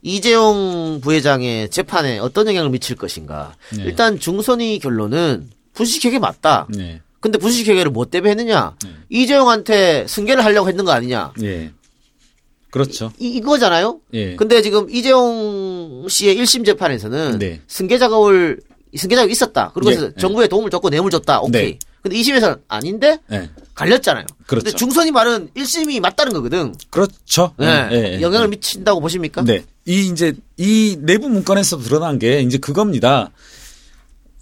이재용 0.02 1.02
부회장의 1.02 1.70
재판에 1.70 2.20
어떤 2.20 2.48
영향을 2.48 2.70
미칠 2.70 2.96
것인가. 2.96 3.56
네. 3.76 3.84
일단 3.84 4.18
중선이 4.18 4.80
결론은 4.80 5.50
분식회계 5.74 6.20
맞다. 6.20 6.68
네. 6.70 7.02
근데 7.28 7.40
분식회계를 7.40 7.92
뭐 7.92 8.06
때문에 8.06 8.32
했느냐? 8.32 8.76
이재용한테 9.10 10.06
승계를 10.08 10.46
하려고 10.46 10.70
했는 10.70 10.86
거 10.86 10.92
아니냐? 10.92 11.34
예. 11.44 11.72
그렇죠. 12.72 13.12
이, 13.20 13.28
이거잖아요? 13.36 14.00
예. 14.14 14.36
근데 14.36 14.62
지금 14.62 14.90
이재용 14.90 16.08
씨의 16.10 16.38
1심 16.38 16.66
재판에서는 16.66 17.40
네. 17.40 17.62
승계 17.68 17.98
작업을 17.98 18.62
승계 18.96 19.16
작업이 19.16 19.32
있었다. 19.32 19.72
그리고 19.74 19.92
예. 19.92 20.14
정부에 20.18 20.48
도움을 20.48 20.70
줬고 20.70 20.90
뇌물 20.90 21.12
줬다. 21.12 21.42
오케이. 21.42 21.72
네. 21.72 21.80
근데 22.02 22.18
2심에서는 22.18 22.62
아닌데 22.70 23.20
예. 23.32 23.50
갈렸잖아요. 23.74 24.26
그렇죠. 24.46 24.64
근데 24.64 24.78
중선이 24.78 25.12
말은 25.12 25.50
1심이 25.54 26.00
맞다는 26.00 26.32
거거든. 26.32 26.74
그렇죠. 26.90 27.54
네. 27.58 27.90
예, 27.92 28.14
예, 28.16 28.22
영향을 28.22 28.46
예. 28.46 28.50
미친다고 28.52 29.02
보십니까? 29.02 29.44
네. 29.44 29.66
이 29.86 30.08
이제 30.08 30.34
이 30.56 30.98
내부 31.02 31.28
문건에서 31.28 31.78
드러난 31.80 32.20
게 32.20 32.40
이제 32.40 32.58
그겁니다. 32.58 33.32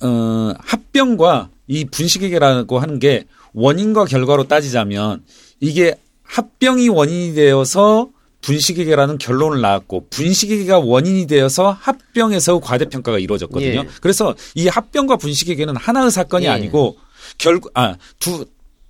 어, 0.01 0.53
합병과 0.59 1.49
이 1.67 1.85
분식회계라고 1.85 2.79
하는 2.79 2.99
게 2.99 3.25
원인과 3.53 4.05
결과로 4.05 4.47
따지자면 4.47 5.23
이게 5.59 5.95
합병이 6.23 6.89
원인이 6.89 7.33
되어서 7.35 8.09
분식회계라는 8.41 9.17
결론을 9.17 9.61
낳았고 9.61 10.07
분식회계가 10.09 10.79
원인이 10.79 11.25
되어서 11.25 11.71
합병에서 11.71 12.59
과대평가가 12.59 13.17
이루어졌거든요. 13.17 13.79
예. 13.79 13.87
그래서 14.01 14.35
이 14.53 14.67
합병과 14.67 15.17
분식회계는 15.17 15.75
하나의 15.75 16.11
사건이 16.11 16.45
예. 16.45 16.49
아니고 16.49 16.97
결국 17.37 17.71
아두 17.73 18.45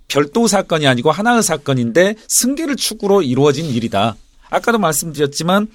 별도 0.08 0.46
사건이 0.46 0.86
아니고 0.86 1.10
하나의 1.10 1.42
사건인데 1.42 2.16
승계를 2.28 2.76
축으로 2.76 3.22
이루어진 3.22 3.66
일이다. 3.66 4.16
아까도 4.50 4.78
말씀드렸지만 4.78 5.68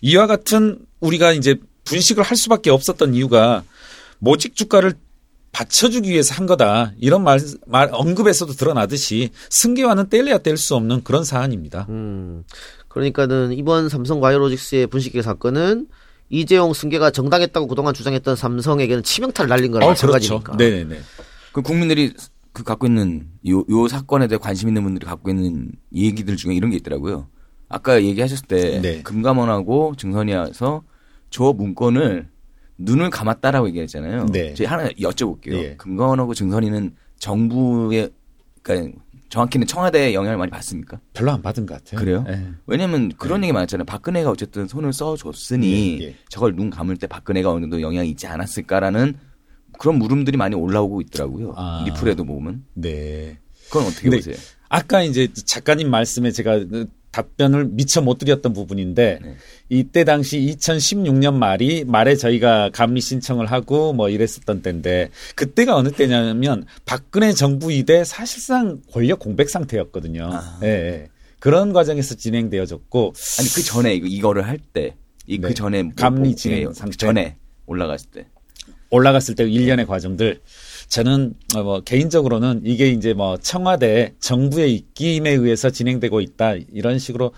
이와 0.00 0.26
같은 0.26 0.78
우리가 1.00 1.32
이제 1.32 1.56
분식을 1.84 2.22
할 2.22 2.36
수밖에 2.36 2.70
없었던 2.70 3.14
이유가 3.14 3.64
모직 4.18 4.54
주가를 4.54 4.94
받쳐주기 5.52 6.10
위해서 6.10 6.34
한 6.34 6.46
거다. 6.46 6.92
이런 6.98 7.24
말, 7.24 7.40
말 7.66 7.88
언급에서도 7.92 8.52
드러나듯이 8.52 9.30
승계와는 9.50 10.08
뗄래야 10.08 10.38
뗄 10.38 10.56
수 10.56 10.74
없는 10.74 11.02
그런 11.04 11.24
사안입니다. 11.24 11.86
음, 11.88 12.44
그러니까는 12.88 13.52
이번 13.52 13.88
삼성 13.88 14.20
바이오로직스의 14.20 14.86
분식회 14.88 15.22
사건은 15.22 15.88
이재용 16.30 16.74
승계가 16.74 17.10
정당했다고 17.10 17.66
그동안 17.66 17.94
주장했던 17.94 18.36
삼성에게는 18.36 19.02
치명타를 19.02 19.48
날린 19.48 19.72
거랑 19.72 19.88
어, 19.88 19.90
마찬가지니까. 19.92 20.52
그렇죠. 20.52 20.56
네네네. 20.56 21.00
그 21.52 21.62
국민들이 21.62 22.12
그 22.52 22.64
갖고 22.64 22.86
있는 22.86 23.28
요, 23.48 23.64
요 23.70 23.88
사건에 23.88 24.26
대해 24.26 24.38
관심 24.38 24.68
있는 24.68 24.82
분들이 24.82 25.06
갖고 25.06 25.30
있는 25.30 25.70
얘기들 25.94 26.36
중에 26.36 26.54
이런 26.54 26.70
게 26.70 26.76
있더라고요. 26.76 27.28
아까 27.68 28.02
얘기하셨을 28.02 28.46
때 28.46 28.80
네. 28.80 29.02
금감원하고 29.02 29.94
증선이와서 29.96 30.82
저 31.30 31.52
문건을 31.52 32.28
눈을 32.78 33.10
감았다라고 33.10 33.68
얘기했잖아요. 33.68 34.26
네. 34.26 34.54
제가 34.54 34.72
하나 34.72 34.88
여쭤볼게요. 34.88 35.52
예. 35.54 35.76
금감원하고 35.76 36.34
증선이는 36.34 36.94
정부의 37.18 38.10
그러니까 38.62 38.98
정확히는 39.28 39.66
청와대의 39.66 40.14
영향을 40.14 40.38
많이 40.38 40.50
받습니까? 40.50 41.00
별로 41.12 41.32
안 41.32 41.42
받은 41.42 41.66
것 41.66 41.74
같아요. 41.74 42.00
그래요? 42.00 42.24
예. 42.28 42.48
왜냐면 42.66 43.12
그런 43.18 43.42
얘기 43.42 43.52
많았잖아요. 43.52 43.84
박근혜가 43.84 44.30
어쨌든 44.30 44.66
손을 44.66 44.92
써줬으니 44.92 46.00
예, 46.00 46.04
예. 46.06 46.16
저걸 46.30 46.56
눈 46.56 46.70
감을 46.70 46.96
때 46.96 47.06
박근혜가 47.06 47.50
어느 47.50 47.60
정도 47.60 47.80
영향이 47.82 48.08
있지 48.10 48.26
않았을까라는 48.26 49.14
그런 49.78 49.96
물음들이 49.96 50.36
많이 50.36 50.54
올라오고 50.54 51.00
있더라고요. 51.02 51.52
아. 51.56 51.84
리플에도 51.86 52.24
보면. 52.24 52.64
네. 52.74 53.38
그건 53.66 53.86
어떻게 53.86 54.08
보세요? 54.08 54.34
아까 54.68 55.02
이제 55.02 55.28
작가님 55.32 55.90
말씀에 55.90 56.30
제가 56.30 56.58
그 56.58 56.86
답변을 57.22 57.66
미처 57.70 58.00
못 58.00 58.18
드렸던 58.18 58.52
부분인데 58.52 59.18
네. 59.22 59.36
이때 59.68 60.04
당시 60.04 60.38
2016년 60.38 61.34
말이 61.34 61.84
말에 61.84 62.14
저희가 62.14 62.70
감리 62.72 63.00
신청을 63.00 63.46
하고 63.46 63.92
뭐 63.92 64.08
이랬었던 64.08 64.62
때인데 64.62 65.10
그때가 65.34 65.74
어느 65.76 65.90
때냐면 65.90 66.64
박근혜 66.86 67.32
정부 67.32 67.72
이대 67.72 68.04
사실상 68.04 68.80
권력 68.92 69.18
공백 69.18 69.50
상태였거든요. 69.50 70.30
아. 70.32 70.60
예, 70.62 70.66
예. 70.68 71.08
그런 71.40 71.72
과정에서 71.72 72.14
진행되어졌고 72.14 73.14
아니 73.40 73.48
그 73.48 73.62
전에 73.62 73.94
이거, 73.94 74.06
이거를 74.06 74.46
할 74.46 74.58
때, 74.58 74.94
이그 75.26 75.48
네. 75.48 75.54
전에 75.54 75.82
뭐- 75.82 75.92
감리 75.96 76.28
뭐- 76.30 76.36
진행 76.36 76.68
예, 76.68 76.72
상태. 76.72 76.96
전에 76.96 77.36
올라갔을 77.66 78.10
때. 78.10 78.26
올라갔을 78.90 79.34
때 79.34 79.44
일련의 79.44 79.86
과정들 79.86 80.40
저는 80.88 81.34
어, 81.54 81.62
뭐 81.62 81.80
개인적으로는 81.80 82.62
이게 82.64 82.88
이제 82.90 83.12
뭐 83.12 83.36
청와대 83.36 84.14
정부의 84.20 84.74
입김에 84.74 85.30
의해서 85.30 85.70
진행되고 85.70 86.20
있다 86.20 86.54
이런 86.72 86.98
식으로 86.98 87.32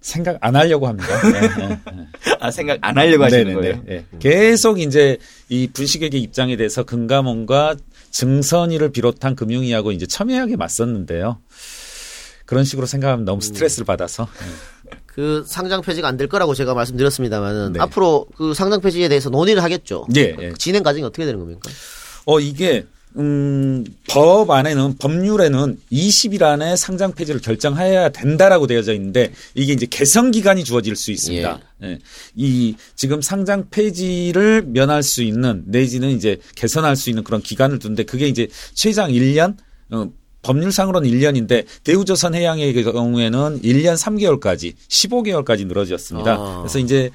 생각 0.00 0.38
안 0.40 0.56
하려고 0.56 0.86
합니다. 0.86 1.08
예, 1.24 1.64
예, 1.64 1.68
예. 1.70 2.08
아 2.40 2.50
생각 2.50 2.78
안 2.82 2.96
하려고 2.96 3.24
하시는 3.24 3.44
네네네. 3.44 3.60
거예요? 3.60 3.82
예. 3.88 4.04
계속 4.18 4.80
이제 4.80 5.18
이 5.48 5.68
분식회계 5.72 6.16
입장에 6.18 6.56
대해서 6.56 6.84
금감원과 6.84 7.76
증선이를 8.10 8.92
비롯한 8.92 9.36
금융위하고 9.36 9.92
이제 9.92 10.06
첨예하게 10.06 10.56
맞섰는데요. 10.56 11.38
그런 12.46 12.64
식으로 12.64 12.86
생각하면 12.86 13.24
너무 13.24 13.40
스트레스를 13.42 13.84
받아서 13.86 14.26
그 15.06 15.44
상장 15.46 15.82
폐지가 15.82 16.08
안 16.08 16.16
될 16.16 16.28
거라고 16.28 16.54
제가 16.54 16.74
말씀드렸습니다만은 16.74 17.74
네. 17.74 17.80
앞으로 17.80 18.26
그 18.36 18.54
상장 18.54 18.80
폐지에 18.80 19.08
대해서 19.08 19.30
논의를 19.30 19.62
하겠죠. 19.62 20.06
예, 20.16 20.34
예. 20.40 20.48
그 20.48 20.58
진행 20.58 20.82
과정이 20.82 21.04
어떻게 21.04 21.24
되는 21.26 21.38
겁니까? 21.38 21.70
어, 22.26 22.40
이게, 22.40 22.84
음, 23.16 23.84
법 24.08 24.50
안에는, 24.50 24.96
법률에는 24.98 25.78
20일 25.90 26.42
안에 26.42 26.76
상장 26.76 27.12
폐지를 27.12 27.40
결정해야 27.40 28.10
된다라고 28.10 28.66
되어져 28.66 28.94
있는데, 28.94 29.32
이게 29.54 29.72
이제 29.72 29.86
개선 29.86 30.30
기간이 30.30 30.62
주어질 30.62 30.94
수 30.94 31.10
있습니다. 31.10 31.60
예. 31.82 31.98
이, 32.36 32.76
지금 32.94 33.20
상장 33.20 33.68
폐지를 33.70 34.62
면할 34.66 35.02
수 35.02 35.22
있는, 35.22 35.64
내지는 35.66 36.10
이제 36.10 36.38
개선할 36.54 36.94
수 36.96 37.10
있는 37.10 37.24
그런 37.24 37.42
기간을 37.42 37.78
두는데, 37.78 38.04
그게 38.04 38.28
이제 38.28 38.46
최장 38.74 39.10
1년, 39.10 39.56
어, 39.90 40.08
법률상으로는 40.42 41.10
1년인데, 41.10 41.64
대우조선 41.82 42.34
해양의 42.34 42.82
경우에는 42.84 43.60
1년 43.62 43.96
3개월까지, 43.98 44.74
15개월까지 44.88 45.66
늘어졌습니다. 45.66 46.32
아. 46.34 46.58
그래서 46.62 46.78
이제, 46.78 47.10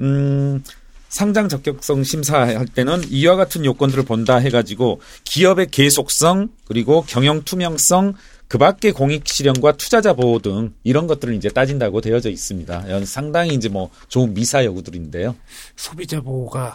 음, 0.00 0.62
상장 1.10 1.48
적격성 1.48 2.04
심사할 2.04 2.66
때는 2.66 3.02
이와 3.10 3.34
같은 3.36 3.64
요건들을 3.64 4.04
본다 4.04 4.36
해가지고 4.36 5.00
기업의 5.24 5.70
계속성 5.70 6.48
그리고 6.66 7.04
경영 7.06 7.42
투명성 7.42 8.14
그 8.46 8.58
밖의 8.58 8.92
공익 8.92 9.26
실현과 9.28 9.72
투자자 9.76 10.12
보호 10.12 10.38
등 10.38 10.72
이런 10.82 11.06
것들을 11.06 11.34
이제 11.34 11.48
따진다고 11.48 12.00
되어져 12.00 12.30
있습니다. 12.30 13.04
상당히 13.04 13.54
이제 13.54 13.68
뭐 13.68 13.90
좋은 14.08 14.34
미사 14.34 14.64
여구들인데요. 14.64 15.36
소비자 15.76 16.20
보호가 16.20 16.74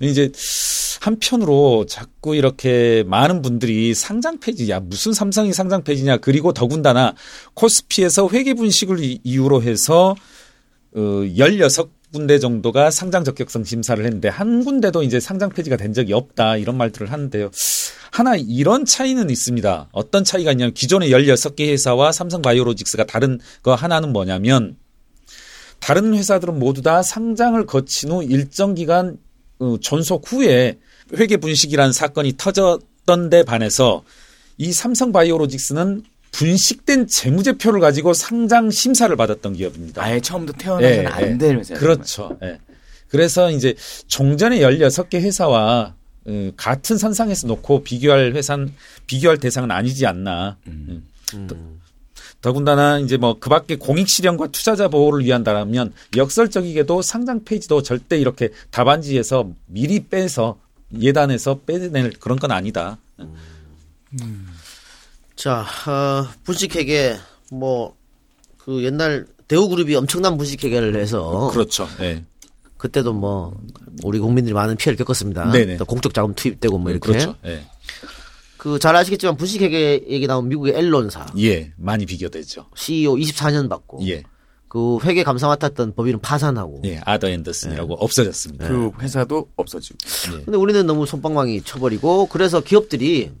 이제 0.00 0.30
한편으로 1.00 1.86
자꾸 1.88 2.34
이렇게 2.34 3.04
많은 3.06 3.42
분들이 3.42 3.94
상장 3.94 4.38
폐지야 4.40 4.80
무슨 4.80 5.12
삼성이 5.12 5.52
상장 5.52 5.82
폐지냐 5.84 6.16
그리고 6.18 6.52
더군다나 6.52 7.14
코스피에서 7.54 8.28
회계 8.32 8.54
분식을 8.54 8.98
이- 9.02 9.20
이유로 9.22 9.62
해서 9.62 10.14
어 10.94 11.00
16 11.36 11.97
군데 12.12 12.38
정도가 12.38 12.90
상장 12.90 13.24
적격성 13.24 13.64
심사를 13.64 14.02
했는데 14.04 14.28
한 14.28 14.64
군데도 14.64 15.02
이제 15.02 15.20
상장 15.20 15.50
폐지가 15.50 15.76
된 15.76 15.92
적이 15.92 16.14
없다 16.14 16.56
이런 16.56 16.76
말들을 16.76 17.12
하는데요. 17.12 17.50
하나 18.10 18.34
이런 18.36 18.84
차이는 18.84 19.30
있습니다. 19.30 19.88
어떤 19.92 20.24
차이가 20.24 20.52
있냐면 20.52 20.72
기존의 20.72 21.10
16개 21.10 21.68
회사와 21.68 22.12
삼성 22.12 22.40
바이오로직스가 22.42 23.04
다른 23.04 23.38
거 23.62 23.74
하나는 23.74 24.12
뭐냐면 24.12 24.76
다른 25.80 26.14
회사들은 26.14 26.58
모두 26.58 26.82
다 26.82 27.02
상장을 27.02 27.64
거친 27.66 28.10
후 28.10 28.24
일정 28.24 28.74
기간 28.74 29.18
어, 29.58 29.76
존속 29.80 30.32
후에 30.32 30.78
회계 31.14 31.36
분식이라는 31.36 31.92
사건이 31.92 32.34
터졌던 32.36 33.30
데 33.30 33.42
반해서 33.42 34.02
이 34.56 34.72
삼성 34.72 35.12
바이오로직스는 35.12 36.02
분식된 36.32 37.06
재무제표를 37.06 37.80
가지고 37.80 38.12
상장 38.12 38.70
심사를 38.70 39.14
받았던 39.14 39.54
기업입니다. 39.54 40.02
아예 40.02 40.20
처음부터 40.20 40.58
태어나서는 40.58 41.02
예, 41.02 41.06
안 41.06 41.22
예. 41.22 41.38
되는 41.38 41.60
회사예요. 41.60 41.80
그렇죠. 41.80 42.38
예. 42.42 42.58
그래서 43.08 43.50
이제 43.50 43.74
종전의 44.06 44.60
16개 44.60 45.14
회사와 45.20 45.94
어, 46.26 46.50
같은 46.56 46.98
선상에서 46.98 47.46
놓고 47.46 47.82
비교할 47.82 48.34
회사는 48.34 48.72
비교할 49.06 49.38
대상은 49.38 49.70
아니지 49.70 50.06
않나. 50.06 50.58
음. 50.66 51.08
더군다나 52.40 52.98
이제 53.00 53.16
뭐 53.16 53.38
그 53.40 53.50
밖에 53.50 53.76
공익 53.76 54.08
실현과 54.08 54.48
투자자 54.48 54.88
보호를 54.88 55.24
위한다면 55.24 55.92
역설적이게도 56.16 57.02
상장 57.02 57.44
페이지도 57.44 57.82
절대 57.82 58.18
이렇게 58.18 58.50
답안지에서 58.70 59.50
미리 59.66 60.04
빼서 60.06 60.58
예단해서 60.98 61.60
빼낼 61.66 62.12
그런 62.20 62.38
건 62.38 62.52
아니다. 62.52 62.98
자, 65.38 65.60
어, 65.86 66.26
분식회계 66.44 67.16
뭐 67.52 67.98
그 68.68 68.84
옛날 68.84 69.26
대우그룹이 69.48 69.96
엄청난 69.96 70.36
분식회계를 70.36 70.94
해서 70.96 71.48
그렇죠. 71.54 71.88
예. 72.00 72.22
그때도 72.76 73.14
뭐 73.14 73.58
우리 74.04 74.18
국민들이 74.18 74.52
많은 74.52 74.76
피해를 74.76 74.98
겪었습니다. 74.98 75.50
네네. 75.50 75.78
또 75.78 75.86
공적 75.86 76.12
자금 76.12 76.34
투입되고 76.34 76.76
뭐 76.76 76.90
이렇게. 76.90 77.08
그렇죠. 77.08 77.34
예. 77.46 77.62
그잘 78.58 78.94
아시겠지만 78.94 79.38
분식회계 79.38 80.04
얘기 80.10 80.26
나오면 80.26 80.50
미국의 80.50 80.74
앨런사 80.74 81.24
예, 81.38 81.72
많이 81.78 82.04
비교되죠. 82.04 82.66
CEO 82.76 83.14
24년 83.14 83.70
받고 83.70 84.06
예. 84.06 84.22
그 84.68 84.98
회계 85.02 85.24
감사 85.24 85.46
맡았던 85.46 85.94
법인은 85.94 86.20
파산하고. 86.20 86.82
예, 86.84 87.00
아더 87.06 87.30
앤더슨이라고 87.30 87.94
없어졌습니다. 87.94 88.68
그 88.68 88.90
회사도 89.00 89.48
없어지고. 89.56 89.96
근데 90.44 90.58
우리는 90.58 90.86
너무 90.86 91.06
손방망이 91.06 91.62
쳐버리고 91.62 92.26
그래서 92.26 92.60
기업들이 92.60 93.32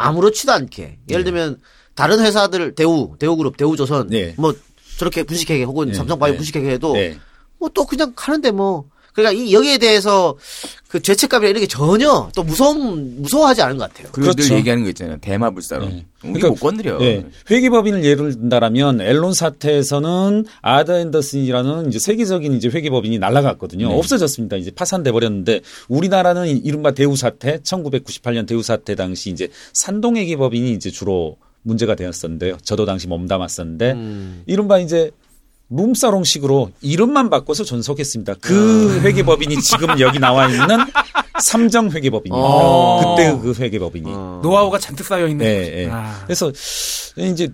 아무렇지도 0.00 0.52
않게 0.52 0.98
예를 1.08 1.24
들면 1.24 1.60
다른 1.94 2.20
회사들 2.20 2.74
대우 2.74 3.16
대우그룹 3.18 3.56
대우조선 3.56 4.08
네. 4.08 4.34
뭐 4.38 4.54
저렇게 4.98 5.22
분식회계 5.22 5.64
혹은 5.64 5.88
네. 5.88 5.94
삼성바이오 5.94 6.32
네. 6.32 6.36
분식회계 6.38 6.70
해도 6.70 6.92
네. 6.94 7.18
뭐또 7.58 7.86
그냥 7.86 8.12
하는데 8.16 8.50
뭐 8.50 8.88
그러니까 9.14 9.42
이 9.42 9.52
여기에 9.52 9.78
대해서 9.78 10.36
그 10.88 11.00
죄책감이나 11.00 11.50
이런 11.50 11.60
게 11.60 11.66
전혀 11.66 12.28
또 12.34 12.42
무서움 12.42 13.22
무서워하지 13.22 13.62
않은 13.62 13.76
것 13.76 13.88
같아요. 13.92 14.10
그렇죠. 14.12 14.34
늘 14.42 14.58
얘기하는 14.58 14.82
거 14.84 14.88
있잖아요. 14.90 15.18
대마불사로. 15.20 15.86
네. 15.86 16.06
우리 16.24 16.32
그러니까- 16.34 16.48
못 16.48 16.54
건드려. 16.56 16.98
예. 17.02 17.26
회계법인을 17.50 18.04
예를 18.04 18.32
든다라면 18.32 19.00
앨런 19.00 19.32
사태에서는 19.32 20.46
아더 20.62 20.98
앤더슨이라는 20.98 21.88
이제 21.88 21.98
세계적인 21.98 22.54
이제 22.54 22.68
회계법인이 22.68 23.18
날아갔거든요. 23.18 23.88
네. 23.88 23.94
없어졌습니다. 23.94 24.56
이제 24.56 24.70
파산돼 24.70 25.12
버렸는데 25.12 25.60
우리나라는 25.88 26.48
이- 26.48 26.52
이른바 26.64 26.90
대우 26.92 27.16
사태, 27.16 27.58
1998년 27.58 28.46
대우 28.46 28.62
사태 28.62 28.94
당시 28.94 29.30
이제 29.30 29.48
산동 29.72 30.16
회계법인이 30.16 30.72
이제 30.72 30.90
주로 30.90 31.36
문제가 31.62 31.94
되었었는데요. 31.94 32.56
저도 32.64 32.84
당시 32.86 33.06
몸담았었는데 33.06 33.92
음. 33.92 34.42
이른바 34.46 34.78
이제 34.78 35.10
룸사롱식으로 35.70 36.72
이름만 36.82 37.30
바꿔서 37.30 37.64
존속했습니다. 37.64 38.34
그 38.40 38.98
아. 39.00 39.04
회계법인이 39.04 39.56
지금 39.60 40.00
여기 40.00 40.18
나와 40.18 40.48
있는 40.48 40.66
삼정 41.42 41.90
회계법인입니다. 41.90 42.36
어. 42.36 43.14
그때 43.16 43.38
그 43.40 43.54
회계법인이. 43.54 44.10
노하우가 44.42 44.78
잔뜩 44.78 45.06
쌓여 45.06 45.26
있는 45.28 45.44
네. 45.46 45.88
아. 45.90 46.22
그래서 46.24 46.52
이제 47.16 47.48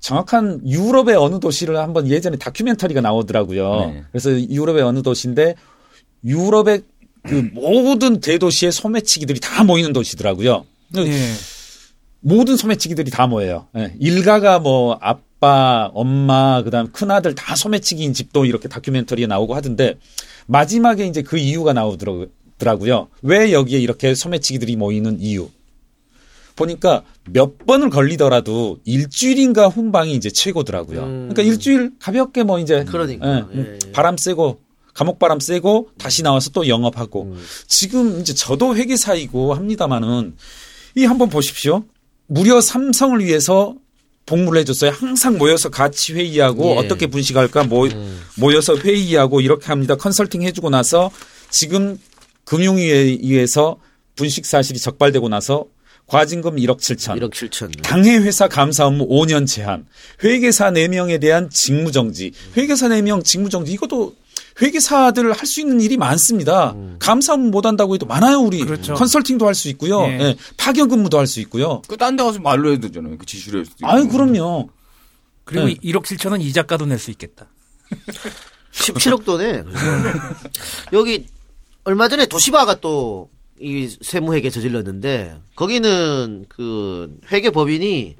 정확한 0.00 0.60
유럽의 0.68 1.16
어느 1.16 1.40
도시를 1.40 1.76
한번 1.78 2.08
예전에 2.08 2.36
다큐멘터리가 2.36 3.00
나오더라고요. 3.00 3.86
네. 3.86 4.04
그래서 4.12 4.30
유럽의 4.30 4.82
어느 4.82 5.02
도시인데 5.02 5.56
유럽의 6.24 6.82
그 7.24 7.50
모든 7.54 8.20
대도시의 8.20 8.70
소매치기들이 8.70 9.40
다 9.40 9.64
모이는 9.64 9.92
도시더라고요. 9.92 10.64
예. 10.96 11.32
모든 12.20 12.56
소매치기들이 12.56 13.10
다 13.10 13.26
모여요. 13.26 13.66
예. 13.76 13.92
일가가 13.98 14.60
뭐 14.60 14.96
아빠, 15.36 15.90
엄마, 15.92 16.62
그다음 16.62 16.90
큰 16.92 17.10
아들 17.10 17.34
다 17.34 17.54
소매치기인 17.54 18.14
집도 18.14 18.44
이렇게 18.44 18.68
다큐멘터리에 18.68 19.26
나오고 19.26 19.54
하던데 19.54 19.98
마지막에 20.46 21.06
이제 21.06 21.22
그 21.22 21.36
이유가 21.36 21.72
나오더라고요. 21.72 23.08
왜 23.22 23.52
여기에 23.52 23.78
이렇게 23.78 24.14
소매치기들이 24.14 24.76
모이는 24.76 25.20
이유? 25.20 25.50
보니까 26.54 27.02
몇 27.30 27.66
번을 27.66 27.90
걸리더라도 27.90 28.78
일주일인가 28.84 29.68
훈방이 29.68 30.14
이제 30.14 30.30
최고더라고요. 30.30 31.00
그러니까 31.02 31.42
일주일 31.42 31.92
가볍게 31.98 32.44
뭐 32.44 32.58
이제 32.58 32.82
그러니까. 32.84 33.46
예, 33.54 33.58
예, 33.58 33.78
예. 33.84 33.92
바람 33.92 34.16
쐬고 34.16 34.60
감옥 34.94 35.18
바람 35.18 35.38
쐬고 35.38 35.90
다시 35.98 36.22
나와서 36.22 36.48
또 36.50 36.66
영업하고 36.66 37.36
지금 37.66 38.20
이제 38.20 38.32
저도 38.32 38.74
회계사이고 38.74 39.52
합니다마는 39.52 40.34
이 40.94 41.04
한번 41.04 41.28
보십시오. 41.28 41.84
무려 42.26 42.62
삼성을 42.62 43.22
위해서 43.22 43.74
복무를 44.26 44.60
해줬어요. 44.60 44.90
항상 44.90 45.38
모여서 45.38 45.68
같이 45.68 46.12
회의하고 46.12 46.72
예. 46.72 46.76
어떻게 46.78 47.06
분식할까 47.06 47.64
모, 47.64 47.88
모여서 48.36 48.76
회의하고 48.76 49.40
이렇게 49.40 49.66
합니다. 49.66 49.94
컨설팅 49.94 50.42
해주고 50.42 50.68
나서 50.68 51.10
지금 51.50 51.98
금융위에서 52.44 53.78
분식 54.16 54.44
사실이 54.44 54.78
적발되고 54.80 55.28
나서 55.28 55.66
과징금 56.06 56.56
1억 56.56 56.78
7천. 56.78 57.20
1억 57.20 57.32
7천. 57.32 57.82
당해 57.82 58.16
회사 58.18 58.48
감사 58.48 58.86
업무 58.86 59.08
5년 59.08 59.46
제한. 59.46 59.86
회계사 60.22 60.70
4명에 60.70 61.20
대한 61.20 61.50
직무정지. 61.50 62.32
회계사 62.56 62.88
4명 62.88 63.24
직무정지. 63.24 63.72
이것도 63.72 64.14
회계사들 64.60 65.32
할 65.32 65.46
수 65.46 65.60
있는 65.60 65.80
일이 65.80 65.96
많습니다. 65.96 66.74
감사 66.98 67.34
업무 67.34 67.50
못 67.50 67.66
한다고 67.66 67.94
해도 67.94 68.06
많아요, 68.06 68.38
우리. 68.40 68.58
그렇죠. 68.64 68.94
컨설팅도 68.94 69.46
할 69.46 69.54
수 69.54 69.68
있고요. 69.68 70.02
예. 70.06 70.18
예, 70.20 70.36
파견 70.56 70.88
근무도 70.88 71.18
할 71.18 71.26
수 71.26 71.40
있고요. 71.40 71.82
그 71.88 71.96
딴 71.96 72.16
데 72.16 72.22
가서 72.24 72.40
말로 72.40 72.72
해도 72.72 72.88
되잖아요. 72.88 73.18
그 73.18 73.26
지시를 73.26 73.60
해도 73.60 73.70
되고. 73.78 73.90
아유, 73.90 74.08
그럼요. 74.08 74.68
그리고 75.44 75.66
네. 75.66 75.74
1억 75.76 76.04
7천은 76.04 76.40
이자가도 76.42 76.86
낼 76.86 76.98
수 76.98 77.10
있겠다. 77.10 77.46
17억 78.72 79.24
돈에 79.24 79.62
여기 80.92 81.26
얼마 81.84 82.08
전에 82.08 82.26
도시바가 82.26 82.80
또 82.80 83.28
이 83.58 83.88
세무회계 84.02 84.50
저질렀는데 84.50 85.34
거기는 85.54 86.44
그 86.46 87.16
회계법인이 87.32 88.16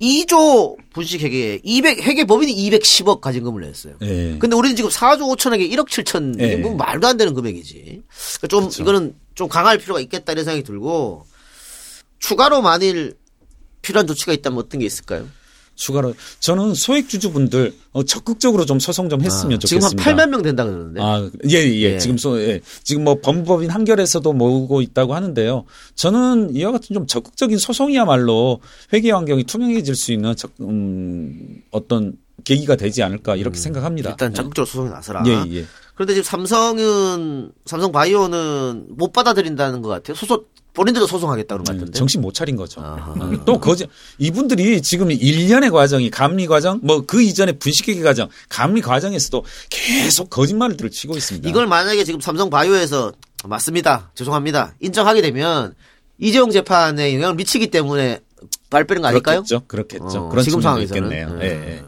2조 0.00 0.76
분식회계에 0.92 1.60
200 1.62 2.02
회계법인이 2.02 2.54
210억 2.70 3.20
가진금을 3.20 3.62
냈어요. 3.62 3.94
예. 4.02 4.36
근데 4.38 4.54
우리는 4.56 4.76
지금 4.76 4.90
4조 4.90 5.20
5천억에 5.36 5.70
1억 5.72 5.88
7천 5.88 6.40
예. 6.40 6.46
이게 6.46 6.56
뭐 6.56 6.74
말도 6.74 7.06
안 7.06 7.16
되는 7.16 7.32
금액이지. 7.34 8.02
그러니까 8.36 8.46
좀 8.48 8.60
그렇죠. 8.60 8.82
이거는 8.82 9.14
좀 9.34 9.48
강할 9.48 9.78
필요가 9.78 10.00
있겠다 10.00 10.32
이런 10.32 10.44
생각이 10.44 10.64
들고 10.64 11.26
추가로 12.18 12.62
만일 12.62 13.14
필요한 13.82 14.06
조치가 14.06 14.32
있다면 14.32 14.58
어떤 14.58 14.80
게 14.80 14.86
있을까요? 14.86 15.28
추가로 15.76 16.14
저는 16.40 16.74
소액 16.74 17.08
주주분들 17.08 17.72
어, 17.92 18.02
적극적으로 18.02 18.66
좀 18.66 18.80
소송 18.80 19.08
좀 19.08 19.22
했으면 19.22 19.56
아, 19.56 19.58
지금 19.58 19.82
한 19.82 19.90
좋겠습니다. 19.90 20.24
8만 20.24 20.28
명 20.30 20.42
된다 20.42 20.64
그러는데. 20.64 21.00
아, 21.00 21.30
예, 21.48 21.58
예, 21.58 21.80
예. 21.80 21.98
지금 21.98 22.18
소, 22.18 22.40
예. 22.40 22.60
지금 22.82 23.04
뭐 23.04 23.20
법무법인 23.20 23.70
한결에서도 23.70 24.32
모으고 24.32 24.82
있다고 24.82 25.14
하는데요. 25.14 25.64
저는 25.94 26.56
이와 26.56 26.72
같은 26.72 26.94
좀 26.94 27.06
적극적인 27.06 27.58
소송이야말로 27.58 28.60
회계 28.92 29.12
환경이 29.12 29.44
투명해질 29.44 29.94
수 29.94 30.12
있는 30.12 30.34
적, 30.34 30.50
음, 30.60 31.62
어떤 31.70 32.14
계기가 32.44 32.76
되지 32.76 33.02
않을까 33.02 33.36
이렇게 33.36 33.58
생각합니다. 33.58 34.10
음, 34.10 34.12
일단 34.12 34.34
적극적으로 34.34 34.66
소송에 34.66 34.90
나서라. 34.90 35.22
예, 35.26 35.58
예. 35.58 35.64
그런데 35.94 36.14
지금 36.14 36.24
삼성은 36.24 37.52
삼성 37.64 37.92
바이오는 37.92 38.86
못 38.90 39.12
받아들인다는 39.12 39.80
것 39.82 39.88
같아요. 39.88 40.14
소송 40.14 40.44
본인들도 40.76 41.06
소송하겠다 41.06 41.56
같은데. 41.64 41.86
음, 41.86 41.92
정신 41.92 42.20
못 42.20 42.34
차린 42.34 42.54
거죠. 42.54 42.82
아하. 42.82 43.12
어, 43.12 43.44
또 43.46 43.58
거지 43.58 43.86
이분들이 44.18 44.82
지금 44.82 45.10
일련의 45.10 45.70
과정이 45.70 46.10
감리 46.10 46.46
과정 46.46 46.80
뭐 46.82 47.06
그 47.06 47.22
이전에 47.22 47.52
분식회계 47.52 48.02
과정 48.02 48.28
감리 48.48 48.80
과정에서도 48.82 49.44
계속 49.70 50.28
거짓말을 50.28 50.76
치고 50.90 51.16
있습니다. 51.16 51.48
이걸 51.48 51.66
만약에 51.66 52.04
지금 52.04 52.20
삼성 52.20 52.50
바이오에서 52.50 53.12
맞습니다. 53.44 54.10
죄송합니다. 54.14 54.74
인정하게 54.80 55.22
되면 55.22 55.74
이재용 56.18 56.50
재판에 56.50 57.14
영향을 57.14 57.36
미치기 57.36 57.68
때문에 57.68 58.20
발표는 58.70 59.02
거 59.02 59.08
아닐까요? 59.08 59.42
그렇겠죠. 59.44 59.66
그렇겠죠. 59.66 60.26
어, 60.26 60.28
그런 60.28 60.44
지금 60.44 60.60
상황에서는. 60.60 61.02
있겠네요. 61.04 61.38
예. 61.40 61.46
예, 61.46 61.82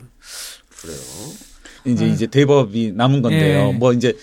예. 1.84 1.91
이제 1.91 2.07
이제 2.07 2.26
대법이 2.26 2.93
남은 2.95 3.22
건데요. 3.22 3.68
예. 3.68 3.72
뭐 3.72 3.93
이제 3.93 4.16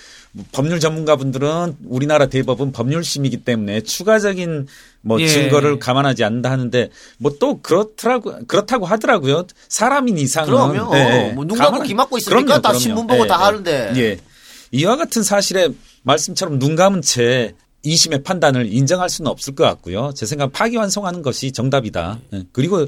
법률 0.51 0.79
전문가분들은 0.79 1.77
우리나라 1.85 2.25
대법은 2.25 2.71
법률심이기 2.71 3.37
때문에 3.37 3.81
추가적인 3.81 4.67
뭐 5.01 5.21
예. 5.21 5.27
증거를 5.27 5.79
감안하지 5.79 6.23
않는다 6.23 6.51
하는데 6.51 6.89
뭐 7.19 7.35
또 7.39 7.61
그렇더라고 7.61 8.33
그렇다고 8.47 8.85
하더라고요. 8.85 9.45
사람인 9.69 10.17
이상은 10.17 10.49
그럼요. 10.49 10.95
예, 10.95 10.99
예. 11.29 11.33
뭐눈 11.33 11.57
감고 11.57 11.83
귀 11.83 11.93
막고 11.93 12.17
있으니까 12.17 12.61
다. 12.61 12.73
신문 12.73 13.07
보고 13.07 13.23
예, 13.23 13.27
다 13.27 13.35
예. 13.39 13.43
하는데. 13.43 13.93
예. 13.97 14.17
이와 14.71 14.95
같은 14.97 15.23
사실에 15.23 15.69
말씀처럼 16.03 16.59
눈 16.59 16.75
감은 16.75 17.01
채 17.01 17.53
이심의 17.83 18.23
판단을 18.23 18.71
인정할 18.73 19.09
수는 19.09 19.29
없을 19.29 19.53
것 19.55 19.63
같고요. 19.63 20.11
제 20.15 20.25
생각 20.25 20.51
파기환송하는 20.51 21.21
것이 21.21 21.51
정답이다. 21.51 22.19
예. 22.33 22.43
그리고 22.51 22.87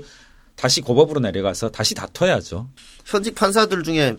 다시 0.55 0.81
고법으로 0.81 1.19
내려가서 1.19 1.69
다시 1.69 1.93
다퉈야죠. 1.93 2.67
현직 3.05 3.35
판사들 3.35 3.83
중에 3.83 4.15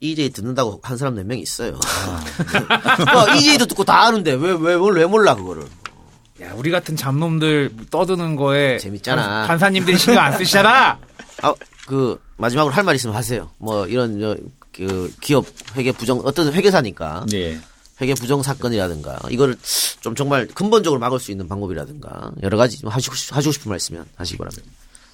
EJ 0.00 0.30
듣는다고 0.30 0.80
한 0.82 0.96
사람 0.96 1.14
몇 1.16 1.24
명 1.26 1.38
있어요. 1.38 1.78
아. 1.84 2.24
어, 3.16 3.34
EJ도 3.36 3.66
듣고 3.66 3.84
다 3.84 4.02
아는데 4.06 4.32
왜 4.32 4.52
왜 4.52 4.74
왜 4.74 5.06
몰라 5.06 5.34
그거를. 5.34 5.64
야, 6.40 6.52
우리 6.56 6.70
같은 6.70 6.94
잡놈들 6.96 7.72
떠드는 7.90 8.36
거에 8.36 8.78
재밌잖아. 8.78 9.22
판- 9.40 9.46
판사님들이 9.48 9.98
신경 9.98 10.22
안 10.22 10.32
쓰시잖아. 10.38 10.98
아, 11.42 11.54
그 11.86 12.20
마지막으로 12.36 12.72
할 12.72 12.84
말 12.84 12.94
있으면 12.94 13.16
하세요. 13.16 13.50
뭐 13.58 13.86
이런 13.88 14.20
저, 14.20 14.36
그 14.72 15.12
기업 15.20 15.46
회계 15.76 15.90
부정 15.90 16.20
어떤 16.24 16.52
회계사니까 16.52 17.26
네. 17.28 17.58
회계 18.00 18.14
부정 18.14 18.44
사건이라든가 18.44 19.18
이거를 19.30 19.56
좀 20.00 20.14
정말 20.14 20.46
근본적으로 20.46 21.00
막을 21.00 21.18
수 21.18 21.32
있는 21.32 21.48
방법이라든가 21.48 22.30
여러 22.42 22.56
가지 22.56 22.78
좀 22.78 22.88
하시고 22.90 23.16
싶- 23.16 23.34
하시고 23.34 23.50
싶은 23.50 23.70
말 23.70 23.76
있으면 23.78 24.04
하시기 24.14 24.38
바랍니다. 24.38 24.62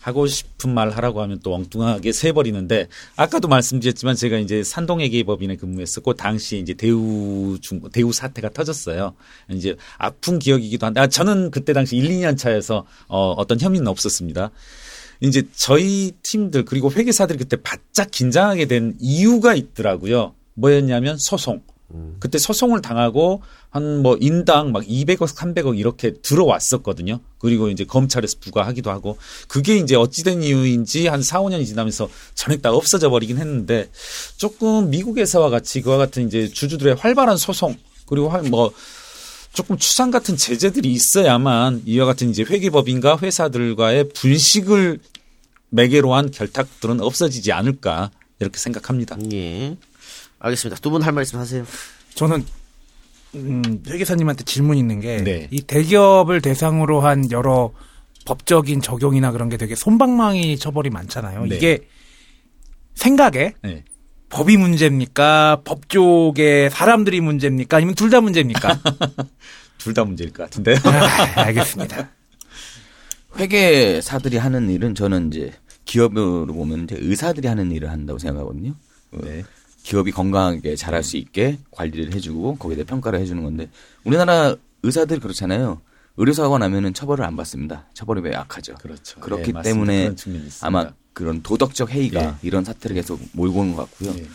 하고 0.04 0.26
싶은 0.26 0.74
말 0.74 0.90
하라고 0.90 1.22
하면 1.22 1.40
또 1.42 1.54
엉뚱하게 1.54 2.12
세버리는데 2.12 2.88
아까도 3.16 3.48
말씀드렸지만 3.48 4.16
제가 4.16 4.36
이제 4.36 4.62
산동회계법인에 4.62 5.56
근무했었고 5.56 6.12
당시 6.12 6.58
이제 6.58 6.74
대우 6.74 7.56
중 7.62 7.80
대우 7.90 8.12
사태가 8.12 8.50
터졌어요. 8.50 9.14
이제 9.50 9.76
아픈 9.96 10.38
기억이기도 10.38 10.84
한데 10.84 11.00
아, 11.00 11.06
저는 11.06 11.50
그때 11.50 11.72
당시 11.72 11.96
1, 11.96 12.10
2년 12.10 12.36
차여서 12.36 12.84
어, 13.08 13.32
어떤 13.32 13.58
혐의는 13.58 13.88
없었습니다. 13.88 14.50
이제 15.20 15.42
저희 15.56 16.12
팀들 16.22 16.66
그리고 16.66 16.92
회계사들이 16.92 17.38
그때 17.38 17.56
바짝 17.56 18.10
긴장하게 18.10 18.66
된 18.66 18.96
이유가 19.00 19.54
있더라고요. 19.54 20.34
뭐였냐면 20.52 21.16
소송. 21.18 21.62
그때 22.18 22.38
소송을 22.38 22.80
당하고 22.82 23.42
한 23.70 24.02
뭐 24.02 24.16
인당 24.20 24.72
막 24.72 24.82
200억, 24.84 25.34
300억 25.34 25.78
이렇게 25.78 26.12
들어왔었거든요. 26.22 27.20
그리고 27.38 27.68
이제 27.68 27.84
검찰에서 27.84 28.36
부과하기도 28.40 28.90
하고 28.90 29.16
그게 29.48 29.76
이제 29.76 29.94
어찌된 29.94 30.42
이유인지 30.42 31.06
한 31.06 31.22
4, 31.22 31.40
5년이 31.42 31.66
지나면서 31.66 32.08
전액 32.34 32.62
다 32.62 32.72
없어져 32.72 33.10
버리긴 33.10 33.38
했는데 33.38 33.90
조금 34.36 34.90
미국에서와 34.90 35.50
같이 35.50 35.80
그와 35.82 35.96
같은 35.96 36.26
이제 36.26 36.48
주주들의 36.48 36.94
활발한 36.96 37.36
소송 37.36 37.76
그리고 38.06 38.28
활- 38.28 38.42
뭐 38.42 38.72
조금 39.52 39.76
추상 39.78 40.10
같은 40.10 40.36
제재들이 40.36 40.90
있어야만 40.92 41.82
이와 41.86 42.06
같은 42.06 42.30
이제 42.30 42.42
회계법인과 42.42 43.18
회사들과의 43.22 44.08
분식을 44.08 44.98
매개로 45.70 46.12
한 46.14 46.30
결탁들은 46.30 47.00
없어지지 47.00 47.52
않을까 47.52 48.10
이렇게 48.40 48.58
생각합니다. 48.58 49.16
예. 49.32 49.76
알겠습니다. 50.44 50.80
두 50.80 50.90
분 50.90 51.02
할말 51.02 51.22
있으면 51.22 51.42
하세요. 51.42 51.64
저는 52.14 52.44
음, 53.34 53.82
회계사님한테 53.88 54.44
질문 54.44 54.76
있는 54.76 55.00
게이 55.00 55.24
네. 55.24 55.48
대기업을 55.66 56.40
대상으로 56.40 57.00
한 57.00 57.30
여러 57.32 57.72
법적인 58.26 58.80
적용이나 58.80 59.32
그런 59.32 59.48
게 59.48 59.56
되게 59.56 59.74
손방망이 59.74 60.56
처벌이 60.58 60.90
많잖아요. 60.90 61.46
네. 61.46 61.56
이게 61.56 61.88
생각에 62.94 63.54
네. 63.62 63.84
법이 64.28 64.56
문제입니까? 64.56 65.62
법 65.64 65.88
쪽에 65.88 66.68
사람들이 66.70 67.20
문제입니까? 67.20 67.76
아니면 67.78 67.94
둘 67.94 68.10
다 68.10 68.20
문제입니까? 68.20 68.80
둘 69.78 69.94
다 69.94 70.04
문제일 70.04 70.32
것 70.32 70.44
같은데요. 70.44 70.76
아, 70.84 71.42
알겠습니다. 71.42 72.10
회계사들이 73.36 74.36
하는 74.36 74.70
일은 74.70 74.94
저는 74.94 75.28
이제 75.28 75.52
기업으로 75.84 76.46
보면 76.46 76.84
이제 76.84 76.96
의사들이 76.98 77.48
하는 77.48 77.70
일을 77.72 77.90
한다고 77.90 78.18
생각하거든요. 78.18 78.74
어, 79.12 79.18
네. 79.22 79.42
기업이 79.84 80.10
건강하게 80.12 80.74
잘할 80.76 81.02
수 81.04 81.16
있게 81.18 81.58
관리를 81.70 82.14
해주고 82.14 82.56
거기에 82.56 82.76
대해 82.76 82.86
평가를 82.86 83.20
해주는 83.20 83.40
건데 83.44 83.68
우리나라 84.02 84.56
의사들 84.82 85.20
그렇잖아요. 85.20 85.80
의료사고 86.16 86.58
나면은 86.58 86.94
처벌을 86.94 87.24
안 87.24 87.36
받습니다. 87.36 87.86
처벌이 87.92 88.22
매우 88.22 88.32
약하죠. 88.32 88.74
그렇죠. 88.76 89.20
그렇기 89.20 89.52
네. 89.52 89.62
때문에 89.62 90.14
그런. 90.14 90.48
아마 90.62 90.90
그런 91.12 91.42
도덕적 91.42 91.90
해이가 91.92 92.22
예. 92.22 92.34
이런 92.42 92.64
사태를 92.64 92.94
계속 92.94 93.20
몰고 93.32 93.60
오는 93.60 93.74
것 93.76 93.90
같고요. 93.90 94.14
예. 94.18 94.26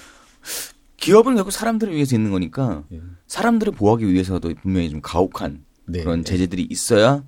기업은 0.97 1.35
결국 1.35 1.51
사람들을 1.51 1.93
위해서 1.95 2.15
있는 2.15 2.31
거니까 2.31 2.83
예. 2.91 3.01
사람들을 3.27 3.73
보호하기 3.73 4.07
위해서도 4.07 4.53
분명히 4.61 4.89
좀 4.89 5.01
가혹한 5.01 5.63
네. 5.87 6.03
그런 6.03 6.23
제재들이 6.23 6.67
있어야 6.69 7.23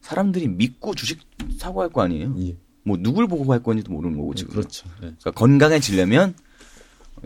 사람들이 0.00 0.48
믿고 0.48 0.94
주식 0.94 1.20
사고 1.58 1.82
할 1.82 1.90
거 1.90 2.02
아니에요. 2.02 2.34
예. 2.40 2.56
뭐 2.84 2.96
누굴 2.98 3.26
보호할 3.26 3.62
건지도 3.62 3.92
모르는 3.92 4.16
거고 4.16 4.34
지금. 4.34 4.54
그렇죠. 4.54 4.86
네. 5.00 5.08
그러니까 5.20 5.30
건강해지려면 5.32 6.34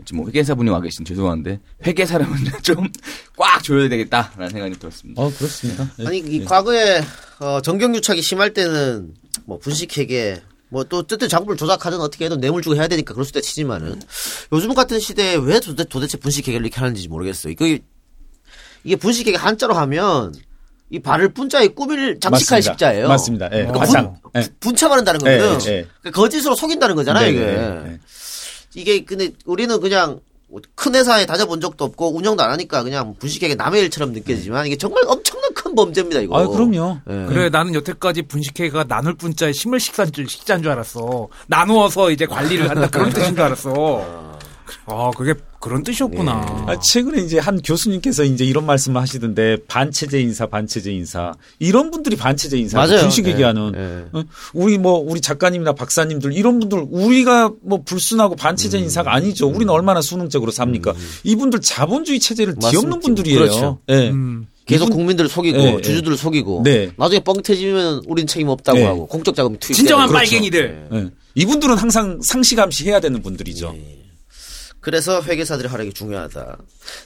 지금 0.05 0.21
뭐 0.21 0.27
회계사분이 0.27 0.69
와 0.69 0.81
계신 0.81 1.05
죄송한데 1.05 1.59
회계사람은 1.85 2.37
좀꽉 2.63 3.63
조여야 3.63 3.89
되겠다라는 3.89 4.49
생각이 4.49 4.79
들었습니다. 4.79 5.21
어, 5.21 5.31
그렇습니다. 5.31 5.89
네. 5.97 6.07
아니 6.07 6.17
이 6.19 6.39
네. 6.39 6.45
과거에 6.45 7.01
어, 7.39 7.61
정경유착이 7.61 8.21
심할 8.21 8.53
때는 8.53 9.13
뭐 9.45 9.59
분식회계 9.59 10.41
뭐또 10.69 11.03
뜻대 11.03 11.27
작업을 11.27 11.57
조작하든 11.57 11.99
어떻게 11.99 12.25
해도 12.25 12.37
뇌물 12.37 12.61
주고 12.61 12.75
해야 12.75 12.87
되니까 12.87 13.13
그럴 13.13 13.25
수도 13.25 13.41
치지만은 13.41 14.01
요즘 14.53 14.73
같은 14.73 14.99
시대에 14.99 15.35
왜 15.35 15.59
도대, 15.59 15.83
도대체 15.83 16.17
분식회계를 16.17 16.65
이렇게 16.65 16.79
하는지 16.79 17.07
모르겠어요. 17.09 17.51
이거 17.51 17.77
이게 18.83 18.95
분식회계 18.95 19.37
한자로 19.37 19.73
하면 19.73 20.33
이 20.89 20.99
발을 20.99 21.33
분자에 21.33 21.69
꾸밀 21.69 22.19
장식할 22.19 22.57
맞습니다. 22.57 22.61
식자예요. 22.61 23.07
맞습니다. 23.07 23.45
예. 23.47 23.65
그러니까 23.65 23.79
가장. 23.79 24.17
예. 24.35 24.47
분차 24.59 24.89
바른다는 24.89 25.21
예, 25.25 25.37
거거든. 25.37 25.71
예, 25.71 25.77
예. 25.77 25.87
그러니까 26.01 26.21
거짓으로 26.21 26.55
속인다는 26.55 26.95
거잖아요, 26.95 27.25
네, 27.25 27.31
이게. 27.31 27.39
네, 27.39 27.81
네. 27.83 27.99
이게 28.75 29.03
근데 29.03 29.31
우리는 29.45 29.79
그냥 29.79 30.19
큰 30.75 30.95
회사에 30.95 31.25
다녀본 31.25 31.61
적도 31.61 31.85
없고 31.85 32.13
운영도 32.15 32.43
안 32.43 32.51
하니까 32.51 32.83
그냥 32.83 33.15
분식회계 33.17 33.55
남의 33.55 33.83
일처럼 33.83 34.11
느껴지지만 34.11 34.67
이게 34.67 34.75
정말 34.77 35.03
엄청난 35.07 35.53
큰 35.53 35.73
범죄입니다, 35.75 36.19
이거. 36.19 36.37
아, 36.37 36.45
그럼요. 36.47 36.97
예. 37.09 37.25
그래 37.27 37.49
나는 37.49 37.73
여태까지 37.73 38.23
분식회가 38.23 38.83
나눌 38.83 39.13
분자에 39.15 39.53
식물 39.53 39.79
식사인 39.79 40.11
줄 40.11 40.27
식자인 40.27 40.61
줄 40.61 40.71
알았어. 40.71 41.29
나누어서 41.47 42.11
이제 42.11 42.25
관리를 42.25 42.69
한다 42.69 42.89
그런 42.89 43.09
뜻인 43.13 43.35
줄 43.35 43.41
알았어. 43.43 44.37
아 44.87 45.11
그게 45.15 45.33
그런 45.61 45.83
뜻이었구나. 45.83 46.65
아, 46.67 46.79
최근에 46.79 47.21
이제 47.21 47.37
한 47.37 47.61
교수님께서 47.61 48.23
이제 48.23 48.43
이런 48.43 48.65
말씀을 48.65 48.99
하시던데 48.99 49.57
반체제 49.67 50.19
인사, 50.19 50.47
반체제 50.47 50.91
인사 50.91 51.33
이런 51.59 51.91
분들이 51.91 52.15
반체제 52.15 52.57
인사, 52.57 52.79
맞아요. 52.79 53.01
분식 53.01 53.27
예, 53.27 53.31
얘기하는 53.31 53.71
예. 53.75 54.17
어, 54.17 54.23
우리 54.53 54.79
뭐 54.79 54.97
우리 54.97 55.21
작가님이나 55.21 55.73
박사님들 55.73 56.33
이런 56.33 56.59
분들 56.59 56.87
우리가 56.89 57.51
뭐 57.61 57.83
불순하고 57.85 58.35
반체제 58.35 58.79
음. 58.79 58.83
인사가 58.83 59.13
아니죠. 59.13 59.47
우리는 59.47 59.69
얼마나 59.69 60.01
수능적으로 60.01 60.51
삽니까? 60.51 60.95
이분들 61.23 61.61
자본주의 61.61 62.19
체제를 62.19 62.55
뒤엎는 62.55 62.89
맞습니다. 62.89 62.99
분들이에요. 62.99 63.39
그렇죠. 63.39 63.79
예. 63.89 64.09
음. 64.09 64.47
계속 64.65 64.89
국민들을 64.89 65.29
속이고 65.29 65.57
예, 65.59 65.75
예. 65.75 65.81
주주들을 65.81 66.17
속이고 66.17 66.61
네. 66.63 66.91
나중에 66.97 67.19
뻥 67.19 67.39
터지면 67.41 68.01
우린 68.07 68.25
책임 68.25 68.47
없다고 68.47 68.79
네. 68.79 68.85
하고 68.85 69.05
공적 69.05 69.35
자금 69.35 69.57
투입 69.59 69.75
진정한 69.75 70.07
그렇죠. 70.07 70.19
빨갱이들. 70.23 70.87
예. 70.91 71.07
이분들은 71.35 71.77
항상 71.77 72.19
상시감시 72.21 72.85
해야 72.85 72.99
되는 72.99 73.21
분들이죠. 73.21 73.75
그래서 74.81 75.21
회계사들의 75.21 75.69
활약이 75.69 75.93
중요하다. 75.93 76.57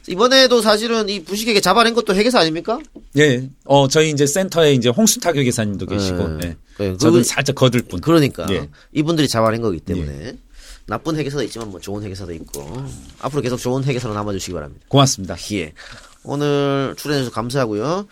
이번에도 0.08 0.62
사실은 0.62 1.10
이 1.10 1.24
부식에게 1.24 1.60
잡아낸 1.60 1.94
것도 1.94 2.16
회계사 2.16 2.40
아닙니까? 2.40 2.80
예. 3.18 3.50
어, 3.66 3.88
저희 3.90 4.10
이제 4.12 4.26
센터에 4.26 4.74
이제 4.74 4.88
홍순탁 4.90 5.36
회계사님도 5.36 5.86
계시고, 5.86 6.40
예. 6.44 6.48
예. 6.48 6.56
네, 6.78 6.98
저는 6.98 7.20
그- 7.20 7.24
살짝 7.24 7.56
거들 7.56 7.82
뿐. 7.82 8.00
그러니까 8.00 8.46
예. 8.50 8.70
이분들이 8.94 9.28
잡아낸 9.28 9.62
거기 9.62 9.80
때문에 9.82 10.38
나쁜 10.88 11.18
회계사도 11.18 11.44
있지만 11.44 11.70
뭐 11.70 11.80
좋은 11.82 12.02
회계사도 12.04 12.34
있고 12.34 12.86
앞으로 13.20 13.42
계속 13.42 13.58
좋은 13.58 13.84
회계사로 13.84 14.14
남아주시기 14.14 14.54
바랍니다. 14.54 14.86
고맙습니다. 14.88 15.36
예. 15.54 15.74
오늘 16.24 16.96
출연해주셔서 16.98 17.34
감사하고요. 17.36 18.08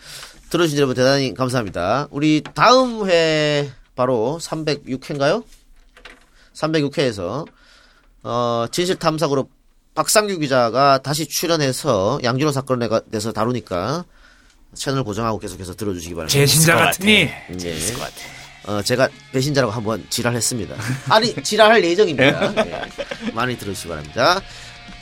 들어주신 0.50 0.78
여러분 0.78 0.96
대단히 0.96 1.34
감사합니다. 1.34 2.08
우리 2.12 2.44
다음 2.54 3.08
회 3.10 3.72
바로 3.96 4.40
306회인가요? 4.42 5.44
306회에서 6.54 7.46
어, 8.24 8.66
진실탐사그룹 8.72 9.50
박상규 9.96 10.40
기자가 10.40 10.98
다시 11.00 11.28
출연해서 11.28 12.20
양준호 12.24 12.52
사건에 12.52 12.88
가- 12.88 13.02
대해서 13.12 13.32
다루니까 13.32 14.06
채널 14.74 15.04
고정하고 15.04 15.38
계속해서 15.40 15.76
들어주시기 15.76 16.16
바랍니다. 16.16 16.34
배신자 16.40 16.76
같으니 16.76 17.30
예. 17.64 17.76
어, 18.66 18.82
제가 18.82 19.10
배신자라고 19.34 19.72
한번 19.74 20.04
지랄했습니다. 20.10 20.76
아니, 21.10 21.34
지랄할 21.44 21.84
예정입니다. 21.84 22.66
예. 22.66 22.82
많이 23.34 23.58
들어주시기 23.58 23.90
바랍니다. 23.90 24.42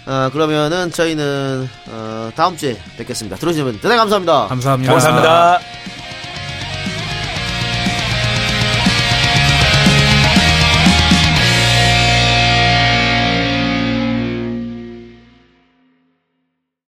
어, 0.07 0.30
그러면은 0.34 0.91
저희는, 0.91 1.69
어, 1.89 2.32
다음 2.36 2.57
주에 2.57 2.76
뵙겠습니다. 2.97 3.38
들어주시면 3.38 3.76
대단히 3.76 3.97
감사합니다. 3.97 4.47
감사합니다. 4.47 4.91
감사합니다. 4.93 6.01